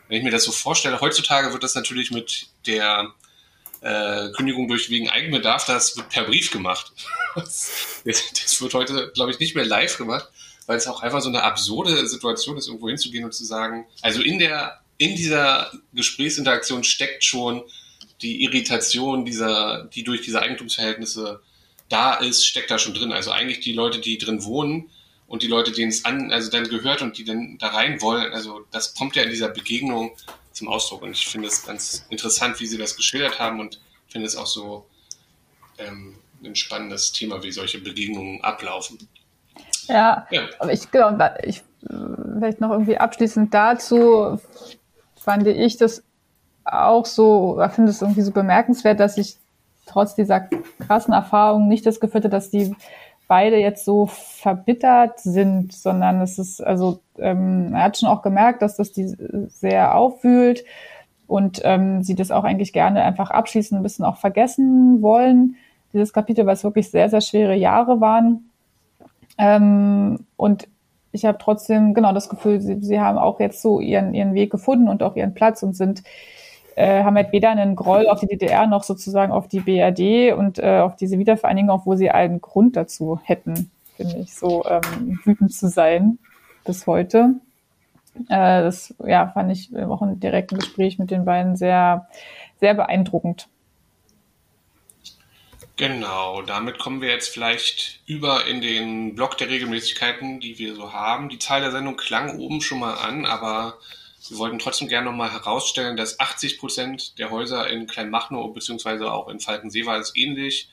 wenn 0.07 0.17
ich 0.17 0.23
mir 0.23 0.31
das 0.31 0.43
so 0.43 0.51
vorstelle, 0.51 1.01
heutzutage 1.01 1.51
wird 1.53 1.63
das 1.63 1.75
natürlich 1.75 2.11
mit 2.11 2.47
der 2.67 3.13
äh, 3.81 4.29
Kündigung 4.31 4.67
durch 4.67 4.89
wegen 4.89 5.09
Eigenbedarf, 5.09 5.65
das 5.65 5.97
wird 5.97 6.09
per 6.09 6.23
Brief 6.23 6.51
gemacht. 6.51 6.91
das, 7.35 8.01
das 8.05 8.61
wird 8.61 8.73
heute, 8.73 9.11
glaube 9.13 9.31
ich, 9.31 9.39
nicht 9.39 9.55
mehr 9.55 9.65
live 9.65 9.97
gemacht, 9.97 10.29
weil 10.67 10.77
es 10.77 10.87
auch 10.87 11.01
einfach 11.01 11.21
so 11.21 11.29
eine 11.29 11.43
absurde 11.43 12.07
Situation 12.07 12.57
ist, 12.57 12.67
irgendwo 12.67 12.87
hinzugehen 12.87 13.25
und 13.25 13.33
zu 13.33 13.43
sagen, 13.43 13.85
also 14.01 14.21
in 14.21 14.39
der 14.39 14.79
in 14.97 15.15
dieser 15.15 15.71
Gesprächsinteraktion 15.93 16.83
steckt 16.83 17.23
schon 17.23 17.63
die 18.21 18.43
Irritation 18.43 19.25
dieser, 19.25 19.85
die 19.85 20.03
durch 20.03 20.21
diese 20.21 20.41
Eigentumsverhältnisse 20.41 21.41
da 21.93 22.15
ist, 22.15 22.45
steckt 22.45 22.71
da 22.71 22.79
schon 22.79 22.93
drin. 22.93 23.11
Also 23.11 23.31
eigentlich 23.31 23.59
die 23.59 23.73
Leute, 23.73 23.99
die 23.99 24.17
drin 24.17 24.43
wohnen 24.43 24.89
und 25.27 25.43
die 25.43 25.47
Leute, 25.47 25.71
denen 25.71 25.89
es 25.89 26.05
an, 26.05 26.31
also 26.31 26.49
dann 26.49 26.67
gehört 26.67 27.01
und 27.01 27.17
die 27.17 27.23
dann 27.23 27.57
da 27.59 27.67
rein 27.67 28.01
wollen, 28.01 28.33
also 28.33 28.65
das 28.71 28.93
kommt 28.95 29.15
ja 29.15 29.23
in 29.23 29.29
dieser 29.29 29.49
Begegnung 29.49 30.11
zum 30.51 30.67
Ausdruck. 30.67 31.03
Und 31.03 31.11
ich 31.11 31.27
finde 31.27 31.47
es 31.47 31.65
ganz 31.65 32.05
interessant, 32.09 32.59
wie 32.59 32.65
sie 32.65 32.77
das 32.77 32.95
geschildert 32.95 33.39
haben 33.39 33.59
und 33.59 33.79
finde 34.07 34.27
es 34.27 34.35
auch 34.35 34.47
so 34.47 34.85
ähm, 35.77 36.15
ein 36.43 36.55
spannendes 36.55 37.11
Thema, 37.11 37.43
wie 37.43 37.51
solche 37.51 37.79
Begegnungen 37.79 38.43
ablaufen. 38.43 38.97
Ja, 39.87 40.27
ja. 40.31 40.47
aber 40.59 40.73
ich 40.73 40.89
glaube, 40.91 41.35
ich 41.43 41.61
vielleicht 42.33 42.61
noch 42.61 42.71
irgendwie 42.71 42.97
abschließend 42.97 43.53
dazu 43.53 44.39
fand 45.15 45.47
ich 45.47 45.77
das 45.77 46.03
auch 46.65 47.05
so, 47.05 47.61
ich 47.63 47.71
finde 47.73 47.91
es 47.91 48.01
irgendwie 48.01 48.21
so 48.21 48.31
bemerkenswert, 48.31 48.99
dass 48.99 49.17
ich 49.17 49.37
trotz 49.85 50.15
dieser 50.15 50.41
krassen 50.79 51.13
Erfahrung 51.13 51.67
nicht 51.67 51.85
das 51.85 51.99
Gefühl 51.99 52.19
hatte, 52.19 52.29
dass 52.29 52.49
die 52.49 52.75
beide 53.27 53.57
jetzt 53.57 53.85
so 53.85 54.05
verbittert 54.07 55.19
sind, 55.19 55.73
sondern 55.73 56.21
es 56.21 56.37
ist, 56.37 56.61
also 56.61 56.99
ähm, 57.17 57.73
er 57.73 57.83
hat 57.83 57.97
schon 57.97 58.09
auch 58.09 58.21
gemerkt, 58.21 58.61
dass 58.61 58.75
das 58.75 58.91
die 58.91 59.15
sehr 59.47 59.95
aufwühlt 59.95 60.63
und 61.27 61.61
ähm, 61.63 62.03
sie 62.03 62.15
das 62.15 62.31
auch 62.31 62.43
eigentlich 62.43 62.73
gerne 62.73 63.03
einfach 63.03 63.31
abschließen, 63.31 63.77
ein 63.77 63.83
bisschen 63.83 64.05
auch 64.05 64.17
vergessen 64.17 65.01
wollen, 65.01 65.55
dieses 65.93 66.13
Kapitel, 66.13 66.45
weil 66.45 66.55
es 66.55 66.63
wirklich 66.63 66.91
sehr, 66.91 67.09
sehr 67.09 67.21
schwere 67.21 67.55
Jahre 67.55 68.01
waren. 68.01 68.49
Ähm, 69.37 70.25
und 70.35 70.67
ich 71.11 71.25
habe 71.25 71.37
trotzdem 71.39 71.93
genau 71.93 72.13
das 72.13 72.29
Gefühl, 72.29 72.59
sie, 72.59 72.81
sie 72.81 72.99
haben 72.99 73.17
auch 73.17 73.39
jetzt 73.39 73.61
so 73.61 73.79
ihren, 73.79 74.13
ihren 74.13 74.33
Weg 74.33 74.51
gefunden 74.51 74.89
und 74.89 75.01
auch 75.03 75.15
ihren 75.15 75.33
Platz 75.33 75.63
und 75.63 75.75
sind 75.75 76.03
äh, 76.75 77.03
haben 77.03 77.15
halt 77.15 77.31
weder 77.31 77.49
einen 77.49 77.75
Groll 77.75 78.07
auf 78.07 78.19
die 78.19 78.27
DDR 78.27 78.67
noch 78.67 78.83
sozusagen 78.83 79.31
auf 79.31 79.47
die 79.47 79.59
BRD 79.59 80.33
und 80.37 80.59
äh, 80.59 80.79
auf 80.79 80.95
diese 80.95 81.19
Wiedervereinigung, 81.19 81.69
obwohl 81.69 81.97
sie 81.97 82.09
einen 82.09 82.41
Grund 82.41 82.75
dazu 82.75 83.19
hätten, 83.23 83.71
finde 83.95 84.17
ich, 84.17 84.33
so 84.33 84.65
ähm, 84.65 85.19
wütend 85.23 85.53
zu 85.53 85.67
sein 85.67 86.19
bis 86.65 86.87
heute. 86.87 87.35
Äh, 88.29 88.63
das 88.63 88.93
ja, 89.05 89.27
fand 89.27 89.51
ich 89.51 89.75
auch 89.75 90.01
im 90.01 90.19
direkten 90.19 90.57
Gespräch 90.57 90.99
mit 90.99 91.11
den 91.11 91.25
beiden 91.25 91.55
sehr, 91.55 92.07
sehr 92.59 92.73
beeindruckend. 92.73 93.47
Genau, 95.75 96.43
damit 96.43 96.77
kommen 96.77 97.01
wir 97.01 97.09
jetzt 97.09 97.29
vielleicht 97.29 98.01
über 98.05 98.45
in 98.45 98.61
den 98.61 99.15
Block 99.15 99.37
der 99.39 99.49
Regelmäßigkeiten, 99.49 100.39
die 100.39 100.59
wir 100.59 100.75
so 100.75 100.93
haben. 100.93 101.29
Die 101.29 101.39
Zahl 101.39 101.61
der 101.61 101.71
Sendung 101.71 101.97
klang 101.97 102.37
oben 102.39 102.61
schon 102.61 102.79
mal 102.79 102.93
an, 102.93 103.25
aber 103.25 103.79
wir 104.29 104.37
wollten 104.37 104.59
trotzdem 104.59 104.87
gerne 104.87 105.09
nochmal 105.09 105.31
herausstellen, 105.31 105.97
dass 105.97 106.19
80 106.19 106.57
Prozent 106.57 107.19
der 107.19 107.29
Häuser 107.29 107.69
in 107.69 107.87
Kleinmachnow 107.87 108.53
beziehungsweise 108.53 109.11
auch 109.11 109.27
in 109.27 109.39
Falkensee 109.39 109.85
war 109.85 109.99
es 109.99 110.13
ähnlich, 110.15 110.69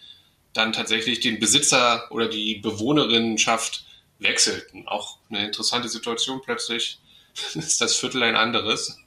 dann 0.52 0.72
tatsächlich 0.72 1.20
den 1.20 1.38
Besitzer 1.38 2.10
oder 2.10 2.28
die 2.28 2.56
Bewohnerinnenschaft 2.56 3.84
wechselten. 4.18 4.86
Auch 4.86 5.18
eine 5.28 5.46
interessante 5.46 5.88
Situation 5.88 6.42
plötzlich 6.42 7.00
ist 7.54 7.80
das 7.80 7.96
Viertel 7.96 8.22
ein 8.22 8.36
anderes. 8.36 8.98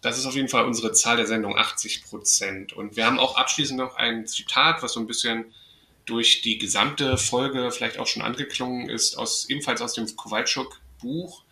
Das 0.00 0.18
ist 0.18 0.26
auf 0.26 0.34
jeden 0.34 0.48
Fall 0.48 0.64
unsere 0.64 0.92
Zahl 0.92 1.16
der 1.16 1.26
Sendung, 1.26 1.58
80 1.58 2.04
Prozent. 2.04 2.72
Und 2.72 2.96
wir 2.96 3.06
haben 3.06 3.18
auch 3.18 3.36
abschließend 3.36 3.78
noch 3.78 3.96
ein 3.96 4.26
Zitat, 4.26 4.82
was 4.82 4.92
so 4.92 5.00
ein 5.00 5.06
bisschen 5.06 5.52
durch 6.04 6.42
die 6.42 6.58
gesamte 6.58 7.18
Folge 7.18 7.70
vielleicht 7.72 7.98
auch 7.98 8.06
schon 8.06 8.22
angeklungen 8.22 8.88
ist, 8.88 9.16
aus, 9.16 9.48
ebenfalls 9.48 9.82
aus 9.82 9.94
dem 9.94 10.06
Kowalczuk-Buch. 10.14 11.42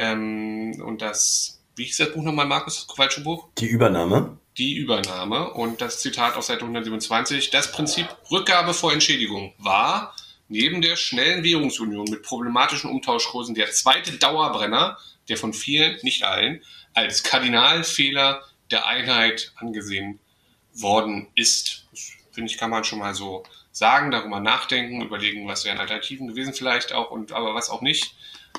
Ähm, 0.00 0.82
und 0.82 1.02
das, 1.02 1.60
wie 1.76 1.84
hieß 1.84 1.98
das 1.98 2.12
Buch 2.14 2.22
nochmal, 2.22 2.46
Markus, 2.46 2.76
das 2.76 2.86
Kowalczuk-Buch? 2.86 3.48
Die 3.58 3.66
Übernahme. 3.68 4.38
Die 4.56 4.76
Übernahme. 4.76 5.52
Und 5.52 5.82
das 5.82 6.00
Zitat 6.00 6.36
auf 6.36 6.44
Seite 6.44 6.62
127. 6.62 7.50
Das 7.50 7.70
Prinzip 7.70 8.08
Rückgabe 8.30 8.72
vor 8.72 8.94
Entschädigung 8.94 9.52
war 9.58 10.16
neben 10.48 10.80
der 10.80 10.96
schnellen 10.96 11.44
Währungsunion 11.44 12.08
mit 12.10 12.22
problematischen 12.22 12.90
Umtauschkursen 12.90 13.54
der 13.54 13.70
zweite 13.72 14.12
Dauerbrenner, 14.12 14.96
der 15.28 15.36
von 15.36 15.52
vielen, 15.52 15.98
nicht 16.02 16.24
allen, 16.24 16.62
als 16.94 17.22
Kardinalfehler 17.22 18.42
der 18.70 18.86
Einheit 18.86 19.52
angesehen 19.56 20.18
worden 20.72 21.28
ist. 21.34 21.84
Das 21.90 22.12
finde 22.32 22.50
ich, 22.50 22.56
kann 22.56 22.70
man 22.70 22.84
schon 22.84 23.00
mal 23.00 23.14
so 23.14 23.42
sagen, 23.70 24.10
darüber 24.10 24.40
nachdenken, 24.40 25.02
überlegen, 25.02 25.46
was 25.46 25.66
wären 25.66 25.78
Alternativen 25.78 26.26
gewesen 26.26 26.54
vielleicht 26.54 26.94
auch 26.94 27.10
und 27.10 27.32
aber 27.32 27.54
was 27.54 27.68
auch 27.68 27.82
nicht. 27.82 28.14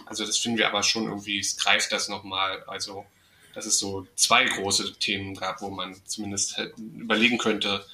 Also 0.06 0.26
das 0.26 0.38
finden 0.38 0.58
wir 0.58 0.68
aber 0.68 0.84
schon 0.84 1.06
irgendwie, 1.06 1.40
es 1.40 1.58
greift 1.58 1.92
das 1.92 2.10
nochmal. 2.10 2.64
Also 2.68 3.06
dass 3.54 3.66
es 3.66 3.80
so 3.80 4.08
zwei 4.16 4.46
große 4.46 4.94
Themen 4.94 5.36
gab, 5.36 5.62
wo 5.62 5.70
man 5.70 5.96
zumindest 6.06 6.58
überlegen 6.78 7.38
könnte, 7.38 7.86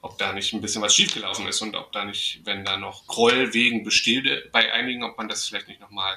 ob 0.00 0.18
da 0.18 0.32
nicht 0.32 0.52
ein 0.52 0.60
bisschen 0.60 0.82
was 0.82 0.94
schiefgelaufen 0.94 1.46
ist 1.46 1.62
und 1.62 1.76
ob 1.76 1.92
da 1.92 2.04
nicht, 2.04 2.40
wenn 2.44 2.64
da 2.64 2.76
noch 2.76 3.06
Groll 3.06 3.54
wegen 3.54 3.84
besteht 3.84 4.50
bei 4.52 4.72
einigen, 4.72 5.04
ob 5.04 5.16
man 5.16 5.28
das 5.28 5.46
vielleicht 5.46 5.68
nicht 5.68 5.80
nochmal 5.80 6.16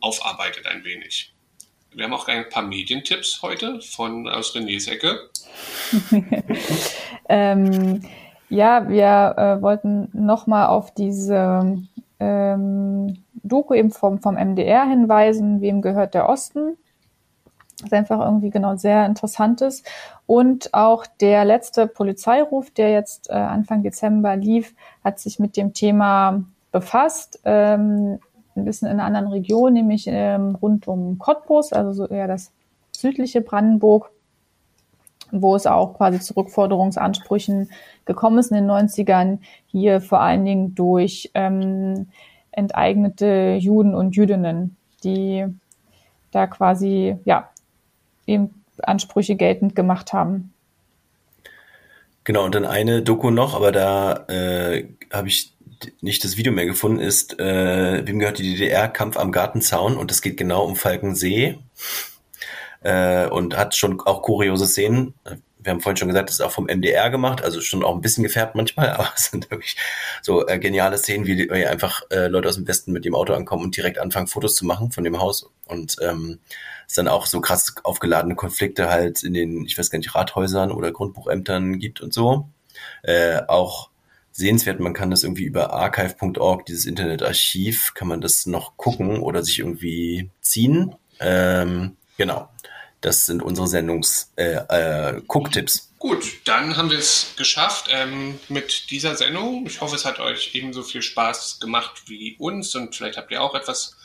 aufarbeitet 0.00 0.66
ein 0.66 0.84
wenig. 0.84 1.32
Wir 1.92 2.04
haben 2.04 2.12
auch 2.12 2.28
ein 2.28 2.48
paar 2.48 2.62
Medientipps 2.62 3.42
heute 3.42 3.80
von 3.80 4.28
aus 4.28 4.54
Renés 4.54 4.88
Ecke. 4.88 5.30
ähm, 7.28 8.02
ja, 8.50 8.88
wir 8.88 9.34
äh, 9.36 9.62
wollten 9.62 10.10
nochmal 10.12 10.66
auf 10.66 10.94
diese 10.94 11.82
ähm, 12.20 13.18
Doku 13.42 13.74
eben 13.74 13.90
vom, 13.90 14.18
vom 14.18 14.34
MDR 14.34 14.84
hinweisen, 14.84 15.60
wem 15.60 15.82
gehört 15.82 16.14
der 16.14 16.28
Osten. 16.28 16.76
Das 17.78 17.86
ist 17.86 17.92
einfach 17.92 18.20
irgendwie 18.20 18.50
genau 18.50 18.76
sehr 18.76 19.06
interessantes. 19.06 19.84
Und 20.26 20.74
auch 20.74 21.06
der 21.20 21.44
letzte 21.44 21.86
Polizeiruf, 21.86 22.70
der 22.70 22.90
jetzt 22.90 23.30
äh, 23.30 23.34
Anfang 23.34 23.82
Dezember 23.82 24.34
lief, 24.34 24.74
hat 25.04 25.20
sich 25.20 25.38
mit 25.38 25.56
dem 25.56 25.74
Thema 25.74 26.42
befasst. 26.72 27.40
Ähm, 27.44 28.18
ein 28.56 28.64
bisschen 28.64 28.88
in 28.88 28.94
einer 28.94 29.04
anderen 29.04 29.28
Region, 29.28 29.72
nämlich 29.72 30.06
ähm, 30.08 30.56
rund 30.56 30.88
um 30.88 31.18
Cottbus, 31.18 31.72
also 31.72 31.92
so 31.92 32.08
eher 32.08 32.26
das 32.26 32.50
südliche 32.90 33.40
Brandenburg, 33.40 34.10
wo 35.30 35.54
es 35.54 35.66
auch 35.66 35.94
quasi 35.94 36.20
zu 36.20 36.36
Rückforderungsansprüchen 36.36 37.70
gekommen 38.04 38.38
ist 38.38 38.50
in 38.50 38.56
den 38.56 38.70
90ern, 38.70 39.38
hier 39.66 40.00
vor 40.00 40.20
allen 40.20 40.44
Dingen 40.44 40.74
durch 40.74 41.30
ähm, 41.34 42.08
enteignete 42.50 43.56
Juden 43.60 43.94
und 43.94 44.16
Jüdinnen, 44.16 44.76
die 45.04 45.46
da 46.30 46.46
quasi 46.46 47.16
ja 47.24 47.50
eben 48.26 48.62
Ansprüche 48.82 49.36
geltend 49.36 49.74
gemacht 49.74 50.12
haben. 50.12 50.52
Genau, 52.24 52.44
und 52.44 52.54
dann 52.54 52.66
eine 52.66 53.02
Doku 53.02 53.30
noch, 53.30 53.54
aber 53.54 53.72
da 53.72 54.26
äh, 54.28 54.86
habe 55.12 55.28
ich 55.28 55.54
nicht 56.00 56.24
das 56.24 56.36
Video 56.36 56.52
mehr 56.52 56.66
gefunden, 56.66 57.00
ist, 57.00 57.38
äh, 57.38 58.06
wem 58.06 58.18
gehört 58.18 58.38
die 58.38 58.54
DDR? 58.54 58.88
Kampf 58.88 59.16
am 59.16 59.32
Gartenzaun 59.32 59.96
und 59.96 60.10
es 60.10 60.22
geht 60.22 60.36
genau 60.36 60.64
um 60.64 60.76
Falkensee 60.76 61.58
äh, 62.80 63.26
und 63.26 63.56
hat 63.56 63.74
schon 63.74 64.00
auch 64.00 64.22
kuriose 64.22 64.66
Szenen. 64.66 65.14
Wir 65.60 65.72
haben 65.72 65.80
vorhin 65.80 65.96
schon 65.96 66.08
gesagt, 66.08 66.28
das 66.28 66.36
ist 66.36 66.40
auch 66.40 66.52
vom 66.52 66.66
MDR 66.66 67.10
gemacht, 67.10 67.42
also 67.42 67.60
schon 67.60 67.84
auch 67.84 67.94
ein 67.94 68.00
bisschen 68.00 68.22
gefärbt 68.22 68.54
manchmal, 68.54 68.90
aber 68.92 69.10
es 69.16 69.26
sind 69.26 69.50
wirklich 69.50 69.76
so 70.22 70.46
äh, 70.46 70.58
geniale 70.58 70.98
Szenen, 70.98 71.26
wie, 71.26 71.50
wie 71.50 71.66
einfach 71.66 72.02
äh, 72.10 72.28
Leute 72.28 72.48
aus 72.48 72.54
dem 72.54 72.68
Westen 72.68 72.92
mit 72.92 73.04
dem 73.04 73.14
Auto 73.14 73.34
ankommen 73.34 73.64
und 73.64 73.76
direkt 73.76 73.98
anfangen, 73.98 74.28
Fotos 74.28 74.54
zu 74.54 74.64
machen 74.64 74.92
von 74.92 75.04
dem 75.04 75.18
Haus. 75.18 75.50
Und 75.66 75.96
ähm, 76.00 76.38
es 76.86 76.94
dann 76.94 77.08
auch 77.08 77.26
so 77.26 77.40
krass 77.40 77.74
aufgeladene 77.82 78.34
Konflikte 78.34 78.88
halt 78.88 79.22
in 79.22 79.34
den, 79.34 79.64
ich 79.66 79.76
weiß 79.76 79.90
gar 79.90 79.98
nicht, 79.98 80.14
Rathäusern 80.14 80.72
oder 80.72 80.90
Grundbuchämtern 80.90 81.78
gibt 81.78 82.00
und 82.00 82.14
so. 82.14 82.48
Äh, 83.02 83.42
auch 83.48 83.90
sehenswert. 84.32 84.80
Man 84.80 84.94
kann 84.94 85.10
das 85.10 85.24
irgendwie 85.24 85.44
über 85.44 85.72
archive.org, 85.72 86.64
dieses 86.64 86.86
Internetarchiv, 86.86 87.92
kann 87.94 88.08
man 88.08 88.20
das 88.20 88.46
noch 88.46 88.76
gucken 88.76 89.20
oder 89.20 89.42
sich 89.42 89.58
irgendwie 89.58 90.30
ziehen. 90.40 90.94
Ähm, 91.20 91.96
genau. 92.16 92.48
Das 93.00 93.26
sind 93.26 93.42
unsere 93.42 93.68
Sendungs 93.68 94.32
äh, 94.36 94.54
äh, 94.54 95.22
Gucktipps. 95.26 95.92
Gut, 95.98 96.24
dann 96.44 96.76
haben 96.76 96.90
wir 96.90 96.98
es 96.98 97.34
geschafft 97.36 97.88
ähm, 97.90 98.38
mit 98.48 98.90
dieser 98.90 99.16
Sendung. 99.16 99.66
Ich 99.66 99.80
hoffe, 99.80 99.96
es 99.96 100.04
hat 100.04 100.20
euch 100.20 100.54
ebenso 100.54 100.82
viel 100.82 101.02
Spaß 101.02 101.60
gemacht 101.60 102.02
wie 102.06 102.36
uns 102.38 102.74
und 102.74 102.94
vielleicht 102.94 103.16
habt 103.16 103.30
ihr 103.30 103.42
auch 103.42 103.54
etwas 103.54 103.96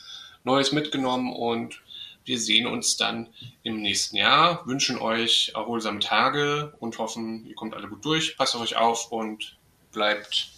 Neues 0.44 0.72
mitgenommen 0.72 1.32
und 1.32 1.80
wir 2.24 2.38
sehen 2.38 2.66
uns 2.66 2.96
dann 2.96 3.28
im 3.62 3.82
nächsten 3.82 4.16
Jahr, 4.16 4.66
wünschen 4.66 4.98
euch 4.98 5.52
erholsame 5.54 6.00
Tage 6.00 6.72
und 6.80 6.98
hoffen, 6.98 7.46
ihr 7.46 7.54
kommt 7.54 7.74
alle 7.74 7.88
gut 7.88 8.04
durch. 8.04 8.36
Passt 8.36 8.54
auf 8.54 8.62
euch 8.62 8.76
auf 8.76 9.12
und 9.12 9.56
bleibt, 9.92 10.50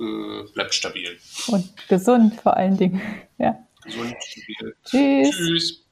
äh, 0.00 0.42
bleibt 0.52 0.74
stabil. 0.74 1.18
Und 1.48 1.68
gesund 1.88 2.40
vor 2.40 2.56
allen 2.56 2.76
Dingen. 2.76 3.00
Ja. 3.38 3.58
Gesund, 3.82 4.14
stabil. 4.22 4.76
Tschüss. 4.84 5.36
Tschüss. 5.36 5.83